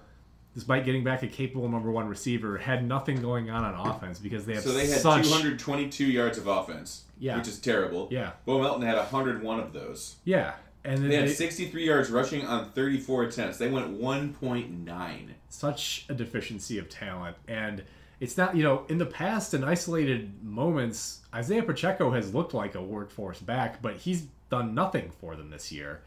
despite 0.53 0.85
getting 0.85 1.03
back 1.03 1.23
a 1.23 1.27
capable 1.27 1.67
number 1.67 1.89
one 1.89 2.07
receiver, 2.07 2.59
had 2.59 2.87
nothing 2.87 3.19
going 3.19 3.49
on 3.49 3.63
on 3.63 3.87
offense 3.89 4.19
because 4.19 4.45
they 4.45 4.53
have 4.53 4.63
So 4.63 4.73
they 4.73 4.85
had 4.85 4.99
such 5.01 5.25
222 5.25 6.05
yards 6.05 6.37
of 6.37 6.45
offense, 6.45 7.05
Yeah. 7.17 7.35
which 7.35 7.47
is 7.47 7.57
terrible. 7.57 8.07
Yeah. 8.11 8.33
Bo 8.45 8.61
Melton 8.61 8.83
had 8.83 8.95
101 8.95 9.59
of 9.59 9.73
those. 9.73 10.17
yeah, 10.23 10.53
and 10.85 10.97
then 10.99 11.09
They 11.09 11.15
had 11.15 11.29
they- 11.29 11.33
63 11.33 11.85
yards 11.85 12.09
rushing 12.09 12.45
on 12.45 12.71
34 12.71 13.23
attempts. 13.23 13.57
They 13.57 13.69
went 13.69 13.99
1.9. 13.99 15.29
such 15.49 16.05
a 16.09 16.13
deficiency 16.13 16.77
of 16.77 16.89
talent. 16.89 17.37
And 17.47 17.83
it's 18.19 18.37
not, 18.37 18.55
you 18.55 18.63
know, 18.63 18.85
in 18.89 18.97
the 18.97 19.05
past, 19.05 19.53
in 19.53 19.63
isolated 19.63 20.43
moments, 20.43 21.21
Isaiah 21.33 21.63
Pacheco 21.63 22.11
has 22.11 22.33
looked 22.33 22.53
like 22.53 22.75
a 22.75 22.81
workforce 22.81 23.39
back, 23.39 23.81
but 23.81 23.97
he's 23.97 24.27
done 24.49 24.73
nothing 24.75 25.11
for 25.19 25.35
them 25.35 25.49
this 25.49 25.71
year 25.71 26.01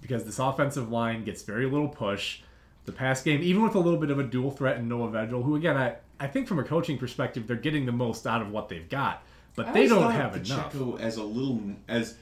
because 0.00 0.24
this 0.24 0.38
offensive 0.38 0.90
line 0.90 1.24
gets 1.24 1.42
very 1.42 1.66
little 1.66 1.88
push. 1.88 2.40
The 2.86 2.92
pass 2.92 3.22
game, 3.22 3.42
even 3.42 3.62
with 3.62 3.74
a 3.74 3.78
little 3.78 3.98
bit 4.00 4.10
of 4.10 4.18
a 4.18 4.22
dual 4.24 4.50
threat 4.50 4.78
in 4.78 4.88
Noah 4.88 5.10
Vedral, 5.10 5.44
who 5.44 5.56
again, 5.56 5.76
I, 5.76 5.96
I 6.18 6.26
think 6.26 6.48
from 6.48 6.58
a 6.58 6.64
coaching 6.64 6.96
perspective, 6.98 7.46
they're 7.46 7.56
getting 7.56 7.84
the 7.84 7.92
most 7.92 8.26
out 8.26 8.40
of 8.40 8.50
what 8.50 8.68
they've 8.70 8.88
got, 8.88 9.22
but 9.54 9.66
I 9.66 9.72
they 9.72 9.86
don't 9.88 10.10
have 10.10 10.34
of 10.34 10.44
enough. 10.46 10.72
Pacheco 10.72 10.96
as 10.96 11.16
a 11.16 11.22
little 11.24 11.60
as. 11.88 12.14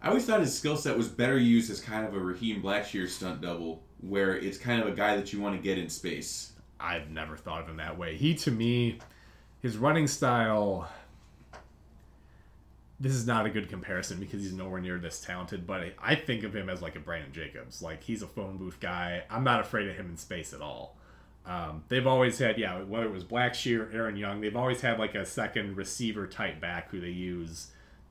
I 0.00 0.08
always 0.08 0.24
thought 0.26 0.40
his 0.40 0.56
skill 0.56 0.76
set 0.76 0.96
was 0.96 1.08
better 1.08 1.38
used 1.38 1.70
as 1.70 1.80
kind 1.80 2.06
of 2.06 2.14
a 2.14 2.18
Raheem 2.18 2.62
Blackshear 2.62 3.08
stunt 3.08 3.40
double, 3.40 3.82
where 4.00 4.36
it's 4.36 4.56
kind 4.58 4.80
of 4.80 4.86
a 4.88 4.92
guy 4.92 5.16
that 5.16 5.32
you 5.32 5.40
want 5.40 5.56
to 5.56 5.62
get 5.62 5.76
in 5.78 5.88
space. 5.88 6.52
I've 6.78 7.10
never 7.10 7.36
thought 7.36 7.62
of 7.62 7.68
him 7.68 7.78
that 7.78 7.98
way. 7.98 8.16
He 8.16 8.34
to 8.36 8.50
me, 8.52 8.98
his 9.60 9.76
running 9.76 10.06
style. 10.06 10.88
this 13.00 13.12
is 13.12 13.26
not 13.28 13.46
a 13.46 13.50
good 13.50 13.68
comparison 13.68 14.18
because 14.18 14.42
he's 14.42 14.52
nowhere 14.52 14.80
near 14.80 14.98
this 14.98 15.20
talented, 15.20 15.66
but 15.66 15.94
I- 16.00 16.14
think 16.16 16.42
of 16.42 16.54
him 16.54 16.68
as 16.68 16.82
like 16.82 16.96
a 16.96 17.00
Brandon 17.00 17.32
Jacobs. 17.32 17.80
Like 17.80 18.02
he's 18.02 18.22
a 18.22 18.26
phone 18.26 18.56
booth 18.56 18.80
guy. 18.80 19.22
I'm 19.30 19.44
not 19.44 19.60
afraid 19.60 19.88
of 19.88 19.96
him 19.96 20.10
in 20.10 20.16
space 20.16 20.52
at 20.52 20.60
all. 20.60 20.96
Um, 21.46 21.84
they've 21.88 22.06
always 22.06 22.38
had, 22.38 22.58
yeah, 22.58 22.82
whether 22.82 23.06
it 23.06 23.12
was 23.12 23.24
Blackshear, 23.24 23.92
Aaron 23.94 24.16
Young, 24.16 24.40
they've 24.40 24.56
always 24.56 24.80
had 24.80 24.98
like 24.98 25.14
a 25.14 25.24
second 25.24 25.76
receiver 25.76 26.26
type 26.26 26.60
back 26.60 26.90
who 26.90 27.00
they 27.00 27.08
use 27.10 27.68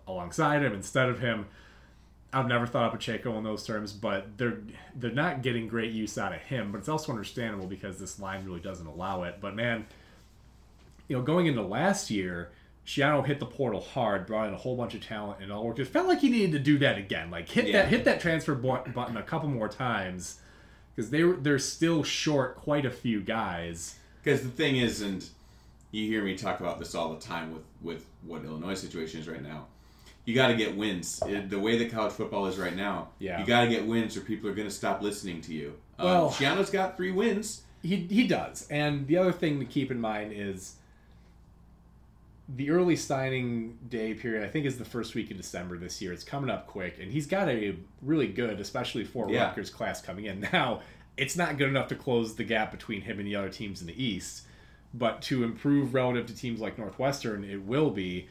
alongside 0.07 0.63
him 0.63 0.73
instead 0.73 1.09
of 1.09 1.19
him. 1.19 1.47
I've 2.33 2.47
never 2.47 2.67
thought 2.67 2.85
of 2.87 2.99
Pacheco 2.99 3.37
in 3.37 3.43
those 3.43 3.65
terms, 3.65 3.93
but 3.93 4.37
they're 4.37 4.59
they're 4.95 5.11
not 5.11 5.41
getting 5.41 5.67
great 5.67 5.91
use 5.91 6.17
out 6.17 6.33
of 6.33 6.39
him. 6.39 6.71
But 6.71 6.79
it's 6.79 6.89
also 6.89 7.11
understandable 7.11 7.67
because 7.67 7.97
this 7.99 8.19
line 8.19 8.45
really 8.45 8.59
doesn't 8.59 8.85
allow 8.85 9.23
it. 9.23 9.37
But 9.39 9.55
man, 9.55 9.85
you 11.07 11.15
know, 11.15 11.23
going 11.23 11.47
into 11.47 11.61
last 11.61 12.11
year, 12.11 12.49
Schiano 12.85 13.25
hit 13.25 13.39
the 13.39 13.45
portal 13.45 13.79
hard, 13.79 14.25
brought 14.25 14.49
in 14.49 14.53
a 14.53 14.57
whole 14.57 14.75
bunch 14.75 14.93
of 14.93 15.01
talent, 15.05 15.41
and 15.41 15.51
all 15.51 15.65
worked. 15.65 15.79
It 15.79 15.87
felt 15.87 16.07
like 16.07 16.19
he 16.19 16.29
needed 16.29 16.51
to 16.51 16.59
do 16.59 16.77
that 16.79 16.97
again, 16.97 17.31
like 17.31 17.47
hit 17.49 17.67
Yeah. 17.67 17.83
that 17.83 17.87
hit 17.89 18.03
that 18.05 18.19
transfer 18.19 18.55
button 18.55 19.17
a 19.17 19.23
couple 19.23 19.47
more 19.49 19.69
times, 19.69 20.39
because 20.95 21.09
they 21.09 21.23
were 21.23 21.37
they're 21.37 21.59
still 21.59 22.03
short 22.03 22.57
quite 22.57 22.85
a 22.85 22.91
few 22.91 23.21
guys. 23.21 23.95
Because 24.21 24.41
the 24.41 24.49
thing 24.49 24.75
is, 24.77 25.01
and 25.01 25.25
you 25.91 26.07
hear 26.07 26.23
me 26.23 26.35
talk 26.35 26.59
about 26.59 26.79
this 26.79 26.93
all 26.93 27.13
the 27.13 27.21
time 27.21 27.53
with 27.53 27.63
with 27.81 28.05
what 28.23 28.43
Illinois 28.43 28.73
situation 28.73 29.21
is 29.21 29.29
right 29.29 29.41
now. 29.41 29.67
You 30.27 30.35
got 30.35 30.49
to 30.49 30.55
get 30.55 30.75
wins. 30.75 31.23
It- 31.25 31.49
the 31.49 31.57
way 31.57 31.77
that 31.77 31.89
college 31.89 32.11
football 32.11 32.47
is 32.47 32.57
right 32.57 32.75
now, 32.75 33.07
Yeah. 33.17 33.39
you 33.39 33.45
got 33.45 33.61
to 33.61 33.69
get 33.69 33.87
wins, 33.87 34.17
or 34.17 34.21
people 34.21 34.49
are 34.49 34.53
going 34.53 34.67
to 34.67 34.73
stop 34.73 35.01
listening 35.01 35.39
to 35.41 35.53
you. 35.53 35.73
Um, 35.97 36.05
Well- 36.05 36.29
Schiano's 36.31 36.69
got 36.69 36.97
three 36.97 37.11
wins. 37.11 37.61
He 37.81 37.95
he 37.95 38.27
does. 38.27 38.67
And 38.69 39.07
the 39.07 39.17
other 39.17 39.31
thing 39.31 39.59
to 39.59 39.65
keep 39.65 39.89
in 39.89 40.01
mind 40.01 40.33
is 40.33 40.75
the 42.49 42.69
early 42.71 42.95
signing 42.95 43.77
day 43.89 44.13
period. 44.13 44.43
I 44.43 44.49
think 44.49 44.65
is 44.65 44.77
the 44.77 44.85
first 44.85 45.15
week 45.15 45.31
of 45.31 45.37
December 45.37 45.77
this 45.77 46.01
year. 46.01 46.11
It's 46.11 46.23
coming 46.23 46.49
up 46.49 46.67
quick, 46.67 46.97
and 47.01 47.11
he's 47.11 47.27
got 47.27 47.47
a 47.49 47.75
really 48.01 48.27
good, 48.27 48.59
especially 48.59 49.03
for 49.05 49.29
Yeah. 49.29 49.45
Rutgers 49.47 49.69
class 49.69 50.01
coming 50.01 50.25
in 50.25 50.41
now. 50.53 50.81
It's 51.15 51.35
not 51.37 51.57
good 51.57 51.69
enough 51.69 51.87
to 51.89 51.95
close 51.95 52.35
the 52.35 52.43
gap 52.43 52.71
between 52.71 53.01
him 53.01 53.17
and 53.19 53.27
the 53.27 53.35
other 53.35 53.49
teams 53.49 53.79
in 53.81 53.87
the 53.87 54.03
East, 54.03 54.43
but 54.93 55.21
to 55.23 55.43
improve 55.43 55.93
relative 55.93 56.25
to 56.27 56.35
teams 56.35 56.59
like 56.59 56.77
Northwestern, 56.77 57.43
it 57.45 57.61
will 57.63 57.89
be. 57.91 58.27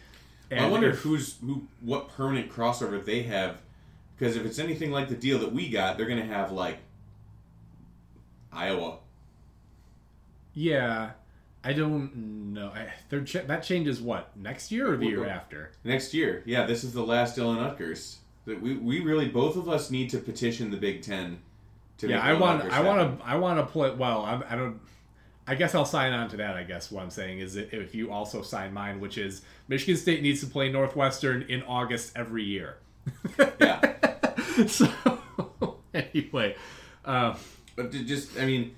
And 0.51 0.61
I 0.61 0.69
wonder 0.69 0.91
if- 0.91 1.01
who's 1.01 1.37
who, 1.45 1.67
what 1.81 2.09
permanent 2.11 2.51
crossover 2.51 3.05
they 3.05 3.23
have, 3.25 3.59
because 4.17 4.37
if 4.37 4.45
it's 4.47 4.59
anything 4.59 4.91
like 4.93 5.09
the 5.09 5.15
deal 5.17 5.39
that 5.41 5.53
we 5.53 5.69
got, 5.69 5.97
they're 5.97 6.07
going 6.07 6.21
to 6.21 6.27
have 6.35 6.53
like 6.53 6.79
Iowa. 8.53 8.99
Yeah, 10.55 11.11
I 11.63 11.73
don't 11.73 12.53
know. 12.55 12.69
I, 12.69 12.89
they're 13.11 13.25
ch- 13.25 13.47
that 13.47 13.63
changes 13.63 14.01
what 14.01 14.35
next 14.37 14.73
year 14.73 14.93
or 14.93 14.97
the 14.97 15.07
year 15.07 15.27
after. 15.29 15.73
Next 15.85 16.15
year, 16.15 16.43
yeah, 16.47 16.65
this 16.65 16.85
is 16.85 16.93
the 16.93 17.03
last 17.03 17.37
Dylan. 17.37 17.59
That 18.47 18.63
we, 18.63 18.75
we 18.75 19.01
really 19.01 19.29
both 19.29 19.57
of 19.57 19.69
us 19.69 19.91
need 19.91 20.09
to 20.11 20.19
petition 20.19 20.71
the 20.71 20.77
Big 20.77 21.03
Ten. 21.03 21.39
To 21.99 22.09
Yeah, 22.09 22.21
I 22.23 22.35
want. 22.35 22.63
I 22.73 22.81
want 22.81 23.19
to. 23.21 23.27
I 23.27 23.37
want 23.37 23.59
to 23.59 23.67
play. 23.67 23.91
Well, 23.91 24.23
I'm, 24.23 24.45
I 24.49 24.55
don't. 24.57 24.81
I 25.47 25.55
guess 25.55 25.75
I'll 25.75 25.85
sign 25.85 26.13
on 26.13 26.29
to 26.31 26.37
that. 26.39 26.57
I 26.57 26.65
guess 26.65 26.91
what 26.91 27.03
I'm 27.03 27.11
saying 27.11 27.39
is 27.39 27.55
that 27.55 27.73
if 27.73 27.95
you 27.95 28.11
also 28.11 28.43
sign 28.43 28.73
mine, 28.73 29.01
which 29.01 29.17
is 29.17 29.43
Michigan 29.69 29.97
State 29.97 30.23
needs 30.23 30.41
to 30.41 30.47
play 30.47 30.71
Northwestern 30.71 31.43
in 31.43 31.63
August 31.63 32.13
every 32.17 32.43
year. 32.45 32.79
Yeah, 33.61 33.95
so 34.67 34.89
anyway, 35.95 36.57
uh, 37.05 37.37
but 37.77 37.93
just 37.93 38.37
I 38.39 38.45
mean, 38.47 38.75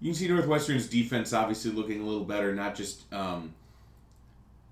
you 0.00 0.10
can 0.10 0.14
see 0.18 0.28
Northwestern's 0.28 0.88
defense 0.88 1.32
obviously 1.32 1.70
looking 1.70 2.00
a 2.00 2.04
little 2.04 2.24
better, 2.24 2.54
not 2.54 2.74
just 2.74 3.12
um, 3.12 3.54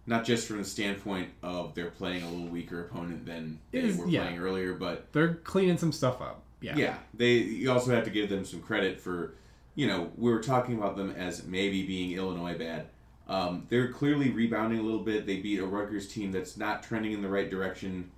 not 0.06 0.24
just 0.24 0.48
from 0.48 0.58
the 0.58 0.64
standpoint 0.64 1.30
of 1.42 1.74
they're 1.74 1.90
playing 1.90 2.24
a 2.24 2.28
little 2.28 2.48
weaker 2.48 2.80
opponent 2.80 3.24
than 3.26 3.60
they 3.70 3.80
Is- 3.80 3.96
were 3.96 4.08
yeah. 4.08 4.22
playing 4.24 4.40
earlier, 4.40 4.72
but 4.74 5.12
they're 5.12 5.34
cleaning 5.34 5.78
some 5.78 5.92
stuff 5.92 6.20
up. 6.20 6.42
Yeah. 6.60 6.76
Yeah, 6.76 6.96
they. 7.14 7.34
You 7.34 7.70
also 7.72 7.92
have 7.92 8.04
to 8.04 8.10
give 8.10 8.28
them 8.28 8.44
some 8.44 8.60
credit 8.60 9.00
for, 9.00 9.34
you 9.80 9.86
know, 9.86 10.10
we 10.18 10.30
were 10.30 10.42
talking 10.42 10.76
about 10.76 10.94
them 10.94 11.10
as 11.12 11.42
maybe 11.46 11.86
being 11.86 12.12
Illinois 12.12 12.52
bad. 12.58 12.84
Um, 13.26 13.64
they're 13.70 13.88
clearly 13.90 14.28
rebounding 14.28 14.78
a 14.78 14.82
little 14.82 15.00
bit. 15.00 15.24
They 15.24 15.36
beat 15.40 15.58
a 15.58 15.64
Rutgers 15.64 16.06
team 16.06 16.32
that's 16.32 16.58
not 16.58 16.82
trending 16.82 17.12
in 17.12 17.22
the 17.22 17.30
right 17.30 17.48
direction 17.48 18.10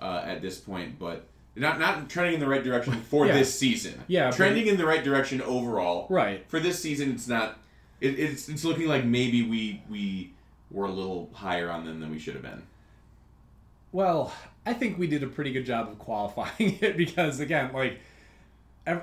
uh, 0.00 0.22
at 0.24 0.40
this 0.42 0.58
point, 0.60 0.96
but 0.96 1.26
not 1.56 1.80
not 1.80 2.08
trending 2.08 2.34
in 2.34 2.40
the 2.40 2.46
right 2.46 2.62
direction 2.62 2.92
for 3.10 3.26
Yeah. 3.26 3.32
this 3.32 3.52
season. 3.52 4.00
Yeah, 4.06 4.28
but- 4.30 4.36
trending 4.36 4.68
in 4.68 4.76
the 4.76 4.86
right 4.86 5.02
direction 5.02 5.42
overall. 5.42 6.06
Right. 6.08 6.44
For 6.48 6.60
this 6.60 6.80
season, 6.80 7.10
it's 7.10 7.26
not. 7.26 7.58
It, 8.00 8.16
it's 8.16 8.48
it's 8.48 8.64
looking 8.64 8.86
like 8.86 9.04
maybe 9.04 9.42
we 9.42 9.82
we 9.90 10.32
were 10.70 10.84
a 10.86 10.92
little 10.92 11.30
higher 11.32 11.68
on 11.68 11.84
them 11.84 11.98
than 11.98 12.12
we 12.12 12.20
should 12.20 12.34
have 12.34 12.44
been. 12.44 12.62
Well, 13.90 14.32
I 14.64 14.72
think 14.74 14.98
we 14.98 15.08
did 15.08 15.24
a 15.24 15.26
pretty 15.26 15.50
good 15.50 15.66
job 15.66 15.88
of 15.88 15.98
qualifying 15.98 16.78
it 16.80 16.96
because, 16.96 17.40
again, 17.40 17.72
like 17.72 17.98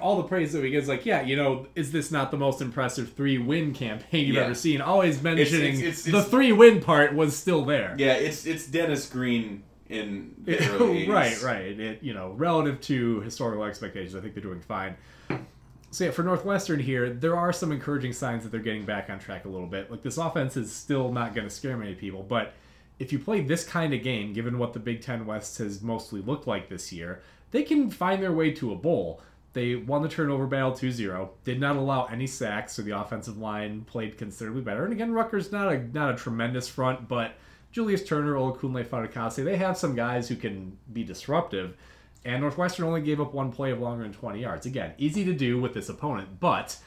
all 0.01 0.17
the 0.17 0.27
praise 0.27 0.53
that 0.53 0.61
we 0.61 0.71
get 0.71 0.83
is 0.83 0.87
like, 0.89 1.05
yeah, 1.05 1.21
you 1.21 1.35
know, 1.35 1.67
is 1.75 1.91
this 1.91 2.11
not 2.11 2.31
the 2.31 2.37
most 2.37 2.61
impressive 2.61 3.13
three 3.13 3.37
win 3.37 3.73
campaign 3.73 4.27
you've 4.27 4.35
Yeah. 4.35 4.43
ever 4.45 4.55
seen? 4.55 4.81
Always 4.81 5.21
mentioning 5.21 5.75
it's- 5.79 6.03
the 6.03 6.09
it's- 6.09 6.29
three 6.29 6.51
win 6.51 6.81
part 6.81 7.13
was 7.13 7.35
still 7.35 7.63
there. 7.65 7.95
Yeah, 7.97 8.13
it's 8.13 8.45
it's 8.45 8.67
Dennis 8.67 9.07
Green 9.09 9.63
in 9.89 10.33
the 10.43 10.57
early 10.71 11.05
80s. 11.05 11.09
right, 11.13 11.41
right. 11.43 11.79
It, 11.79 12.03
you 12.03 12.13
know, 12.13 12.31
relative 12.31 12.81
to 12.81 13.21
historical 13.21 13.63
expectations, 13.65 14.15
I 14.15 14.21
think 14.21 14.33
they're 14.33 14.43
doing 14.43 14.61
fine. 14.61 14.95
So 15.91 16.05
yeah, 16.05 16.11
for 16.11 16.23
Northwestern 16.23 16.79
here, 16.79 17.09
there 17.09 17.37
are 17.37 17.53
some 17.53 17.71
encouraging 17.71 18.11
signs 18.11 18.43
that 18.43 18.51
they're 18.51 18.59
getting 18.59 18.83
back 18.85 19.09
on 19.09 19.17
track 19.19 19.45
a 19.45 19.47
little 19.49 19.67
bit. 19.67 19.89
Like 19.89 20.01
this 20.03 20.17
offense 20.17 20.57
is 20.57 20.71
still 20.73 21.11
not 21.11 21.33
going 21.33 21.47
to 21.47 21.53
scare 21.53 21.77
many 21.77 21.95
people, 21.95 22.21
but 22.23 22.53
if 22.99 23.13
you 23.13 23.19
play 23.19 23.41
this 23.41 23.63
kind 23.63 23.93
of 23.93 24.01
game, 24.03 24.33
given 24.33 24.57
what 24.57 24.73
the 24.73 24.79
Big 24.79 25.01
Ten 25.01 25.25
West 25.25 25.57
has 25.59 25.81
mostly 25.81 26.21
looked 26.21 26.47
like 26.47 26.67
this 26.67 26.91
year, 26.91 27.21
they 27.51 27.63
can 27.63 27.89
find 27.89 28.21
their 28.21 28.33
way 28.33 28.51
to 28.51 28.73
a 28.73 28.75
bowl. 28.75 29.21
They 29.55 29.75
won 29.77 30.01
the 30.01 30.09
turnover 30.09 30.47
battle 30.47 30.73
2-0, 30.73 31.29
did 31.45 31.61
not 31.61 31.77
allow 31.77 32.07
any 32.07 32.27
sacks, 32.27 32.73
so 32.73 32.81
the 32.81 32.99
offensive 32.99 33.37
line 33.37 33.85
played 33.85 34.17
considerably 34.17 34.61
better. 34.61 34.83
And 34.83 34.91
again, 34.91 35.13
Rutgers 35.13 35.49
not 35.49 35.71
a 35.71 35.77
not 35.93 36.13
a 36.13 36.17
tremendous 36.17 36.67
front, 36.67 37.07
but 37.07 37.35
Julius 37.71 38.03
Turner, 38.03 38.33
Olakunle 38.33 38.85
Fatukasi, 38.85 39.45
they 39.45 39.55
have 39.55 39.77
some 39.77 39.95
guys 39.95 40.27
who 40.27 40.35
can 40.35 40.77
be 40.91 41.05
disruptive. 41.05 41.77
And 42.25 42.41
Northwestern 42.41 42.85
only 42.85 42.99
gave 42.99 43.21
up 43.21 43.33
one 43.33 43.49
play 43.49 43.71
of 43.71 43.79
longer 43.79 44.03
than 44.03 44.11
20 44.11 44.41
yards. 44.41 44.65
Again, 44.65 44.91
easy 44.97 45.23
to 45.23 45.33
do 45.33 45.61
with 45.61 45.73
this 45.73 45.87
opponent, 45.87 46.41
but 46.41 46.77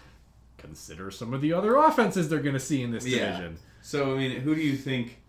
consider 0.58 1.10
some 1.10 1.32
of 1.32 1.40
the 1.40 1.54
other 1.54 1.74
offenses 1.76 2.28
they're 2.28 2.38
going 2.40 2.52
to 2.52 2.60
see 2.60 2.82
in 2.82 2.90
this 2.90 3.04
division. 3.04 3.56
So 3.80 4.12
I 4.12 4.18
mean, 4.18 4.40
who 4.42 4.54
do 4.54 4.60
you 4.60 4.76
think? 4.76 5.22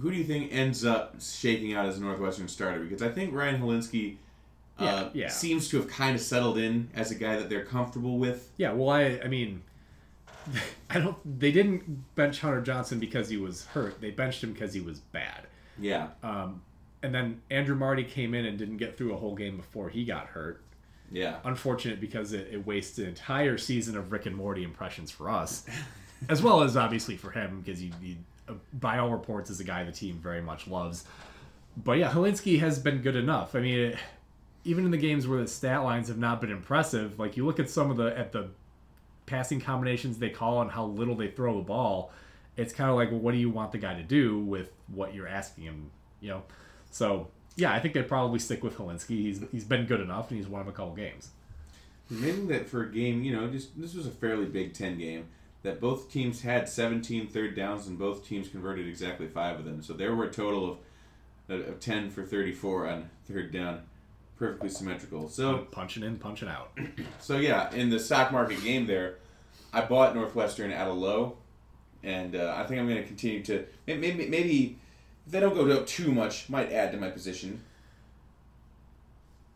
Who 0.00 0.10
do 0.10 0.16
you 0.16 0.24
think 0.24 0.52
ends 0.52 0.84
up 0.84 1.20
shaking 1.20 1.74
out 1.74 1.86
as 1.86 1.98
a 1.98 2.00
Northwestern 2.00 2.48
starter? 2.48 2.80
Because 2.80 3.02
I 3.02 3.08
think 3.10 3.32
Ryan 3.32 3.62
Hilinski 3.62 4.16
uh, 4.78 4.84
Yeah, 4.84 5.08
yeah. 5.14 5.28
seems 5.28 5.68
to 5.68 5.76
have 5.78 5.88
kind 5.88 6.14
of 6.14 6.20
settled 6.20 6.58
in 6.58 6.88
as 6.94 7.10
a 7.10 7.14
guy 7.14 7.36
that 7.36 7.48
they're 7.48 7.64
comfortable 7.64 8.18
with. 8.18 8.50
Yeah, 8.56 8.72
well, 8.72 8.90
I, 8.90 9.20
I 9.24 9.28
mean, 9.28 9.62
I 10.90 10.98
don't. 10.98 11.16
They 11.40 11.52
didn't 11.52 12.14
bench 12.14 12.40
Hunter 12.40 12.60
Johnson 12.60 12.98
because 12.98 13.28
he 13.28 13.36
was 13.36 13.66
hurt. 13.66 14.00
They 14.00 14.10
benched 14.10 14.42
him 14.44 14.52
because 14.52 14.74
he 14.74 14.80
was 14.80 15.00
bad. 15.00 15.46
Yeah, 15.78 16.08
Um, 16.22 16.62
and 17.02 17.12
then 17.14 17.40
Andrew 17.50 17.74
Marty 17.74 18.04
came 18.04 18.32
in 18.32 18.46
and 18.46 18.56
didn't 18.56 18.76
get 18.76 18.96
through 18.96 19.12
a 19.12 19.16
whole 19.16 19.34
game 19.34 19.56
before 19.56 19.88
he 19.88 20.04
got 20.04 20.26
hurt. 20.26 20.62
yeah. 21.10 21.36
Unfortunate 21.44 22.00
because 22.00 22.32
it, 22.32 22.48
it 22.52 22.64
wasted 22.66 23.04
an 23.04 23.10
entire 23.10 23.58
season 23.58 23.96
of 23.96 24.12
Rick 24.12 24.26
and 24.26 24.36
Morty 24.36 24.62
impressions 24.62 25.10
for 25.10 25.28
us, 25.28 25.66
as 26.28 26.42
well 26.42 26.62
as 26.62 26.76
obviously 26.76 27.16
for 27.16 27.30
him 27.32 27.60
because 27.64 27.80
he, 27.80 27.92
he 28.00 28.16
uh, 28.48 28.52
by 28.74 28.98
all 28.98 29.10
reports 29.10 29.50
is 29.50 29.58
a 29.60 29.64
guy 29.64 29.82
the 29.84 29.90
team 29.92 30.18
very 30.22 30.40
much 30.40 30.68
loves. 30.68 31.04
But 31.76 31.98
yeah, 31.98 32.12
Hilinski 32.12 32.60
has 32.60 32.78
been 32.78 32.98
good 33.02 33.16
enough. 33.16 33.54
I 33.56 33.60
mean, 33.60 33.78
it, 33.80 33.98
even 34.64 34.84
in 34.84 34.90
the 34.90 34.98
games 34.98 35.26
where 35.26 35.40
the 35.40 35.48
stat 35.48 35.84
lines 35.84 36.08
have 36.08 36.18
not 36.18 36.40
been 36.40 36.50
impressive, 36.50 37.18
like 37.18 37.36
you 37.36 37.44
look 37.44 37.60
at 37.60 37.68
some 37.68 37.90
of 37.90 37.96
the 37.96 38.16
at 38.18 38.32
the 38.32 38.48
passing 39.26 39.60
combinations 39.60 40.18
they 40.18 40.30
call 40.30 40.60
and 40.62 40.70
how 40.70 40.84
little 40.84 41.14
they 41.14 41.28
throw 41.28 41.56
the 41.56 41.62
ball, 41.62 42.12
it's 42.56 42.72
kind 42.72 42.90
of 42.90 42.96
like, 42.96 43.10
well, 43.10 43.20
what 43.20 43.32
do 43.32 43.38
you 43.38 43.50
want 43.50 43.72
the 43.72 43.78
guy 43.78 43.94
to 43.94 44.02
do 44.02 44.38
with 44.40 44.72
what 44.88 45.14
you're 45.14 45.28
asking 45.28 45.64
him? 45.64 45.90
You 46.20 46.30
know, 46.30 46.42
so 46.90 47.28
yeah, 47.56 47.72
I 47.72 47.80
think 47.80 47.94
they'd 47.94 48.08
probably 48.08 48.38
stick 48.38 48.62
with 48.62 48.76
Hilinski. 48.76 49.08
He's 49.08 49.40
he's 49.52 49.64
been 49.64 49.86
good 49.86 50.00
enough 50.00 50.30
and 50.30 50.38
he's 50.38 50.48
won 50.48 50.62
him 50.62 50.68
a 50.68 50.72
couple 50.72 50.94
games. 50.94 51.30
Maybe 52.10 52.44
that 52.46 52.68
for 52.68 52.82
a 52.82 52.92
game, 52.92 53.22
you 53.22 53.34
know, 53.34 53.48
just 53.48 53.80
this 53.80 53.94
was 53.94 54.06
a 54.06 54.10
fairly 54.10 54.46
Big 54.46 54.74
Ten 54.74 54.98
game. 54.98 55.26
That 55.62 55.80
both 55.80 56.12
teams 56.12 56.42
had 56.42 56.68
17 56.68 57.28
third 57.28 57.56
downs 57.56 57.86
and 57.86 57.98
both 57.98 58.28
teams 58.28 58.48
converted 58.48 58.86
exactly 58.86 59.26
five 59.26 59.58
of 59.58 59.64
them. 59.64 59.82
So 59.82 59.94
there 59.94 60.14
were 60.14 60.24
a 60.24 60.30
total 60.30 60.78
of, 61.48 61.60
of 61.60 61.80
10 61.80 62.10
for 62.10 62.22
34 62.22 62.86
on 62.86 63.10
third 63.26 63.50
down, 63.50 63.80
perfectly 64.38 64.68
symmetrical. 64.68 65.28
So 65.28 65.58
punching 65.70 66.02
in, 66.02 66.18
punching 66.18 66.48
out. 66.48 66.72
So 67.20 67.38
yeah, 67.38 67.72
in 67.72 67.88
the 67.88 67.98
stock 67.98 68.32
market 68.32 68.62
game 68.62 68.86
there, 68.86 69.16
I 69.72 69.80
bought 69.80 70.14
Northwestern 70.14 70.70
at 70.70 70.86
a 70.86 70.92
low, 70.92 71.38
and 72.02 72.36
uh, 72.36 72.54
I 72.56 72.66
think 72.66 72.80
I'm 72.80 72.86
going 72.86 73.00
to 73.00 73.06
continue 73.06 73.42
to 73.44 73.64
maybe 73.86 74.28
maybe 74.28 74.78
if 75.26 75.32
they 75.32 75.40
don't 75.40 75.54
go 75.54 75.66
up 75.70 75.86
too 75.86 76.12
much, 76.12 76.50
might 76.50 76.70
add 76.70 76.92
to 76.92 76.98
my 76.98 77.08
position. 77.08 77.62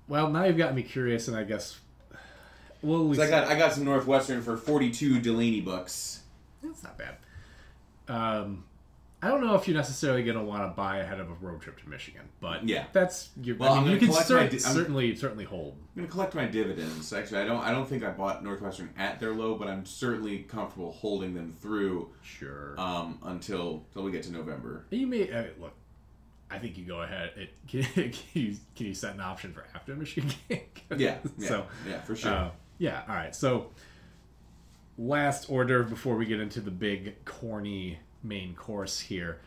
Well, 0.07 0.31
now 0.31 0.45
you've 0.45 0.57
got 0.57 0.75
me 0.75 0.83
curious, 0.83 1.29
and 1.29 1.37
I 1.37 1.45
guess 1.45 1.79
well, 2.83 3.11
at 3.11 3.17
So 3.17 3.23
I 3.23 3.31
got 3.31 3.49
I 3.49 3.59
got 3.59 3.73
some 3.73 3.85
Northwestern 3.85 4.43
for 4.43 4.57
42 4.57 5.21
Delany 5.21 5.61
bucks. 5.61 6.21
that's 6.63 6.83
not 6.83 6.97
bad. 6.97 7.17
Um, 8.09 8.65
I 9.21 9.27
don't 9.29 9.41
know 9.45 9.57
if 9.57 9.67
you're 9.67 9.77
necessarily 9.77 10.23
going 10.23 10.37
to 10.39 10.45
want 10.45 10.63
to 10.63 10.69
buy 10.77 10.99
ahead 10.99 11.19
of 11.19 11.29
a 11.29 11.35
road 11.35 11.61
trip 11.61 11.81
to 11.83 11.89
Michigan, 11.89 12.23
but 12.41 12.65
Yeah. 12.69 12.85
that's 12.93 13.31
your, 13.43 13.57
Well, 13.57 13.73
I 13.73 13.79
I'm 13.79 13.83
mean, 13.85 13.93
you 13.95 13.99
can 13.99 14.09
collect 14.09 14.31
my 14.31 14.37
cer- 14.37 14.49
di- 14.49 14.65
I'm- 14.65 14.75
certainly 14.77 15.17
certainly 15.17 15.45
hold. 15.45 15.75
I'm 15.97 16.03
gonna 16.03 16.13
collect 16.13 16.35
my 16.37 16.45
dividends. 16.47 17.13
Actually, 17.13 17.41
I 17.41 17.45
don't. 17.47 17.61
I 17.65 17.73
don't 17.73 17.89
think 17.89 18.05
I 18.05 18.11
bought 18.11 18.45
Northwestern 18.45 18.91
at 18.97 19.19
their 19.19 19.35
low, 19.35 19.57
but 19.57 19.67
I'm 19.67 19.85
certainly 19.85 20.45
comfortable 20.45 20.93
holding 20.93 21.35
them 21.35 21.53
through 21.61 22.11
Sure. 22.23 22.79
um, 22.79 23.19
until 23.25 23.83
until 23.89 24.05
we 24.05 24.13
get 24.13 24.23
to 24.25 24.33
November. 24.33 24.85
you 24.91 25.09
may 25.09 25.29
uh, 25.33 25.45
look. 25.59 25.73
I 26.51 26.59
think 26.61 26.79
you 26.79 26.85
go 26.85 27.03
ahead. 27.03 27.33
It, 27.37 27.51
can, 27.67 27.83
can 27.93 28.13
you 28.35 28.57
can 28.77 28.87
you 28.87 28.95
set 28.95 29.15
an 29.15 29.21
option 29.21 29.53
for 29.53 29.65
after 29.75 29.97
Michigan 29.97 30.31
game? 30.49 30.61
Yeah. 30.97 31.19
yeah 31.37 31.49
so 31.49 31.67
yeah, 31.89 32.01
for 32.03 32.15
sure. 32.15 32.33
Uh, 32.33 32.51
yeah. 32.79 33.03
All 33.09 33.17
right. 33.17 33.35
So, 33.35 33.71
last 34.97 35.51
order 35.51 35.83
before 35.83 36.17
we 36.17 36.27
get 36.27 36.41
into 36.41 36.61
the 36.61 36.71
big 36.71 37.25
corny 37.25 37.99
main 38.23 38.55
course 38.55 39.01
here. 39.01 39.39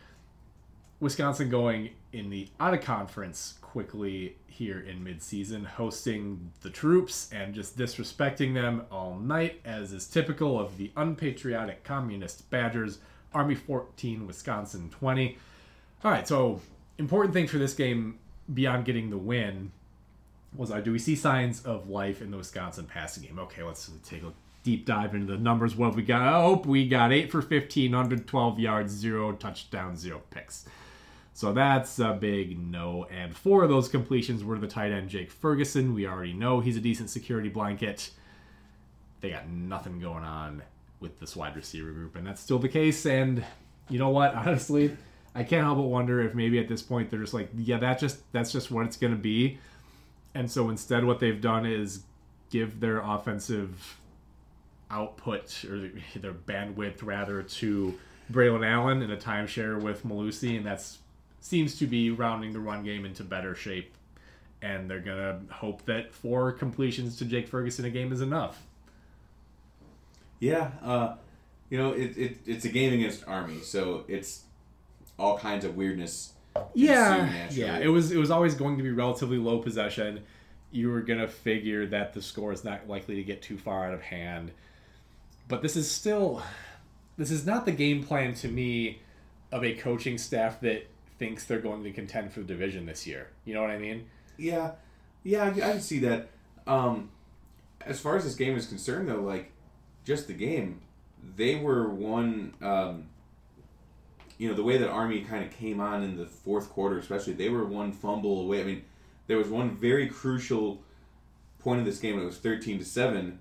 Wisconsin 1.00 1.50
going 1.50 1.90
in 2.14 2.30
the 2.30 2.48
out 2.60 2.74
of 2.74 2.82
conference 2.82 3.56
quickly 3.62 4.36
here 4.48 4.80
in 4.80 5.04
midseason, 5.04 5.66
hosting 5.66 6.52
the 6.62 6.70
troops 6.70 7.30
and 7.32 7.56
just 7.56 7.78
disrespecting 7.78 8.54
them 8.54 8.84
all 8.92 9.16
night, 9.16 9.60
as 9.66 9.94
is 9.94 10.06
typical 10.06 10.60
of 10.60 10.78
the 10.78 10.92
unpatriotic 10.96 11.84
communist 11.84 12.50
Badgers. 12.50 13.00
Army 13.34 13.56
14, 13.56 14.28
Wisconsin 14.28 14.90
20. 14.90 15.38
All 16.04 16.12
right, 16.12 16.28
so 16.28 16.62
important 16.98 17.34
thing 17.34 17.48
for 17.48 17.58
this 17.58 17.74
game 17.74 18.20
beyond 18.54 18.86
getting 18.86 19.10
the 19.10 19.18
win 19.18 19.72
was 20.56 20.70
uh, 20.70 20.82
do 20.82 20.92
we 20.92 21.00
see 21.00 21.16
signs 21.16 21.64
of 21.64 21.90
life 21.90 22.22
in 22.22 22.30
the 22.30 22.38
Wisconsin 22.38 22.86
passing 22.86 23.24
game? 23.24 23.40
Okay, 23.40 23.64
let's 23.64 23.90
take 24.04 24.24
a 24.24 24.34
deep 24.64 24.86
dive 24.86 25.16
into 25.16 25.32
the 25.32 25.38
numbers. 25.38 25.76
What 25.76 25.95
we 25.95 26.03
got? 26.03 26.34
Oh, 26.34 26.62
we 26.66 26.88
got 26.88 27.12
8 27.12 27.32
for 27.32 27.41
15, 27.41 27.91
112 27.91 28.59
yards, 28.59 28.93
0 28.93 29.34
touchdowns, 29.34 29.99
0 29.99 30.22
picks. 30.30 30.66
So 31.34 31.53
that's 31.53 31.97
a 31.99 32.14
big 32.14 32.59
no. 32.59 33.07
And 33.09 33.36
four 33.36 33.64
of 33.64 33.70
those 33.70 33.88
completions 33.88 34.43
were 34.43 34.59
the 34.59 34.68
tight 34.68 34.91
end 34.91 35.09
Jake 35.09 35.32
Ferguson. 35.32 35.93
We 35.93 36.05
already 36.05 36.34
know 36.34 36.59
he's 36.59 36.78
a 36.78 36.82
decent 36.82 37.09
security 37.09 37.49
blanket. 37.49 38.12
They 39.22 39.30
got 39.30 39.47
nothing 39.47 39.99
going 39.99 40.24
on 40.24 40.62
with 40.99 41.20
this 41.20 41.36
wide 41.36 41.55
receiver 41.55 41.91
group, 41.91 42.16
and 42.16 42.28
that's 42.28 42.41
still 42.41 42.59
the 42.59 42.70
case. 42.70 43.05
And 43.05 43.43
you 43.89 43.97
know 43.97 44.09
what? 44.09 44.36
Honestly, 44.36 44.95
I 45.34 45.43
can't 45.43 45.64
help 45.64 45.78
but 45.78 45.84
wonder 45.84 46.22
if 46.22 46.36
maybe 46.36 46.59
at 46.59 46.68
this 46.68 46.82
point 46.82 47.09
they're 47.09 47.20
just 47.20 47.34
like, 47.34 47.49
yeah, 47.55 47.78
that 47.78 47.99
just 47.99 48.20
that's 48.34 48.51
just 48.51 48.70
what 48.70 48.86
it's 48.86 48.97
gonna 48.97 49.16
be. 49.16 49.57
And 50.36 50.49
so 50.49 50.70
instead, 50.70 51.05
what 51.05 51.20
they've 51.20 51.41
done 51.41 51.66
is 51.66 52.03
give 52.49 52.80
their 52.80 52.99
offensive 52.99 53.99
output 54.92 55.64
or 55.66 55.89
their 56.16 56.34
bandwidth 56.34 57.04
rather 57.04 57.42
to 57.42 57.98
Braylon 58.32 58.66
Allen 58.66 59.02
in 59.02 59.12
a 59.12 59.18
timeshare 59.18 59.82
with 59.82 60.06
Mellusi, 60.06 60.58
and 60.58 60.66
that's 60.66 61.00
seems 61.39 61.78
to 61.80 61.88
be 61.88 62.12
rounding 62.12 62.54
the 62.54 62.60
run 62.60 62.84
game 62.84 63.06
into 63.06 63.24
better 63.24 63.56
shape. 63.56 63.96
And 64.62 64.89
they're 64.89 65.00
gonna 65.00 65.42
hope 65.50 65.86
that 65.86 66.14
four 66.14 66.52
completions 66.52 67.18
to 67.18 67.26
Jake 67.26 67.48
Ferguson 67.48 67.86
a 67.86 67.89
game 67.89 68.12
is 68.12 68.22
enough. 68.22 68.62
Yeah, 70.39 70.72
uh, 70.84 71.16
you 71.70 71.78
know, 71.78 71.94
it, 71.94 72.18
it 72.18 72.38
it's 72.46 72.66
a 72.66 72.70
game 72.70 72.94
against 72.94 73.28
Army, 73.28 73.62
so 73.62 74.04
it's 74.08 74.44
all 75.18 75.38
kinds 75.38 75.66
of 75.66 75.76
weirdness. 75.76 76.34
Yeah, 76.74 77.48
yeah. 77.52 77.80
It 77.80 77.88
was 77.88 78.12
it 78.12 78.18
was 78.18 78.30
always 78.30 78.56
going 78.56 78.78
to 78.78 78.84
be 78.84 78.92
relatively 78.92 79.38
low 79.38 79.60
possession. 79.60 80.24
You 80.72 80.89
were 80.89 81.02
gonna 81.02 81.28
figure 81.28 81.88
that 81.88 82.14
the 82.14 82.22
score 82.22 82.52
is 82.52 82.64
not 82.64 82.88
likely 82.88 83.16
to 83.16 83.24
get 83.24 83.42
too 83.42 83.58
far 83.58 83.88
out 83.88 83.94
of 83.94 84.02
hand, 84.02 84.52
but 85.52 85.62
this 85.62 85.76
is 85.76 85.91
still 85.91 86.41
this 87.18 87.30
is 87.30 87.45
not 87.45 87.66
the 87.66 87.74
game 87.74 88.04
plan 88.04 88.34
to 88.34 88.47
me 88.47 89.02
of 89.52 89.66
a 89.66 89.74
coaching 89.74 90.18
staff 90.18 90.62
that 90.62 90.88
thinks 91.20 91.43
they're 91.43 91.60
going 91.60 91.84
to 91.84 91.91
contend 91.91 92.32
for 92.32 92.39
the 92.39 92.45
division 92.45 92.86
this 92.86 93.06
year. 93.06 93.28
You 93.43 93.54
know 93.54 93.62
what 93.62 93.70
I 93.70 93.78
mean? 93.78 94.08
Yeah, 94.38 94.72
yeah, 95.24 95.43
I, 95.43 95.47
I 95.49 95.52
can 95.52 95.82
see 95.82 95.99
that. 95.99 96.30
Um, 96.66 97.10
as 97.86 97.99
far 97.99 98.16
as 98.16 98.24
this 98.24 98.36
game 98.36 98.56
is 98.56 98.66
concerned, 98.66 99.10
though, 99.10 99.20
like 99.20 99.52
just 100.06 100.28
the 100.28 100.34
game, 100.34 100.82
they 101.36 101.56
were 101.56 101.89
one. 101.89 102.54
Um, 102.62 103.10
you 104.38 104.47
know 104.47 104.56
the 104.56 104.64
way 104.64 104.78
that 104.78 104.89
Army 104.89 105.22
kind 105.22 105.43
of 105.43 105.52
came 105.52 105.82
on 105.82 106.02
in 106.02 106.16
the 106.16 106.26
fourth 106.26 106.70
quarter, 106.70 106.97
especially 106.97 107.34
they 107.34 107.49
were 107.49 107.66
one 107.66 107.91
fumble 107.91 108.39
away. 108.41 108.62
I 108.62 108.64
mean, 108.64 108.84
there 109.28 109.38
was 109.38 109.49
one 109.49 109.76
very 109.76 110.08
crucial 110.08 110.82
point 111.60 111.82
of 111.82 111.86
this 111.86 111.99
game. 111.99 112.18
It 112.18 112.24
was 112.24 112.38
thirteen 112.38 112.80
to 112.80 112.86
seven, 112.86 113.39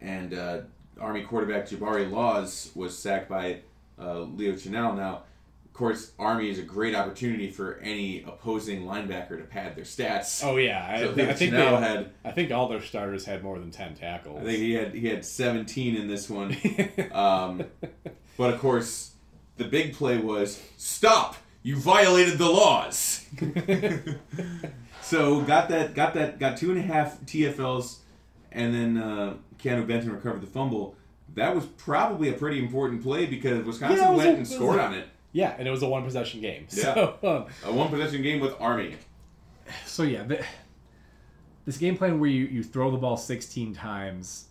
and 0.00 0.32
uh, 0.32 0.60
Army 0.98 1.22
quarterback 1.22 1.68
Jabari 1.68 2.10
Laws 2.10 2.70
was 2.74 2.96
sacked 2.96 3.28
by 3.28 3.60
uh, 4.00 4.20
Leo 4.20 4.52
Chenal. 4.52 4.96
Now, 4.96 5.22
of 5.64 5.72
course, 5.72 6.12
Army 6.18 6.50
is 6.50 6.58
a 6.58 6.62
great 6.62 6.94
opportunity 6.94 7.50
for 7.50 7.78
any 7.78 8.22
opposing 8.22 8.84
linebacker 8.84 9.38
to 9.38 9.44
pad 9.44 9.76
their 9.76 9.84
stats. 9.84 10.44
Oh 10.44 10.56
yeah, 10.56 10.86
I, 10.86 11.04
Leo 11.04 11.28
I 11.30 11.32
think 11.32 11.52
they, 11.52 11.58
had. 11.58 12.10
I 12.24 12.32
think 12.32 12.50
all 12.50 12.68
their 12.68 12.82
starters 12.82 13.24
had 13.24 13.42
more 13.42 13.58
than 13.58 13.70
ten 13.70 13.94
tackles. 13.94 14.40
I 14.40 14.44
think 14.44 14.58
he 14.58 14.72
had 14.72 14.94
he 14.94 15.06
had 15.06 15.24
17 15.24 15.96
in 15.96 16.08
this 16.08 16.28
one. 16.28 16.56
Um, 17.12 17.64
but 18.36 18.54
of 18.54 18.60
course, 18.60 19.12
the 19.56 19.64
big 19.64 19.94
play 19.94 20.18
was 20.18 20.62
stop. 20.76 21.36
You 21.62 21.76
violated 21.76 22.38
the 22.38 22.48
laws. 22.48 23.26
so 25.02 25.42
got 25.42 25.68
that 25.68 25.94
got 25.94 26.14
that 26.14 26.38
got 26.38 26.56
two 26.56 26.70
and 26.70 26.78
a 26.78 26.82
half 26.82 27.20
TFLs, 27.22 27.98
and 28.50 28.74
then 28.74 28.96
uh, 28.96 29.34
Keanu 29.62 29.86
Benton 29.86 30.12
recovered 30.12 30.40
the 30.40 30.46
fumble. 30.46 30.94
That 31.34 31.54
was 31.54 31.64
probably 31.66 32.28
a 32.28 32.32
pretty 32.32 32.58
important 32.58 33.02
play 33.02 33.26
because 33.26 33.64
Wisconsin 33.64 33.98
Yeah, 33.98 34.10
went 34.10 34.30
a- 34.30 34.34
and 34.36 34.48
scored 34.48 34.78
a- 34.78 34.82
on 34.82 34.94
it. 34.94 35.06
yeah, 35.32 35.54
and 35.58 35.68
it 35.68 35.70
was 35.70 35.82
a 35.82 35.88
one 35.88 36.04
possession 36.04 36.40
game. 36.40 36.66
Yeah. 36.70 36.82
So 36.94 37.14
um, 37.22 37.70
A 37.70 37.72
one 37.72 37.88
possession 37.88 38.22
game 38.22 38.40
with 38.40 38.54
Army. 38.60 38.96
so 39.86 40.02
yeah, 40.02 40.24
the, 40.24 40.44
this 41.64 41.76
game 41.76 41.96
plan 41.96 42.18
where 42.18 42.30
you, 42.30 42.46
you 42.46 42.62
throw 42.64 42.90
the 42.90 42.96
ball 42.98 43.16
16 43.16 43.74
times 43.74 44.46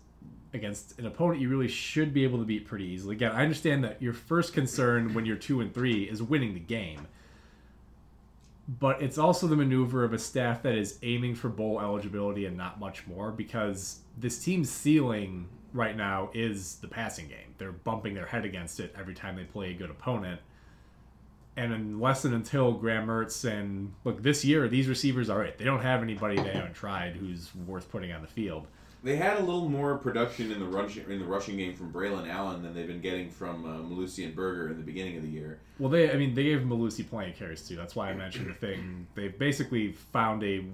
against 0.52 0.98
an 0.98 1.06
opponent 1.06 1.40
you 1.40 1.48
really 1.48 1.68
should 1.68 2.12
be 2.12 2.24
able 2.24 2.38
to 2.38 2.44
beat 2.44 2.66
pretty 2.66 2.84
easily. 2.86 3.14
Again, 3.14 3.32
I 3.32 3.42
understand 3.42 3.84
that 3.84 4.00
your 4.02 4.12
first 4.12 4.52
concern 4.52 5.14
when 5.14 5.24
you're 5.26 5.36
two 5.36 5.60
and 5.60 5.72
three 5.72 6.04
is 6.04 6.22
winning 6.22 6.54
the 6.54 6.60
game, 6.60 7.06
but 8.78 9.02
it's 9.02 9.18
also 9.18 9.46
the 9.46 9.56
maneuver 9.56 10.04
of 10.04 10.12
a 10.12 10.18
staff 10.18 10.62
that 10.62 10.74
is 10.74 10.98
aiming 11.02 11.34
for 11.34 11.48
bowl 11.48 11.80
eligibility 11.80 12.46
and 12.46 12.56
not 12.56 12.78
much 12.78 13.06
more 13.06 13.32
because 13.32 14.00
this 14.16 14.38
team's 14.42 14.70
ceiling 14.70 15.48
right 15.72 15.96
now 15.96 16.30
is 16.34 16.76
the 16.76 16.88
passing 16.88 17.26
game. 17.26 17.54
They're 17.58 17.72
bumping 17.72 18.14
their 18.14 18.26
head 18.26 18.44
against 18.44 18.80
it 18.80 18.94
every 18.98 19.14
time 19.14 19.36
they 19.36 19.44
play 19.44 19.70
a 19.70 19.74
good 19.74 19.90
opponent 19.90 20.40
and 21.56 21.72
unless 21.72 22.24
and 22.24 22.34
until 22.34 22.72
Graham 22.72 23.06
Mertz 23.06 23.44
and 23.44 23.92
look 24.04 24.22
this 24.22 24.44
year, 24.44 24.68
these 24.68 24.88
receivers 24.88 25.28
are 25.28 25.42
it. 25.42 25.58
They 25.58 25.64
don't 25.64 25.82
have 25.82 26.02
anybody 26.02 26.36
they 26.36 26.52
haven't 26.52 26.74
tried 26.74 27.16
who's 27.16 27.50
worth 27.66 27.90
putting 27.90 28.12
on 28.12 28.22
the 28.22 28.28
field. 28.28 28.66
They 29.02 29.16
had 29.16 29.38
a 29.38 29.40
little 29.40 29.68
more 29.68 29.96
production 29.96 30.52
in 30.52 30.60
the 30.60 30.66
rush, 30.66 30.98
in 30.98 31.18
the 31.18 31.24
rushing 31.24 31.56
game 31.56 31.74
from 31.74 31.90
Braylon 31.90 32.28
Allen 32.28 32.62
than 32.62 32.74
they've 32.74 32.86
been 32.86 33.00
getting 33.00 33.30
from 33.30 33.64
uh, 33.64 33.78
Mellusi 33.78 34.26
and 34.26 34.36
Berger 34.36 34.68
in 34.68 34.76
the 34.76 34.82
beginning 34.82 35.16
of 35.16 35.22
the 35.22 35.28
year. 35.28 35.58
Well, 35.78 35.88
they 35.88 36.10
I 36.10 36.16
mean 36.16 36.34
they 36.34 36.44
gave 36.44 36.60
Mellusi 36.60 37.08
plenty 37.08 37.30
of 37.30 37.36
carries 37.36 37.66
too. 37.66 37.76
That's 37.76 37.96
why 37.96 38.10
I 38.10 38.14
mentioned 38.14 38.48
the 38.48 38.54
thing. 38.54 39.06
They've 39.14 39.36
basically 39.36 39.92
found 39.92 40.44
a 40.44 40.64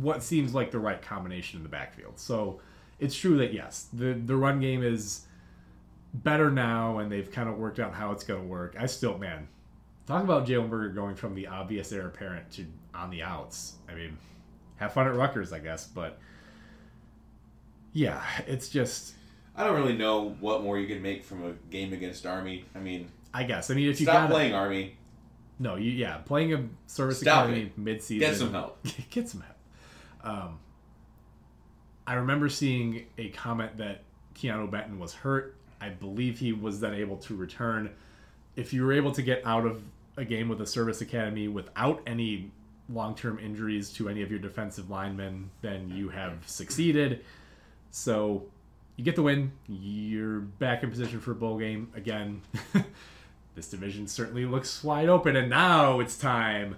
what 0.00 0.22
seems 0.22 0.54
like 0.54 0.70
the 0.70 0.78
right 0.78 1.00
combination 1.00 1.58
in 1.58 1.62
the 1.62 1.68
backfield. 1.68 2.18
So 2.18 2.60
it's 2.98 3.14
true 3.14 3.36
that 3.38 3.52
yes, 3.52 3.88
the 3.92 4.14
the 4.14 4.36
run 4.36 4.60
game 4.60 4.82
is 4.82 5.26
better 6.14 6.50
now, 6.50 6.98
and 6.98 7.12
they've 7.12 7.30
kind 7.30 7.48
of 7.48 7.58
worked 7.58 7.78
out 7.78 7.92
how 7.92 8.12
it's 8.12 8.24
going 8.24 8.40
to 8.40 8.46
work. 8.46 8.74
I 8.78 8.86
still 8.86 9.18
man, 9.18 9.48
talk 10.06 10.24
about 10.24 10.46
Jalen 10.46 10.70
Berger 10.70 10.90
going 10.90 11.14
from 11.14 11.34
the 11.34 11.46
obvious 11.46 11.92
heir 11.92 12.06
apparent 12.06 12.50
to 12.52 12.66
on 12.94 13.10
the 13.10 13.22
outs. 13.22 13.74
I 13.88 13.94
mean, 13.94 14.16
have 14.76 14.92
fun 14.92 15.06
at 15.06 15.14
Rutgers, 15.14 15.52
I 15.52 15.58
guess, 15.58 15.86
but 15.86 16.18
yeah, 17.96 18.22
it's 18.46 18.68
just 18.68 19.14
I 19.56 19.64
don't 19.64 19.74
really 19.74 19.96
know 19.96 20.36
what 20.40 20.62
more 20.62 20.78
you 20.78 20.86
can 20.86 21.00
make 21.00 21.24
from 21.24 21.42
a 21.44 21.52
game 21.70 21.94
against 21.94 22.26
Army. 22.26 22.66
I 22.74 22.78
mean, 22.78 23.10
I 23.32 23.44
guess. 23.44 23.70
I 23.70 23.74
mean, 23.74 23.88
if 23.88 23.98
you 23.98 24.04
stop 24.04 24.28
got 24.28 24.30
playing 24.30 24.52
Army. 24.52 24.98
No, 25.58 25.76
you 25.76 25.92
yeah, 25.92 26.18
playing 26.18 26.52
a 26.52 26.62
service 26.86 27.22
Stop 27.22 27.46
academy 27.46 27.68
it. 27.68 27.78
mid-season. 27.78 28.28
Get 28.28 28.36
some 28.36 28.52
help. 28.52 28.86
Get 29.10 29.30
some 29.30 29.40
help. 29.40 29.56
Um, 30.22 30.58
I 32.06 32.14
remember 32.14 32.50
seeing 32.50 33.06
a 33.16 33.30
comment 33.30 33.78
that 33.78 34.02
Keanu 34.34 34.70
Benton 34.70 34.98
was 34.98 35.14
hurt. 35.14 35.56
I 35.80 35.88
believe 35.88 36.38
he 36.38 36.52
was 36.52 36.80
then 36.80 36.92
able 36.92 37.16
to 37.18 37.34
return. 37.34 37.90
If 38.56 38.74
you 38.74 38.84
were 38.84 38.92
able 38.92 39.12
to 39.12 39.22
get 39.22 39.40
out 39.46 39.64
of 39.64 39.80
a 40.18 40.24
game 40.26 40.50
with 40.50 40.60
a 40.60 40.66
service 40.66 41.00
academy 41.00 41.48
without 41.48 42.02
any 42.06 42.50
long-term 42.90 43.38
injuries 43.38 43.90
to 43.94 44.10
any 44.10 44.20
of 44.20 44.30
your 44.30 44.40
defensive 44.40 44.90
linemen, 44.90 45.50
then 45.62 45.88
you 45.88 46.10
have 46.10 46.46
succeeded. 46.46 47.24
So 47.90 48.44
you 48.96 49.04
get 49.04 49.16
the 49.16 49.22
win. 49.22 49.52
You're 49.68 50.40
back 50.40 50.82
in 50.82 50.90
position 50.90 51.20
for 51.20 51.32
a 51.32 51.34
bowl 51.34 51.58
game 51.58 51.90
again. 51.94 52.42
this 53.54 53.68
division 53.68 54.06
certainly 54.06 54.44
looks 54.44 54.82
wide 54.82 55.08
open, 55.08 55.36
and 55.36 55.50
now 55.50 56.00
it's 56.00 56.16
time 56.16 56.76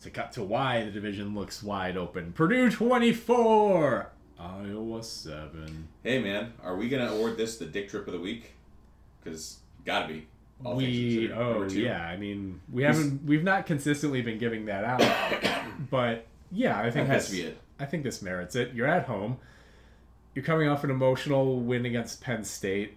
to 0.00 0.10
cut 0.10 0.32
to 0.32 0.42
why 0.42 0.84
the 0.84 0.90
division 0.90 1.34
looks 1.34 1.62
wide 1.62 1.96
open. 1.96 2.32
Purdue 2.32 2.70
24, 2.70 4.10
Iowa 4.38 5.02
7. 5.02 5.88
Hey 6.02 6.18
man, 6.22 6.54
are 6.62 6.76
we 6.76 6.88
gonna 6.88 7.12
award 7.12 7.36
this 7.36 7.58
the 7.58 7.66
Dick 7.66 7.90
Trip 7.90 8.06
of 8.06 8.14
the 8.14 8.20
Week? 8.20 8.54
Because 9.22 9.58
gotta 9.84 10.08
be. 10.08 10.26
all 10.64 10.76
we 10.76 11.30
oh 11.32 11.64
yeah, 11.68 12.02
I 12.02 12.16
mean 12.16 12.60
we 12.72 12.82
haven't 12.82 13.24
we've 13.24 13.44
not 13.44 13.66
consistently 13.66 14.22
been 14.22 14.38
giving 14.38 14.64
that 14.66 14.84
out, 14.84 15.02
but 15.90 16.26
yeah, 16.50 16.78
I 16.78 16.90
think 16.90 17.08
That 17.08 17.14
has 17.14 17.26
to 17.26 17.32
be 17.32 17.42
it. 17.42 17.58
I 17.78 17.84
think 17.84 18.02
this 18.02 18.22
merits 18.22 18.56
it. 18.56 18.72
You're 18.72 18.86
at 18.86 19.06
home. 19.06 19.38
You're 20.34 20.44
coming 20.44 20.68
off 20.68 20.84
an 20.84 20.90
emotional 20.90 21.60
win 21.60 21.86
against 21.86 22.20
Penn 22.20 22.44
State. 22.44 22.96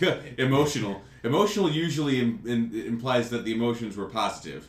emotional. 0.38 1.02
Emotional 1.24 1.70
usually 1.70 2.20
im- 2.20 2.42
in, 2.46 2.86
implies 2.86 3.30
that 3.30 3.44
the 3.44 3.52
emotions 3.52 3.96
were 3.96 4.06
positive. 4.06 4.68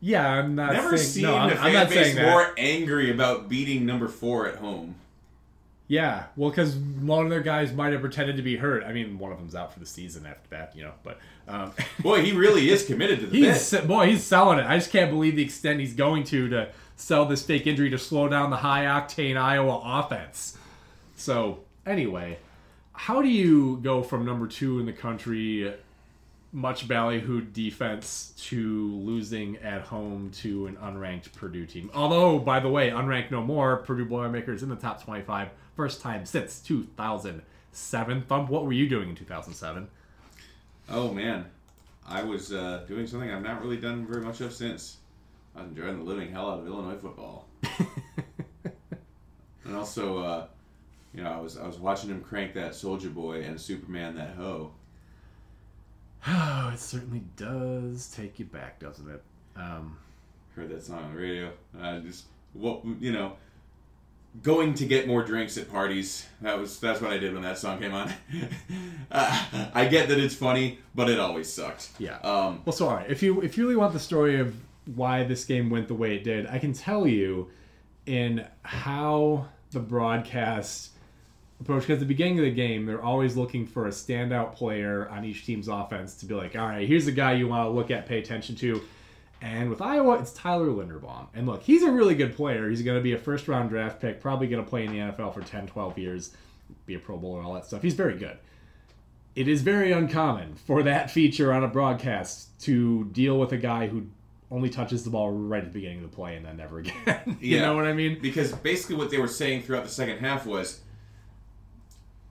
Yeah, 0.00 0.26
I'm 0.28 0.54
not 0.54 0.72
Never 0.72 0.96
saying 0.96 1.10
seen 1.10 1.22
no. 1.22 1.36
I'm, 1.36 1.50
I'm 1.50 1.56
fan 1.56 1.72
not 1.72 1.88
base 1.88 2.14
saying 2.14 2.30
more 2.30 2.52
angry 2.58 3.10
about 3.10 3.48
beating 3.48 3.86
number 3.86 4.08
four 4.08 4.46
at 4.46 4.56
home. 4.56 4.96
Yeah, 5.86 6.24
well, 6.36 6.48
because 6.50 6.74
one 6.76 7.24
of 7.24 7.30
their 7.30 7.40
guys 7.42 7.72
might 7.72 7.92
have 7.92 8.00
pretended 8.00 8.36
to 8.36 8.42
be 8.42 8.56
hurt. 8.56 8.84
I 8.84 8.92
mean, 8.92 9.18
one 9.18 9.32
of 9.32 9.38
them's 9.38 9.54
out 9.54 9.72
for 9.72 9.80
the 9.80 9.86
season 9.86 10.24
after 10.24 10.48
that, 10.50 10.74
you 10.74 10.82
know. 10.82 10.92
But 11.02 11.18
um, 11.46 11.72
Boy, 12.00 12.22
he 12.22 12.32
really 12.32 12.70
is 12.70 12.86
committed 12.86 13.20
to 13.20 13.26
the 13.26 13.38
he's 13.38 13.70
bit. 13.70 13.86
boy, 13.86 14.06
he's 14.08 14.24
selling 14.24 14.58
it. 14.58 14.66
I 14.66 14.78
just 14.78 14.90
can't 14.90 15.10
believe 15.10 15.36
the 15.36 15.42
extent 15.42 15.80
he's 15.80 15.94
going 15.94 16.24
to 16.24 16.48
to 16.48 16.68
sell 16.96 17.26
this 17.26 17.42
fake 17.42 17.66
injury 17.66 17.90
to 17.90 17.98
slow 17.98 18.28
down 18.28 18.50
the 18.50 18.56
high 18.56 18.84
octane 18.84 19.36
Iowa 19.36 19.80
offense. 19.84 20.56
So 21.16 21.60
anyway, 21.86 22.38
how 22.92 23.22
do 23.22 23.28
you 23.28 23.78
go 23.82 24.02
from 24.02 24.24
number 24.24 24.46
two 24.46 24.78
in 24.78 24.86
the 24.86 24.92
country, 24.92 25.72
much 26.52 26.86
ballyhooed 26.86 27.52
defense, 27.52 28.32
to 28.36 28.94
losing 28.96 29.56
at 29.58 29.82
home 29.82 30.30
to 30.36 30.66
an 30.66 30.76
unranked 30.76 31.32
Purdue 31.32 31.66
team? 31.66 31.90
Although, 31.94 32.38
by 32.38 32.60
the 32.60 32.68
way, 32.68 32.90
unranked 32.90 33.30
no 33.30 33.42
more. 33.42 33.78
Purdue 33.78 34.04
Boilermakers 34.04 34.62
in 34.62 34.68
the 34.68 34.76
top 34.76 35.02
twenty-five, 35.02 35.48
first 35.76 36.00
time 36.00 36.24
since 36.26 36.60
two 36.60 36.84
thousand 36.96 37.42
seven. 37.72 38.22
Thump, 38.22 38.48
what 38.48 38.64
were 38.64 38.72
you 38.72 38.88
doing 38.88 39.08
in 39.08 39.14
two 39.14 39.24
thousand 39.24 39.54
seven? 39.54 39.88
Oh 40.88 41.12
man, 41.12 41.46
I 42.06 42.22
was 42.22 42.52
uh, 42.52 42.84
doing 42.86 43.06
something 43.06 43.30
I've 43.30 43.42
not 43.42 43.62
really 43.62 43.78
done 43.78 44.06
very 44.06 44.22
much 44.22 44.40
of 44.40 44.52
since. 44.52 44.98
I 45.56 45.62
was 45.62 45.70
enjoying 45.70 45.98
the 45.98 46.04
living 46.04 46.30
hell 46.32 46.50
out 46.50 46.60
of 46.60 46.66
Illinois 46.66 46.96
football, 46.96 47.48
and 49.64 49.74
also, 49.76 50.18
uh, 50.18 50.46
you 51.14 51.22
know, 51.22 51.30
I 51.30 51.40
was 51.40 51.56
I 51.56 51.66
was 51.66 51.78
watching 51.78 52.10
him 52.10 52.20
crank 52.20 52.54
that 52.54 52.72
Soulja 52.72 53.12
Boy 53.12 53.42
and 53.42 53.60
Superman 53.60 54.16
that 54.16 54.34
hoe. 54.36 54.72
Oh, 56.26 56.70
it 56.74 56.80
certainly 56.80 57.22
does 57.36 58.10
take 58.14 58.38
you 58.38 58.44
back, 58.44 58.80
doesn't 58.80 59.08
it? 59.08 59.22
Um, 59.56 59.98
Heard 60.56 60.70
that 60.70 60.84
song 60.84 61.04
on 61.04 61.14
the 61.14 61.20
radio. 61.20 61.50
I 61.80 61.98
just 61.98 62.24
what 62.52 62.84
you 63.00 63.12
know, 63.12 63.34
going 64.42 64.74
to 64.74 64.86
get 64.86 65.06
more 65.06 65.22
drinks 65.22 65.56
at 65.56 65.70
parties. 65.70 66.26
That 66.42 66.58
was 66.58 66.78
that's 66.80 67.00
what 67.00 67.12
I 67.12 67.18
did 67.18 67.32
when 67.32 67.42
that 67.42 67.58
song 67.58 67.78
came 67.78 67.94
on. 67.94 68.12
uh, 69.10 69.68
I 69.74 69.86
get 69.86 70.08
that 70.08 70.18
it's 70.18 70.34
funny, 70.34 70.78
but 70.94 71.08
it 71.08 71.18
always 71.18 71.52
sucked. 71.52 71.90
Yeah. 71.98 72.18
Um, 72.18 72.62
well, 72.64 72.72
so 72.72 72.88
all 72.88 72.96
right. 72.96 73.10
If 73.10 73.22
you 73.22 73.40
if 73.40 73.56
you 73.56 73.64
really 73.64 73.76
want 73.76 73.92
the 73.92 74.00
story 74.00 74.38
of 74.40 74.54
why 74.94 75.24
this 75.24 75.44
game 75.44 75.70
went 75.70 75.88
the 75.88 75.94
way 75.94 76.16
it 76.16 76.24
did, 76.24 76.46
I 76.46 76.58
can 76.58 76.72
tell 76.72 77.06
you 77.06 77.50
in 78.06 78.46
how 78.62 79.48
the 79.70 79.80
broadcast 79.80 80.90
approach. 81.60 81.82
Because 81.82 81.94
at 81.94 82.00
the 82.00 82.06
beginning 82.06 82.38
of 82.38 82.44
the 82.44 82.50
game, 82.50 82.86
they're 82.86 83.02
always 83.02 83.36
looking 83.36 83.66
for 83.66 83.86
a 83.86 83.90
standout 83.90 84.54
player 84.54 85.08
on 85.10 85.24
each 85.24 85.44
team's 85.46 85.68
offense 85.68 86.14
to 86.16 86.26
be 86.26 86.34
like, 86.34 86.56
all 86.56 86.66
right, 86.66 86.86
here's 86.86 87.04
the 87.06 87.12
guy 87.12 87.32
you 87.34 87.48
want 87.48 87.66
to 87.66 87.70
look 87.70 87.90
at, 87.90 88.06
pay 88.06 88.18
attention 88.18 88.54
to. 88.56 88.82
And 89.42 89.68
with 89.68 89.82
Iowa, 89.82 90.18
it's 90.18 90.32
Tyler 90.32 90.68
Linderbaum. 90.68 91.26
And 91.34 91.46
look, 91.46 91.62
he's 91.62 91.82
a 91.82 91.90
really 91.90 92.14
good 92.14 92.34
player. 92.34 92.70
He's 92.70 92.82
going 92.82 92.96
to 92.96 93.02
be 93.02 93.12
a 93.12 93.18
first 93.18 93.46
round 93.48 93.68
draft 93.70 94.00
pick, 94.00 94.20
probably 94.20 94.46
going 94.46 94.64
to 94.64 94.68
play 94.68 94.84
in 94.84 94.92
the 94.92 94.98
NFL 94.98 95.34
for 95.34 95.42
10, 95.42 95.66
12 95.66 95.98
years, 95.98 96.30
be 96.86 96.94
a 96.94 96.98
Pro 96.98 97.16
Bowler, 97.18 97.42
all 97.42 97.52
that 97.54 97.66
stuff. 97.66 97.82
He's 97.82 97.94
very 97.94 98.16
good 98.18 98.38
it 99.36 99.48
is 99.48 99.62
very 99.62 99.90
uncommon 99.90 100.54
for 100.54 100.84
that 100.84 101.10
feature 101.10 101.52
on 101.52 101.64
a 101.64 101.66
broadcast 101.66 102.56
to 102.60 103.04
deal 103.06 103.36
with 103.36 103.50
a 103.50 103.56
guy 103.56 103.88
who 103.88 104.06
only 104.48 104.70
touches 104.70 105.02
the 105.02 105.10
ball 105.10 105.32
right 105.32 105.64
at 105.64 105.72
the 105.72 105.74
beginning 105.76 106.04
of 106.04 106.08
the 106.08 106.14
play 106.16 106.36
and 106.36 106.46
then 106.46 106.56
never 106.56 106.78
again. 106.78 106.94
you 107.40 107.56
Yeah. 107.56 107.62
know 107.62 107.74
what 107.74 107.84
I 107.84 107.92
mean? 107.92 108.20
because 108.22 108.52
basically 108.52 108.94
what 108.94 109.10
they 109.10 109.18
were 109.18 109.26
saying 109.26 109.62
throughout 109.62 109.82
the 109.82 109.90
second 109.90 110.18
half 110.18 110.46
was, 110.46 110.82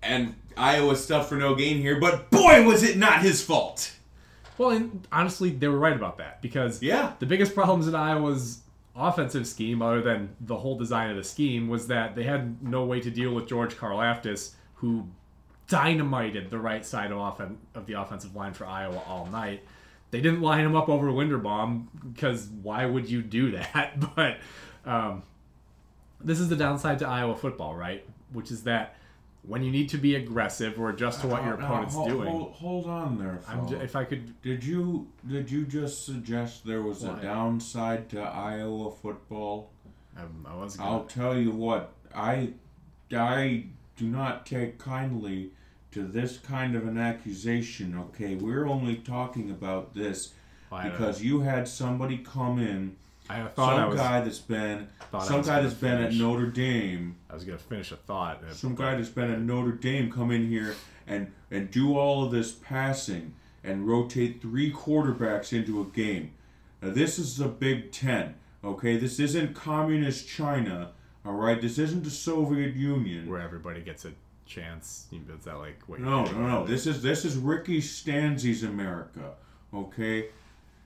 and 0.04 0.36
Iowa 0.58 0.96
stuff 0.96 1.30
for 1.30 1.36
no 1.36 1.56
gain 1.56 1.78
here, 1.78 2.00
but 2.00 2.30
boy 2.30 2.64
was 2.66 2.84
it 2.84 2.98
not 2.98 3.22
his 3.22 3.44
fault. 3.44 3.94
Well, 4.58 4.70
and 4.70 5.08
honestly, 5.12 5.50
they 5.50 5.68
were 5.68 5.80
right 5.80 5.96
about 5.96 6.18
that 6.20 6.42
because 6.42 6.82
Yeah. 6.84 7.14
the 7.20 7.26
biggest 7.26 7.56
problems 7.56 7.88
in 7.88 7.96
Iowa's 7.96 8.60
offensive 8.96 9.48
scheme, 9.48 9.82
other 9.82 10.02
than 10.02 10.36
the 10.40 10.56
whole 10.58 10.78
design 10.78 11.10
of 11.10 11.16
the 11.18 11.24
scheme, 11.24 11.68
was 11.68 11.88
that 11.88 12.16
they 12.16 12.24
had 12.24 12.62
no 12.64 12.86
way 12.86 13.00
to 13.02 13.10
deal 13.10 13.34
with 13.34 13.48
George 13.48 13.76
Karlaftis, 13.76 14.52
who 14.76 15.08
dynamited 15.68 16.50
the 16.52 16.60
right 16.60 16.86
side 16.86 17.12
of, 17.12 17.18
offen- 17.18 17.58
of 17.74 17.86
the 17.88 17.94
offensive 17.94 18.36
line 18.36 18.54
for 18.54 18.66
Iowa 18.68 19.02
all 19.08 19.26
night. 19.28 19.64
They 20.12 20.22
didn't 20.22 20.42
line 20.42 20.64
him 20.66 20.76
up 20.76 20.90
over 20.90 21.08
Linderbaum 21.08 21.88
because 22.14 22.48
why 22.62 22.86
would 22.86 23.10
you 23.10 23.22
do 23.24 23.52
that? 23.52 23.96
But 24.16 24.38
um, 24.86 25.24
this 26.22 26.40
is 26.40 26.50
the 26.50 26.56
downside 26.56 27.00
to 27.00 27.08
Iowa 27.08 27.36
football, 27.36 27.74
right? 27.76 28.06
Which 28.32 28.52
is 28.52 28.64
that 28.64 28.96
when 29.46 29.64
you 29.64 29.72
need 29.72 29.90
to 29.90 29.98
be 29.98 30.16
aggressive 30.16 30.80
or 30.80 30.90
adjust 30.90 31.22
to 31.22 31.28
what 31.28 31.44
your 31.44 31.56
opponent's 31.56 31.94
hold, 31.96 32.10
doing, 32.10 32.30
Hold, 32.30 32.52
hold 32.54 32.86
on 32.88 33.18
there, 33.18 33.40
I'm 33.48 33.68
j- 33.68 33.76
if 33.76 33.96
I 33.96 34.06
could 34.06 34.42
Did 34.42 34.64
you 34.64 35.08
did 35.28 35.52
you 35.52 35.66
just 35.66 36.06
suggest 36.06 36.66
there 36.66 36.82
was 36.82 37.02
Why? 37.04 37.20
a 37.20 37.22
downside 37.22 38.10
to 38.10 38.22
Iowa 38.22 38.92
football? 38.92 39.70
Um, 40.18 40.46
I 40.50 40.56
was 40.56 40.80
I'll 40.80 41.04
tell 41.06 41.38
you 41.38 41.52
what, 41.52 41.92
I 42.16 42.54
I 43.14 43.66
do 43.98 44.08
not 44.08 44.46
take 44.46 44.80
kindly 44.80 45.52
to 45.92 46.04
this 46.04 46.38
kind 46.40 46.76
of 46.76 46.88
an 46.88 46.98
accusation, 46.98 47.96
okay? 47.98 48.36
We're 48.36 48.68
only 48.68 48.96
talking 48.96 49.52
about 49.52 49.94
this 49.94 50.34
Why, 50.70 50.88
uh, 50.88 50.92
because 50.92 51.22
you 51.24 51.42
had 51.42 51.68
somebody 51.68 52.18
come 52.18 52.58
in, 52.60 52.96
I 53.30 53.44
thought 53.48 53.74
I 53.74 53.78
some 53.82 53.90
was 53.90 54.00
guy 54.00 54.22
that's 54.22 54.40
been 54.40 54.88
some 55.22 55.42
guy 55.42 55.62
that's 55.62 55.74
been 55.74 56.02
at. 56.02 56.14
Notre 56.14 56.48
Dame 56.48 57.16
I 57.30 57.34
was 57.34 57.44
gonna 57.44 57.58
finish 57.58 57.92
a 57.92 57.96
thought. 57.96 58.44
some 58.52 58.76
guy 58.76 58.96
that's 58.96 59.10
been 59.10 59.32
at 59.32 59.40
Notre 59.40 59.72
Dame 59.72 60.12
come 60.12 60.32
in 60.32 60.48
here 60.48 60.76
and 61.08 61.32
and 61.52 61.72
do 61.72 61.98
all 61.98 62.24
of 62.26 62.32
this 62.32 62.52
passing 62.52 63.34
and 63.64 63.88
rotate 63.88 64.42
three 64.42 64.72
quarterbacks 64.72 65.54
into 65.54 65.82
a 65.82 65.86
game. 65.86 66.32
Now 66.82 66.92
this 66.92 67.18
is 67.18 67.38
the 67.38 67.48
Big 67.48 67.92
Ten, 67.92 68.36
okay? 68.64 68.98
This 68.98 69.20
isn't 69.20 69.56
communist 69.56 70.28
China, 70.28 70.92
all 71.26 71.34
right? 71.34 71.62
This 71.62 71.78
isn't 71.78 72.04
the 72.04 72.10
Soviet 72.12 72.76
Union. 72.76 73.30
where 73.30 73.40
everybody 73.42 73.82
gets 73.82 74.04
a 74.04 74.12
chance. 74.46 75.08
Is 75.12 75.46
that 75.46 75.58
like 75.58 75.82
what? 75.88 76.00
you're 76.00 76.10
No, 76.10 76.26
no, 76.26 76.48
no. 76.48 76.66
This 76.66 76.86
is 76.86 77.02
this 77.02 77.24
is 77.24 77.38
Ricky 77.38 77.80
Stanzi's 77.80 78.64
America, 78.64 79.32
okay? 79.74 80.28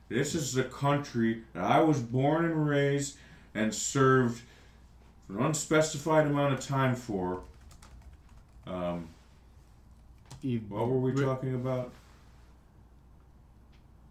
This 0.10 0.36
is 0.36 0.54
the 0.54 0.64
country 0.64 1.44
that 1.54 1.64
I 1.64 1.80
was 1.82 2.00
born 2.00 2.46
and 2.46 2.68
raised 2.68 3.18
and 3.54 3.74
served 3.74 4.42
an 5.30 5.38
unspecified 5.42 6.28
amount 6.28 6.54
of 6.54 6.60
time 6.62 6.96
for. 6.96 7.42
Um, 8.66 9.08
You- 10.42 10.60
what 10.70 10.88
were 10.88 11.00
we 11.00 11.12
Ri- 11.12 11.26
talking 11.26 11.56
about? 11.56 11.92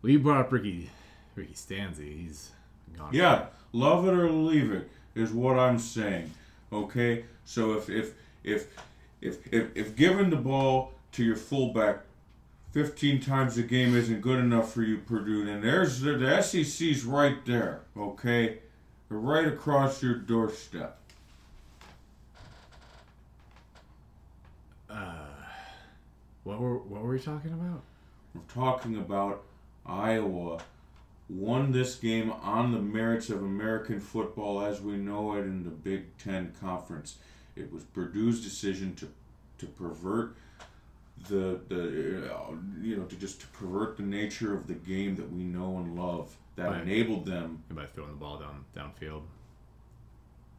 Well, 0.03 0.12
you 0.12 0.18
brought 0.18 0.40
up 0.40 0.53
Ricky, 0.53 0.90
Ricky 1.34 1.55
Stanzi. 1.55 2.24
He's 2.24 2.51
gone. 2.97 3.11
Yeah, 3.12 3.47
love 3.72 4.07
it 4.07 4.12
or 4.14 4.30
leave 4.30 4.70
it 4.72 4.90
is 5.14 5.32
what 5.32 5.59
I'm 5.59 5.78
saying. 5.78 6.32
Okay, 6.72 7.24
so 7.44 7.72
if 7.74 7.88
if 7.88 8.14
if 8.44 8.66
if 9.20 9.53
if, 9.53 9.74
if 9.76 9.97
giving 9.97 10.30
the 10.30 10.36
ball 10.36 10.92
to 11.12 11.24
your 11.24 11.36
fullback 11.36 12.01
15 12.77 13.20
times 13.20 13.57
a 13.57 13.62
game 13.62 13.97
isn't 13.97 14.20
good 14.20 14.39
enough 14.39 14.70
for 14.70 14.83
you, 14.83 14.99
Purdue, 14.99 15.47
then 15.47 15.62
there's 15.62 16.03
the, 16.03 16.12
the 16.12 16.43
SEC's 16.43 17.07
right 17.07 17.43
there. 17.47 17.81
Okay, 17.97 18.59
They're 19.09 19.16
right 19.16 19.49
across 19.49 20.03
your 20.03 20.16
doorstep. 20.16 20.99
Uh, 24.91 25.14
What 26.45 26.61
were 26.61 26.77
What 26.77 27.01
were 27.01 27.12
we 27.12 27.18
talking 27.18 27.55
about? 27.55 27.81
We're 28.35 28.43
talking 28.53 28.99
about 28.99 29.45
Iowa 29.87 30.59
won 31.31 31.72
this 31.72 31.95
game 31.95 32.31
on 32.31 32.72
the 32.72 32.79
merits 32.79 33.31
of 33.31 33.43
American 33.43 34.01
football 34.01 34.61
as 34.61 34.83
we 34.83 34.99
know 34.99 35.33
it 35.37 35.45
in 35.45 35.64
the 35.64 35.70
Big 35.70 36.14
Ten 36.18 36.53
Conference. 36.61 37.16
It 37.57 37.72
was 37.72 37.85
Purdue's 37.85 38.45
decision 38.45 38.95
to 38.97 39.09
to 39.61 39.66
pervert 39.66 40.37
the 41.28 41.58
the 41.68 42.30
uh, 42.34 42.52
you 42.80 42.96
know 42.96 43.04
to 43.04 43.16
just 43.16 43.40
to 43.40 43.46
pervert 43.48 43.96
the 43.96 44.02
nature 44.02 44.54
of 44.54 44.66
the 44.66 44.74
game 44.74 45.16
that 45.16 45.32
we 45.32 45.42
know 45.42 45.78
and 45.78 45.98
love 45.98 46.36
that 46.56 46.70
Right. 46.70 46.82
enabled 46.82 47.26
them. 47.26 47.62
By 47.70 47.86
throwing 47.86 48.10
the 48.12 48.16
ball 48.16 48.38
down 48.38 48.64
downfield. 48.76 49.22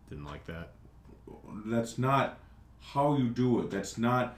Didn't 0.10 0.26
like 0.26 0.46
that. 0.48 0.72
That's 1.66 1.98
not 1.98 2.40
how 2.82 3.18
you 3.18 3.30
do 3.30 3.60
it. 3.60 3.70
That's 3.70 3.98
not. 3.98 4.38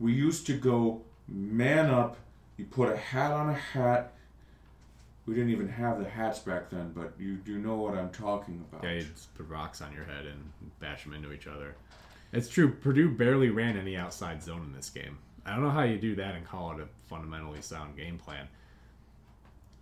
We 0.00 0.12
used 0.12 0.46
to 0.46 0.54
go 0.56 1.02
man 1.28 1.86
up. 1.90 2.16
You 2.56 2.64
put 2.64 2.88
a 2.92 2.96
hat 2.96 3.32
on 3.32 3.50
a 3.50 3.54
hat. 3.54 4.14
We 5.26 5.34
didn't 5.34 5.50
even 5.50 5.68
have 5.68 6.02
the 6.02 6.08
hats 6.08 6.38
back 6.38 6.70
then, 6.70 6.92
but 6.94 7.12
you 7.18 7.36
do 7.36 7.58
know 7.58 7.76
what 7.76 7.94
I'm 7.94 8.10
talking 8.10 8.64
about. 8.68 8.82
Yeah, 8.82 8.94
you 8.94 9.02
just 9.02 9.32
put 9.34 9.46
rocks 9.48 9.82
on 9.82 9.92
your 9.92 10.04
head 10.04 10.24
and 10.26 10.50
bash 10.80 11.04
them 11.04 11.12
into 11.12 11.32
each 11.32 11.46
other. 11.46 11.76
It's 12.32 12.48
true. 12.48 12.72
Purdue 12.72 13.10
barely 13.10 13.50
ran 13.50 13.76
any 13.76 13.94
outside 13.96 14.42
zone 14.42 14.62
in 14.62 14.72
this 14.72 14.88
game. 14.90 15.18
I 15.48 15.54
don't 15.54 15.64
know 15.64 15.70
how 15.70 15.82
you 15.82 15.98
do 15.98 16.14
that 16.16 16.34
and 16.34 16.46
call 16.46 16.72
it 16.72 16.80
a 16.80 16.88
fundamentally 17.08 17.62
sound 17.62 17.96
game 17.96 18.18
plan. 18.18 18.48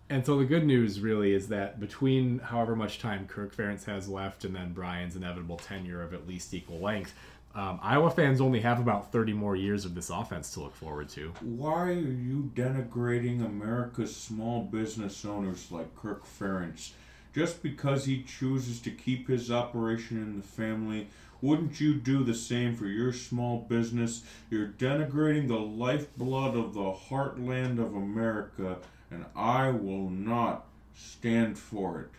And 0.09 0.25
so 0.25 0.37
the 0.37 0.45
good 0.45 0.65
news 0.65 1.01
really 1.01 1.33
is 1.33 1.49
that 1.49 1.79
between 1.79 2.39
however 2.39 2.75
much 2.75 2.99
time 2.99 3.27
Kirk 3.27 3.53
Ferentz 3.55 3.83
has 3.85 4.07
left 4.07 4.45
and 4.45 4.55
then 4.55 4.71
Brian's 4.71 5.17
inevitable 5.17 5.57
tenure 5.57 6.01
of 6.01 6.13
at 6.13 6.25
least 6.25 6.53
equal 6.53 6.79
length, 6.79 7.13
um, 7.53 7.79
Iowa 7.81 8.11
fans 8.11 8.39
only 8.39 8.61
have 8.61 8.79
about 8.79 9.11
30 9.11 9.33
more 9.33 9.55
years 9.55 9.83
of 9.83 9.95
this 9.95 10.09
offense 10.09 10.53
to 10.53 10.61
look 10.61 10.75
forward 10.75 11.09
to. 11.09 11.33
Why 11.41 11.89
are 11.89 11.91
you 11.91 12.51
denigrating 12.55 13.43
America's 13.43 14.15
small 14.15 14.63
business 14.63 15.25
owners 15.25 15.71
like 15.71 15.95
Kirk 15.95 16.23
Ferentz? 16.25 16.91
Just 17.33 17.61
because 17.61 18.05
he 18.05 18.23
chooses 18.23 18.79
to 18.81 18.91
keep 18.91 19.27
his 19.27 19.51
operation 19.51 20.17
in 20.17 20.37
the 20.37 20.47
family, 20.47 21.07
wouldn't 21.41 21.79
you 21.79 21.93
do 21.93 22.23
the 22.23 22.33
same 22.33 22.75
for 22.75 22.85
your 22.85 23.13
small 23.13 23.59
business? 23.59 24.23
You're 24.49 24.67
denigrating 24.67 25.47
the 25.47 25.59
lifeblood 25.59 26.55
of 26.55 26.73
the 26.73 26.91
heartland 26.91 27.79
of 27.79 27.95
America, 27.95 28.77
and 29.11 29.25
I 29.35 29.69
will 29.69 30.09
not 30.09 30.65
stand 30.95 31.57
for 31.57 32.01
it. 32.01 32.09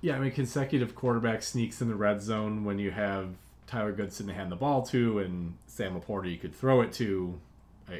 Yeah, 0.00 0.16
I 0.16 0.20
mean, 0.20 0.30
consecutive 0.30 0.94
quarterback 0.94 1.42
sneaks 1.42 1.80
in 1.80 1.88
the 1.88 1.96
red 1.96 2.22
zone 2.22 2.64
when 2.64 2.78
you 2.78 2.90
have 2.92 3.30
Tyler 3.66 3.92
Goodson 3.92 4.28
to 4.28 4.32
hand 4.32 4.50
the 4.50 4.56
ball 4.56 4.82
to 4.86 5.18
and 5.18 5.56
Sam 5.66 6.00
Laporta 6.00 6.30
you 6.30 6.38
could 6.38 6.54
throw 6.54 6.80
it 6.80 6.92
to, 6.94 7.40
uh, 7.88 7.92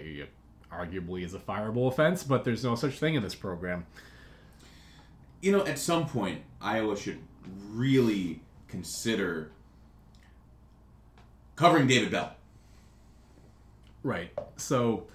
arguably 0.73 1.25
is 1.25 1.35
a 1.35 1.39
fireable 1.39 1.89
offense, 1.89 2.23
but 2.23 2.45
there's 2.45 2.65
no 2.65 2.75
such 2.75 2.99
thing 2.99 3.15
in 3.15 3.23
this 3.23 3.35
program. 3.35 3.87
You 5.41 5.53
know, 5.53 5.67
at 5.67 5.79
some 5.79 6.07
point, 6.07 6.43
Iowa 6.61 6.97
should 6.97 7.19
really 7.71 8.41
consider 8.69 9.51
covering 11.57 11.87
David 11.87 12.11
Bell. 12.11 12.35
Right. 14.03 14.31
So 14.57 15.07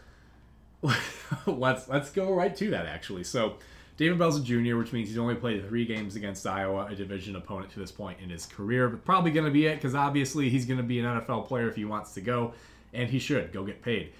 let's 1.47 1.87
let's 1.87 2.11
go 2.11 2.33
right 2.33 2.55
to 2.57 2.69
that 2.71 2.85
actually. 2.85 3.23
So 3.23 3.57
David 3.95 4.17
Bell's 4.17 4.39
a 4.39 4.43
junior, 4.43 4.77
which 4.77 4.91
means 4.91 5.09
he's 5.09 5.17
only 5.17 5.35
played 5.35 5.67
three 5.67 5.85
games 5.85 6.15
against 6.15 6.45
Iowa, 6.47 6.87
a 6.87 6.95
division 6.95 7.35
opponent 7.35 7.71
to 7.73 7.79
this 7.79 7.91
point 7.91 8.19
in 8.21 8.29
his 8.29 8.45
career. 8.45 8.89
But 8.89 9.05
probably 9.05 9.31
going 9.31 9.45
to 9.45 9.51
be 9.51 9.67
it 9.67 9.75
because 9.75 9.95
obviously 9.95 10.49
he's 10.49 10.65
going 10.65 10.77
to 10.77 10.83
be 10.83 10.99
an 10.99 11.05
NFL 11.05 11.47
player 11.47 11.67
if 11.67 11.75
he 11.75 11.85
wants 11.85 12.13
to 12.15 12.21
go, 12.21 12.53
and 12.91 13.09
he 13.09 13.19
should 13.19 13.53
go 13.53 13.63
get 13.63 13.81
paid. 13.81 14.11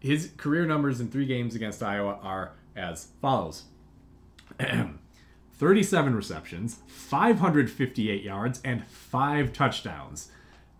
His 0.00 0.30
career 0.36 0.66
numbers 0.66 1.00
in 1.00 1.10
three 1.10 1.26
games 1.26 1.54
against 1.54 1.82
Iowa 1.82 2.18
are 2.22 2.52
as 2.74 3.08
follows 3.20 3.64
37 5.58 6.14
receptions, 6.14 6.80
558 6.86 8.22
yards, 8.22 8.60
and 8.64 8.86
five 8.86 9.52
touchdowns. 9.52 10.30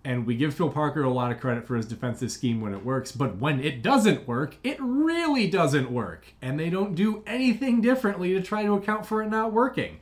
And 0.04 0.26
we 0.26 0.36
give 0.36 0.54
Phil 0.54 0.70
Parker 0.70 1.02
a 1.02 1.10
lot 1.10 1.32
of 1.32 1.40
credit 1.40 1.66
for 1.66 1.76
his 1.76 1.86
defensive 1.86 2.30
scheme 2.30 2.60
when 2.60 2.72
it 2.72 2.84
works, 2.84 3.10
but 3.10 3.38
when 3.38 3.58
it 3.58 3.82
doesn't 3.82 4.28
work, 4.28 4.56
it 4.62 4.76
really 4.78 5.50
doesn't 5.50 5.90
work. 5.90 6.34
And 6.40 6.60
they 6.60 6.70
don't 6.70 6.94
do 6.94 7.24
anything 7.26 7.80
differently 7.80 8.32
to 8.34 8.40
try 8.40 8.62
to 8.62 8.74
account 8.74 9.06
for 9.06 9.22
it 9.22 9.30
not 9.30 9.52
working. 9.52 9.98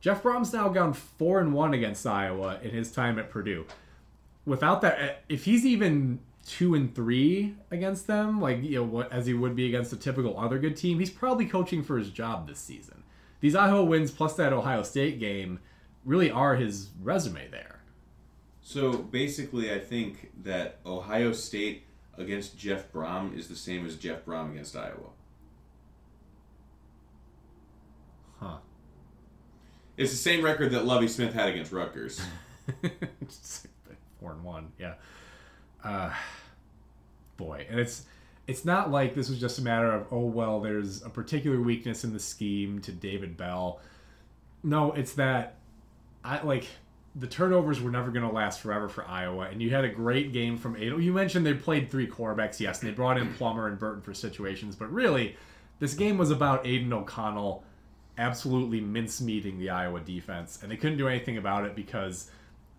Jeff 0.00 0.22
Brohm's 0.22 0.52
now 0.52 0.68
gone 0.68 0.92
4 0.92 1.40
and 1.40 1.54
1 1.54 1.74
against 1.74 2.06
Iowa 2.06 2.58
in 2.62 2.70
his 2.70 2.90
time 2.90 3.18
at 3.18 3.30
Purdue. 3.30 3.64
Without 4.44 4.80
that, 4.82 4.98
eh, 4.98 5.14
if 5.28 5.44
he's 5.44 5.64
even 5.64 6.20
2 6.46 6.74
and 6.74 6.94
3 6.94 7.54
against 7.70 8.06
them, 8.06 8.40
like, 8.40 8.62
you 8.62 8.84
know, 8.84 9.02
as 9.02 9.26
he 9.26 9.34
would 9.34 9.54
be 9.54 9.66
against 9.66 9.92
a 9.92 9.96
typical 9.96 10.38
other 10.38 10.58
good 10.58 10.76
team, 10.76 10.98
he's 10.98 11.10
probably 11.10 11.46
coaching 11.46 11.82
for 11.82 11.96
his 11.96 12.10
job 12.10 12.48
this 12.48 12.58
season. 12.58 13.04
These 13.40 13.54
Iowa 13.54 13.84
wins 13.84 14.10
plus 14.10 14.34
that 14.34 14.52
Ohio 14.52 14.82
State 14.82 15.18
game 15.18 15.60
really 16.04 16.30
are 16.30 16.56
his 16.56 16.90
resume 17.02 17.48
there. 17.50 17.80
So 18.62 18.92
basically, 18.92 19.72
I 19.72 19.78
think 19.78 20.30
that 20.44 20.78
Ohio 20.84 21.32
State 21.32 21.84
against 22.16 22.58
Jeff 22.58 22.92
Brohm 22.92 23.36
is 23.36 23.48
the 23.48 23.56
same 23.56 23.86
as 23.86 23.96
Jeff 23.96 24.24
Brohm 24.24 24.52
against 24.52 24.76
Iowa. 24.76 25.10
Huh. 28.38 28.56
It's 29.96 30.12
the 30.12 30.16
same 30.16 30.44
record 30.44 30.72
that 30.72 30.84
Lovie 30.84 31.08
Smith 31.08 31.34
had 31.34 31.48
against 31.48 31.72
Rutgers. 31.72 32.20
Four 34.20 34.32
and 34.32 34.44
one, 34.44 34.72
yeah. 34.78 34.94
Uh, 35.82 36.12
boy, 37.36 37.66
and 37.70 37.80
it's 37.80 38.04
it's 38.46 38.64
not 38.64 38.90
like 38.90 39.14
this 39.14 39.28
was 39.28 39.38
just 39.38 39.58
a 39.58 39.62
matter 39.62 39.90
of 39.92 40.06
oh 40.10 40.24
well, 40.24 40.60
there's 40.60 41.02
a 41.02 41.10
particular 41.10 41.60
weakness 41.60 42.04
in 42.04 42.12
the 42.12 42.20
scheme 42.20 42.80
to 42.80 42.92
David 42.92 43.36
Bell. 43.36 43.80
No, 44.62 44.92
it's 44.92 45.14
that 45.14 45.56
I 46.24 46.42
like 46.42 46.66
the 47.16 47.26
turnovers 47.26 47.80
were 47.80 47.90
never 47.90 48.10
going 48.10 48.28
to 48.28 48.32
last 48.32 48.60
forever 48.60 48.88
for 48.88 49.04
Iowa, 49.04 49.48
and 49.50 49.60
you 49.60 49.70
had 49.70 49.84
a 49.84 49.88
great 49.88 50.32
game 50.32 50.56
from 50.56 50.76
Aidan. 50.76 51.02
You 51.02 51.12
mentioned 51.12 51.44
they 51.44 51.54
played 51.54 51.90
three 51.90 52.06
quarterbacks, 52.06 52.60
yes, 52.60 52.80
and 52.80 52.90
they 52.90 52.94
brought 52.94 53.18
in 53.18 53.32
Plummer 53.34 53.66
and 53.66 53.78
Burton 53.78 54.02
for 54.02 54.14
situations, 54.14 54.76
but 54.76 54.92
really, 54.92 55.36
this 55.80 55.94
game 55.94 56.18
was 56.18 56.30
about 56.30 56.66
Aidan 56.66 56.92
O'Connell 56.92 57.64
absolutely 58.16 58.80
mincemeating 58.80 59.58
the 59.58 59.70
Iowa 59.70 60.00
defense, 60.00 60.60
and 60.62 60.70
they 60.70 60.76
couldn't 60.76 60.98
do 60.98 61.08
anything 61.08 61.36
about 61.36 61.64
it 61.64 61.74
because 61.74 62.30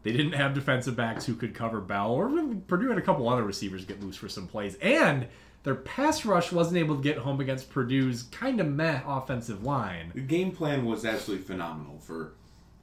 they 0.03 0.11
didn't 0.11 0.33
have 0.33 0.53
defensive 0.53 0.95
backs 0.95 1.25
who 1.25 1.35
could 1.35 1.53
cover 1.53 1.81
Bell, 1.81 2.11
or 2.11 2.29
Purdue 2.67 2.89
had 2.89 2.97
a 2.97 3.01
couple 3.01 3.27
other 3.27 3.43
receivers 3.43 3.83
get 3.83 4.01
loose 4.01 4.15
for 4.15 4.29
some 4.29 4.47
plays, 4.47 4.75
and 4.75 5.27
their 5.63 5.75
pass 5.75 6.25
rush 6.25 6.51
wasn't 6.51 6.77
able 6.77 6.95
to 6.95 7.01
get 7.01 7.17
home 7.17 7.39
against 7.39 7.69
Purdue's 7.69 8.23
kind 8.23 8.59
of 8.59 8.67
meh 8.67 9.01
offensive 9.05 9.63
line. 9.63 10.11
The 10.13 10.21
game 10.21 10.51
plan 10.51 10.85
was 10.85 11.05
absolutely 11.05 11.45
phenomenal 11.45 11.99
for 11.99 12.33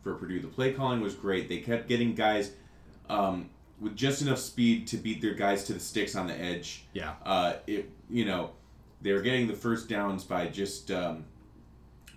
for 0.02 0.14
Purdue. 0.14 0.40
The 0.40 0.48
play 0.48 0.72
calling 0.72 1.00
was 1.00 1.14
great. 1.14 1.48
They 1.48 1.58
kept 1.58 1.88
getting 1.88 2.14
guys 2.14 2.52
um, 3.08 3.50
with 3.80 3.96
just 3.96 4.22
enough 4.22 4.38
speed 4.38 4.86
to 4.88 4.96
beat 4.96 5.20
their 5.20 5.34
guys 5.34 5.64
to 5.64 5.72
the 5.72 5.80
sticks 5.80 6.14
on 6.14 6.26
the 6.26 6.38
edge. 6.40 6.84
Yeah. 6.92 7.14
Uh, 7.24 7.54
it 7.66 7.90
you 8.08 8.24
know 8.24 8.50
they 9.02 9.12
were 9.12 9.22
getting 9.22 9.46
the 9.46 9.54
first 9.54 9.88
downs 9.88 10.24
by 10.24 10.46
just 10.46 10.90
um, 10.90 11.24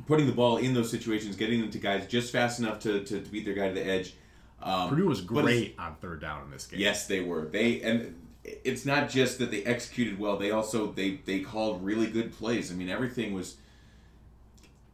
putting 0.07 0.27
the 0.27 0.33
ball 0.33 0.57
in 0.57 0.73
those 0.73 0.89
situations, 0.89 1.35
getting 1.35 1.61
them 1.61 1.71
to 1.71 1.77
guys 1.77 2.07
just 2.07 2.31
fast 2.31 2.59
enough 2.59 2.79
to, 2.79 3.03
to, 3.03 3.21
to 3.21 3.29
beat 3.29 3.45
their 3.45 3.53
guy 3.53 3.67
to 3.69 3.73
the 3.73 3.85
edge. 3.85 4.15
Um, 4.61 4.89
Purdue 4.89 5.07
was 5.07 5.21
great 5.21 5.75
on 5.79 5.95
third 5.95 6.21
down 6.21 6.43
in 6.43 6.51
this 6.51 6.67
game. 6.67 6.79
Yes, 6.79 7.07
they 7.07 7.19
were. 7.21 7.45
They 7.45 7.81
and 7.81 8.15
it's 8.43 8.85
not 8.85 9.09
just 9.09 9.39
that 9.39 9.51
they 9.51 9.63
executed 9.63 10.19
well. 10.19 10.37
They 10.37 10.51
also 10.51 10.91
they 10.91 11.19
they 11.25 11.39
called 11.39 11.83
really 11.83 12.07
good 12.07 12.31
plays. 12.33 12.71
I 12.71 12.75
mean, 12.75 12.89
everything 12.89 13.33
was. 13.33 13.57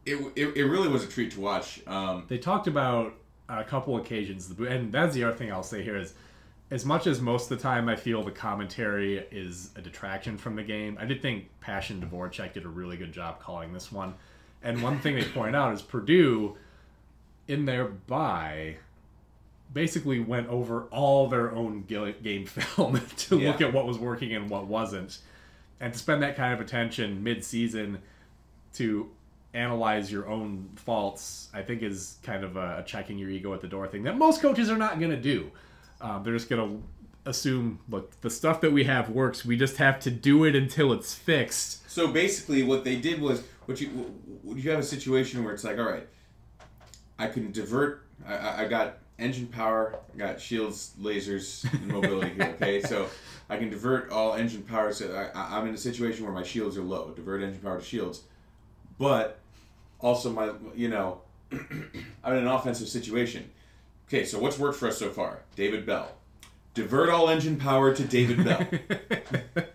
It, 0.05 0.15
it, 0.37 0.55
it 0.55 0.65
really 0.65 0.87
was 0.87 1.03
a 1.03 1.07
treat 1.07 1.31
to 1.31 1.41
watch. 1.41 1.85
Um, 1.85 2.25
They 2.29 2.37
talked 2.37 2.67
about 2.67 3.13
a 3.49 3.63
couple 3.63 3.97
occasions, 3.97 4.49
and 4.57 4.91
that's 4.91 5.13
the 5.13 5.25
other 5.25 5.35
thing 5.35 5.51
I'll 5.51 5.63
say 5.63 5.83
here 5.83 5.97
is, 5.97 6.13
as 6.71 6.85
much 6.85 7.07
as 7.07 7.19
most 7.19 7.51
of 7.51 7.57
the 7.57 7.61
time 7.61 7.89
I 7.89 7.97
feel 7.97 8.23
the 8.23 8.31
commentary 8.31 9.17
is 9.31 9.71
a 9.75 9.81
detraction 9.81 10.37
from 10.37 10.55
the 10.55 10.63
game, 10.63 10.97
I 10.99 11.05
did 11.05 11.21
think 11.21 11.49
Passion 11.59 12.01
Dvorak 12.01 12.53
did 12.53 12.63
a 12.63 12.69
really 12.69 12.95
good 12.95 13.11
job 13.11 13.41
calling 13.41 13.73
this 13.73 13.91
one. 13.91 14.13
And 14.63 14.81
one 14.81 14.99
thing 14.99 15.15
they 15.15 15.23
point 15.23 15.55
out 15.55 15.73
is 15.73 15.81
Purdue, 15.81 16.57
in 17.47 17.65
their 17.65 17.85
bye, 17.85 18.77
basically 19.73 20.19
went 20.19 20.47
over 20.47 20.83
all 20.91 21.27
their 21.27 21.51
own 21.51 21.83
game 21.83 22.45
film 22.45 23.01
to 23.17 23.35
look 23.35 23.61
at 23.61 23.73
what 23.73 23.85
was 23.85 23.97
working 23.97 24.33
and 24.33 24.49
what 24.49 24.67
wasn't, 24.67 25.19
and 25.79 25.93
to 25.93 25.99
spend 25.99 26.23
that 26.23 26.35
kind 26.35 26.53
of 26.53 26.59
attention 26.59 27.23
mid-season 27.23 27.99
to 28.73 29.09
analyze 29.53 30.11
your 30.11 30.27
own 30.27 30.69
faults, 30.75 31.49
I 31.53 31.61
think 31.61 31.81
is 31.81 32.17
kind 32.23 32.43
of 32.43 32.57
a, 32.57 32.83
checking 32.85 33.17
your 33.17 33.29
ego 33.29 33.53
at 33.53 33.61
the 33.61 33.67
door 33.67 33.87
thing 33.87 34.03
that 34.03 34.17
most 34.17 34.41
coaches 34.41 34.69
are 34.69 34.77
not 34.77 34.99
going 34.99 35.11
to 35.11 35.21
do. 35.21 35.51
Um, 35.99 36.23
they're 36.23 36.33
just 36.33 36.49
going 36.49 36.61
to 36.61 36.83
assume, 37.27 37.79
look, 37.89 38.19
the 38.21 38.29
stuff 38.29 38.61
that 38.61 38.71
we 38.71 38.85
have 38.85 39.09
works. 39.09 39.43
We 39.43 39.57
just 39.57 39.77
have 39.77 39.99
to 40.01 40.11
do 40.11 40.43
it 40.45 40.55
until 40.55 40.93
it's 40.93 41.13
fixed. 41.13 41.89
so 41.89 42.07
basically, 42.07 42.63
what 42.63 42.83
they 42.83 42.95
did 42.95 43.21
was, 43.21 43.43
what 43.65 43.81
you 43.81 44.13
would 44.43 44.63
you 44.63 44.71
have 44.71 44.79
a 44.79 44.83
situation 44.83 45.43
where 45.43 45.53
it's 45.53 45.63
like, 45.63 45.77
all 45.77 45.85
right, 45.85 46.07
I 47.19 47.27
can 47.27 47.51
divert. 47.51 48.03
I, 48.25 48.63
I 48.63 48.67
got 48.67 48.99
engine 49.19 49.47
power, 49.47 49.99
I 50.13 50.17
got 50.17 50.41
shields, 50.41 50.93
lasers, 51.01 51.71
and 51.73 51.87
mobility 51.87 52.33
here. 52.35 52.55
Okay, 52.55 52.81
so 52.87 53.07
I 53.49 53.57
can 53.57 53.69
divert 53.69 54.11
all 54.11 54.33
engine 54.33 54.63
power. 54.63 54.91
So 54.93 55.29
I, 55.33 55.57
I'm 55.57 55.67
in 55.67 55.73
a 55.73 55.77
situation 55.77 56.23
where 56.25 56.33
my 56.33 56.43
shields 56.43 56.77
are 56.77 56.83
low. 56.83 57.11
Divert 57.15 57.41
engine 57.41 57.61
power 57.61 57.79
to 57.79 57.85
shields, 57.85 58.23
but 58.97 59.39
also 59.99 60.31
my 60.31 60.51
you 60.75 60.89
know 60.89 61.21
I'm 61.51 62.33
in 62.33 62.39
an 62.39 62.47
offensive 62.47 62.87
situation. 62.87 63.49
Okay, 64.07 64.23
so 64.23 64.39
what's 64.39 64.57
worked 64.57 64.77
for 64.77 64.87
us 64.87 64.97
so 64.97 65.09
far? 65.09 65.39
David 65.55 65.85
Bell. 65.85 66.11
Divert 66.73 67.09
all 67.09 67.29
engine 67.29 67.57
power 67.57 67.93
to 67.93 68.03
David 68.03 68.45
Bell. 68.45 68.65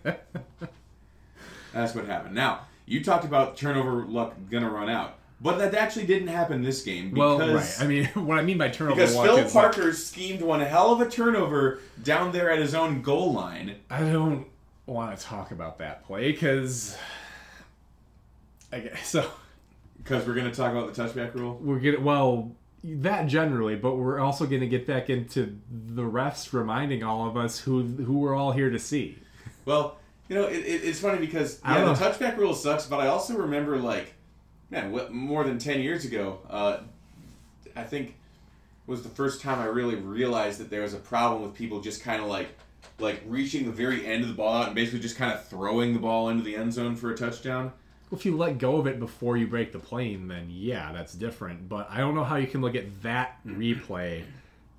That's 1.72 1.94
what 1.94 2.06
happened. 2.06 2.34
Now, 2.34 2.60
you 2.86 3.02
talked 3.02 3.24
about 3.24 3.56
turnover 3.56 4.04
luck 4.06 4.34
gonna 4.50 4.70
run 4.70 4.88
out. 4.88 5.18
But 5.42 5.58
that 5.58 5.74
actually 5.74 6.06
didn't 6.06 6.28
happen 6.28 6.62
this 6.62 6.82
game 6.82 7.10
because 7.10 7.38
well, 7.38 7.54
right. 7.54 7.76
I 7.80 7.86
mean, 7.86 8.04
what 8.26 8.38
I 8.38 8.42
mean 8.42 8.58
by 8.58 8.68
turnover 8.68 8.96
because 8.96 9.14
luck 9.14 9.26
Phil 9.26 9.36
is 9.38 9.54
like, 9.54 9.64
Parker 9.64 9.92
schemed 9.92 10.40
one 10.40 10.60
hell 10.60 10.92
of 10.92 11.00
a 11.00 11.08
turnover 11.10 11.80
down 12.02 12.30
there 12.30 12.50
at 12.50 12.60
his 12.60 12.74
own 12.74 13.02
goal 13.02 13.32
line. 13.32 13.76
I 13.90 14.00
don't 14.00 14.46
want 14.86 15.18
to 15.18 15.24
talk 15.24 15.50
about 15.50 15.78
that 15.78 16.04
play 16.04 16.30
because. 16.30 16.96
I 18.70 18.80
guess, 18.80 19.06
so 19.08 19.28
Because 19.98 20.26
we're 20.26 20.34
gonna 20.34 20.54
talk 20.54 20.70
about 20.70 20.94
the 20.94 21.02
touchback 21.02 21.34
rule. 21.34 21.58
we're 21.60 21.80
getting 21.80 22.04
well 22.04 22.52
that 22.84 23.26
generally, 23.26 23.76
but 23.76 23.96
we're 23.96 24.18
also 24.18 24.46
going 24.46 24.60
to 24.60 24.66
get 24.66 24.86
back 24.86 25.08
into 25.08 25.58
the 25.70 26.02
refs 26.02 26.52
reminding 26.52 27.02
all 27.02 27.28
of 27.28 27.36
us 27.36 27.60
who 27.60 27.82
who 27.82 28.18
we're 28.18 28.34
all 28.34 28.52
here 28.52 28.70
to 28.70 28.78
see. 28.78 29.18
Well, 29.64 29.98
you 30.28 30.34
know, 30.34 30.46
it, 30.46 30.58
it, 30.58 30.84
it's 30.84 31.00
funny 31.00 31.18
because 31.18 31.60
yeah, 31.64 31.84
the 31.84 31.94
touchback 31.94 32.36
rule 32.36 32.54
sucks, 32.54 32.86
but 32.86 32.98
I 32.98 33.08
also 33.08 33.36
remember 33.36 33.78
like, 33.78 34.14
man, 34.72 34.90
what, 34.90 35.12
more 35.12 35.44
than 35.44 35.58
ten 35.58 35.80
years 35.80 36.04
ago, 36.04 36.40
uh, 36.50 36.78
I 37.76 37.84
think 37.84 38.16
was 38.86 39.02
the 39.02 39.08
first 39.08 39.40
time 39.40 39.60
I 39.60 39.66
really 39.66 39.94
realized 39.94 40.58
that 40.58 40.70
there 40.70 40.82
was 40.82 40.94
a 40.94 40.98
problem 40.98 41.42
with 41.42 41.54
people 41.54 41.80
just 41.80 42.02
kind 42.02 42.20
of 42.20 42.28
like, 42.28 42.48
like 42.98 43.22
reaching 43.26 43.66
the 43.66 43.70
very 43.70 44.04
end 44.04 44.22
of 44.22 44.28
the 44.28 44.34
ball 44.34 44.54
out 44.54 44.66
and 44.66 44.74
basically 44.74 44.98
just 44.98 45.16
kind 45.16 45.30
of 45.30 45.44
throwing 45.46 45.92
the 45.92 46.00
ball 46.00 46.30
into 46.30 46.42
the 46.42 46.56
end 46.56 46.72
zone 46.72 46.96
for 46.96 47.12
a 47.12 47.16
touchdown. 47.16 47.72
Well, 48.10 48.18
If 48.18 48.26
you 48.26 48.36
let 48.36 48.58
go 48.58 48.76
of 48.76 48.86
it 48.86 48.98
before 48.98 49.36
you 49.36 49.46
break 49.46 49.72
the 49.72 49.78
plane, 49.78 50.26
then 50.26 50.48
yeah, 50.50 50.90
that's 50.92 51.12
different. 51.14 51.68
But 51.68 51.88
I 51.90 51.98
don't 51.98 52.14
know 52.14 52.24
how 52.24 52.36
you 52.36 52.48
can 52.48 52.60
look 52.60 52.74
at 52.74 53.02
that 53.02 53.38
replay 53.46 54.24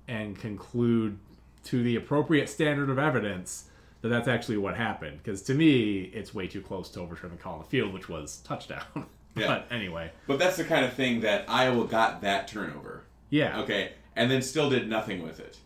and 0.06 0.38
conclude 0.38 1.16
to 1.64 1.82
the 1.82 1.96
appropriate 1.96 2.48
standard 2.50 2.90
of 2.90 2.98
evidence 2.98 3.64
that 4.02 4.08
that's 4.08 4.28
actually 4.28 4.58
what 4.58 4.76
happened. 4.76 5.18
Because 5.22 5.40
to 5.42 5.54
me, 5.54 6.02
it's 6.02 6.34
way 6.34 6.46
too 6.46 6.60
close 6.60 6.90
to 6.90 7.00
overturn 7.00 7.30
the 7.30 7.36
call 7.38 7.54
on 7.54 7.58
the 7.60 7.64
field, 7.64 7.94
which 7.94 8.08
was 8.08 8.38
touchdown. 8.44 8.84
Yeah. 9.36 9.46
but 9.48 9.66
anyway, 9.70 10.10
But 10.26 10.38
that's 10.38 10.56
the 10.56 10.64
kind 10.64 10.84
of 10.84 10.92
thing 10.92 11.20
that 11.22 11.44
Iowa 11.48 11.86
got 11.86 12.20
that 12.22 12.46
turnover. 12.48 13.04
yeah. 13.30 13.60
Okay, 13.60 13.92
and 14.16 14.30
then 14.30 14.42
still 14.42 14.70
did 14.70 14.88
nothing 14.88 15.22
with 15.22 15.40
it. 15.40 15.58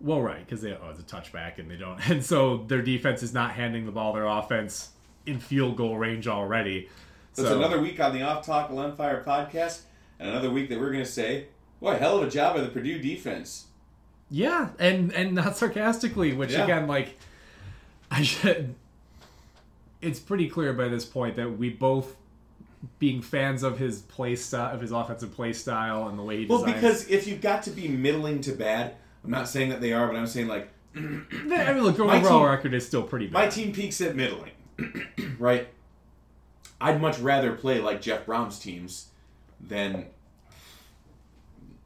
Well, 0.00 0.20
right, 0.22 0.44
because 0.44 0.60
they 0.60 0.72
oh, 0.72 0.90
it's 0.90 1.00
a 1.00 1.02
touchback 1.02 1.58
and 1.58 1.70
they 1.70 1.76
don't, 1.76 1.98
and 2.10 2.24
so 2.24 2.58
their 2.68 2.82
defense 2.82 3.22
is 3.22 3.32
not 3.34 3.52
handing 3.52 3.86
the 3.86 3.92
ball 3.92 4.12
their 4.12 4.26
offense 4.26 4.90
in 5.24 5.40
field 5.40 5.76
goal 5.76 5.96
range 5.98 6.28
already. 6.28 6.88
So 7.32 7.42
it's 7.42 7.50
another 7.52 7.80
week 7.80 7.98
on 8.00 8.14
the 8.14 8.22
Off 8.22 8.46
Tackle 8.46 8.80
Empire 8.80 9.22
podcast, 9.26 9.80
and 10.20 10.28
another 10.30 10.50
week 10.50 10.68
that 10.70 10.78
we're 10.78 10.92
going 10.92 11.04
to 11.04 11.10
say, 11.10 11.46
boy, 11.80 11.96
hell 11.96 12.18
of 12.18 12.28
a 12.28 12.30
job 12.30 12.54
by 12.54 12.60
the 12.62 12.68
Purdue 12.68 12.98
defense. 13.00 13.66
Yeah, 14.30 14.68
and 14.78 15.12
and 15.12 15.34
not 15.34 15.56
sarcastically, 15.56 16.32
which 16.32 16.52
Yeah. 16.52 16.64
again, 16.64 16.86
like, 16.86 17.18
I 18.10 18.22
should. 18.22 18.74
It's 20.00 20.20
pretty 20.20 20.48
clear 20.48 20.72
by 20.72 20.88
this 20.88 21.04
point 21.04 21.36
that 21.36 21.58
we 21.58 21.70
both, 21.70 22.16
being 22.98 23.22
fans 23.22 23.62
of 23.62 23.78
his 23.78 24.02
play 24.02 24.36
style, 24.36 24.74
of 24.74 24.80
his 24.80 24.92
offensive 24.92 25.32
play 25.34 25.52
style, 25.52 26.08
and 26.08 26.18
the 26.18 26.22
way 26.22 26.38
he 26.38 26.46
Well, 26.46 26.58
designs. 26.58 26.74
because 26.74 27.08
if 27.08 27.26
you've 27.26 27.40
got 27.40 27.62
to 27.64 27.70
be 27.70 27.88
middling 27.88 28.40
to 28.42 28.52
bad, 28.52 28.94
I'm 29.24 29.30
not 29.30 29.48
saying 29.48 29.70
that 29.70 29.80
they 29.80 29.92
are, 29.92 30.06
but 30.06 30.16
I'm 30.16 30.26
saying 30.26 30.48
like 30.48 30.68
I 30.96 31.00
mean, 31.00 31.82
look, 31.82 31.98
My 31.98 32.18
overall 32.18 32.40
team- 32.40 32.48
record 32.48 32.74
is 32.74 32.86
still 32.86 33.02
pretty 33.02 33.26
bad. 33.26 33.32
my 33.34 33.48
team 33.48 33.72
peaks 33.72 34.00
at 34.00 34.16
middling, 34.16 34.52
right? 35.38 35.68
I'd 36.80 37.00
much 37.00 37.18
rather 37.18 37.52
play 37.52 37.80
like 37.80 38.00
Jeff 38.02 38.26
Brohm's 38.26 38.58
teams 38.58 39.08
than 39.60 40.06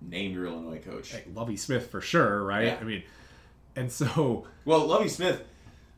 name 0.01 0.33
your 0.33 0.47
Illinois 0.47 0.81
coach. 0.81 1.13
Like 1.13 1.29
Lovie 1.35 1.57
Smith 1.57 1.91
for 1.91 2.01
sure, 2.01 2.43
right? 2.45 2.67
Yeah. 2.67 2.79
I 2.81 2.85
mean, 2.85 3.03
and 3.77 3.91
so 3.93 4.47
Well, 4.65 4.87
Lovie 4.87 5.09
Smith, 5.09 5.43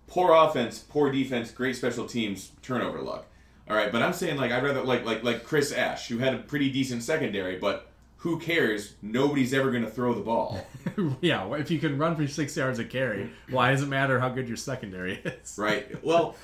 poor 0.07 0.33
offense, 0.35 0.79
poor 0.81 1.11
defense, 1.11 1.51
great 1.51 1.77
special 1.77 2.07
teams, 2.07 2.53
turnover 2.63 3.01
luck. 3.01 3.27
All 3.69 3.77
right, 3.77 3.93
but 3.93 4.03
I'm 4.03 4.13
saying 4.13 4.37
like 4.37 4.51
I'd 4.53 4.63
rather 4.63 4.83
like 4.83 5.05
like 5.05 5.23
like 5.23 5.45
Chris 5.45 5.73
Ash, 5.73 6.09
who 6.09 6.19
had 6.19 6.35
a 6.35 6.39
pretty 6.39 6.71
decent 6.71 7.03
secondary, 7.03 7.59
but 7.59 7.89
who 8.19 8.39
cares? 8.39 8.95
Nobody's 9.03 9.53
ever 9.53 9.71
going 9.71 9.83
to 9.83 9.91
throw 9.91 10.15
the 10.15 10.21
ball, 10.21 10.65
yeah, 11.21 11.53
if 11.55 11.71
you 11.71 11.79
can 11.79 11.99
run 11.99 12.15
for 12.17 12.27
six 12.27 12.57
yards 12.57 12.79
a 12.79 12.85
carry, 12.85 13.31
why 13.51 13.73
does 13.73 13.83
it 13.83 13.89
matter 13.89 14.21
how 14.21 14.29
good 14.29 14.47
your 14.47 14.57
secondary 14.57 15.15
is? 15.25 15.55
right? 15.59 16.03
Well, 16.05 16.37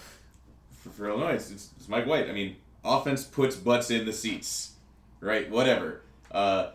for, 0.71 0.91
for 0.91 1.09
Illinois, 1.09 1.35
it's, 1.35 1.51
it's, 1.51 1.71
it's 1.77 1.89
Mike 1.89 2.07
White. 2.07 2.29
I 2.29 2.33
mean, 2.33 2.57
offense 2.85 3.25
puts 3.25 3.57
butts 3.57 3.91
in 3.91 4.07
the 4.07 4.13
seats, 4.13 4.73
right? 5.21 5.49
Whatever. 5.51 6.03
Uh, 6.33 6.71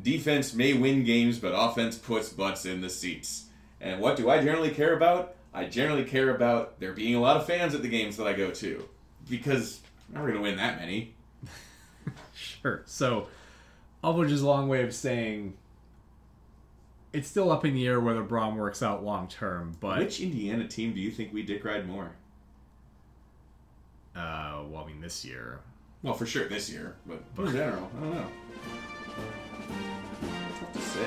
defense 0.00 0.54
may 0.54 0.72
win 0.72 1.04
games, 1.04 1.38
but 1.38 1.52
offense 1.54 1.98
puts 1.98 2.30
butts 2.30 2.64
in 2.64 2.80
the 2.80 2.90
seats. 2.90 3.46
And 3.80 4.00
what 4.00 4.16
do 4.16 4.30
I 4.30 4.42
generally 4.42 4.70
care 4.70 4.94
about? 4.94 5.34
I 5.52 5.64
generally 5.64 6.04
care 6.04 6.34
about 6.34 6.78
there 6.80 6.92
being 6.92 7.14
a 7.14 7.20
lot 7.20 7.36
of 7.36 7.46
fans 7.46 7.74
at 7.74 7.82
the 7.82 7.88
games 7.88 8.16
that 8.16 8.26
I 8.26 8.32
go 8.32 8.50
to, 8.52 8.88
because 9.28 9.80
I'm 10.08 10.14
never 10.14 10.26
going 10.28 10.38
to 10.38 10.42
win 10.42 10.56
that 10.56 10.78
many. 10.78 11.14
Sure. 12.34 12.82
So, 12.86 13.28
which 14.02 14.30
is 14.30 14.42
a 14.42 14.46
long 14.46 14.68
way 14.68 14.82
of 14.82 14.94
saying 14.94 15.54
it's 17.12 17.28
still 17.28 17.50
up 17.52 17.64
in 17.64 17.74
the 17.74 17.86
air 17.86 18.00
whether 18.00 18.22
Brohm 18.24 18.56
works 18.56 18.82
out 18.82 19.04
long 19.04 19.28
term, 19.28 19.76
but 19.80 19.98
Which 19.98 20.20
Indiana 20.20 20.66
team 20.66 20.92
do 20.94 21.00
you 21.00 21.10
think 21.10 21.32
we 21.32 21.42
dick 21.42 21.64
ride 21.64 21.86
more? 21.86 22.12
uh, 24.16 24.62
well, 24.68 24.84
I 24.84 24.86
mean, 24.88 25.00
this 25.00 25.24
year, 25.24 25.60
Well, 26.02 26.14
for 26.14 26.26
sure 26.26 26.48
this 26.48 26.70
year, 26.70 26.96
but 27.06 27.22
in 27.46 27.52
general, 27.52 27.90
I 27.96 28.00
don't 28.00 28.14
know. 28.14 28.26
Tough 30.58 30.72
to 30.72 30.80
say. 30.80 31.06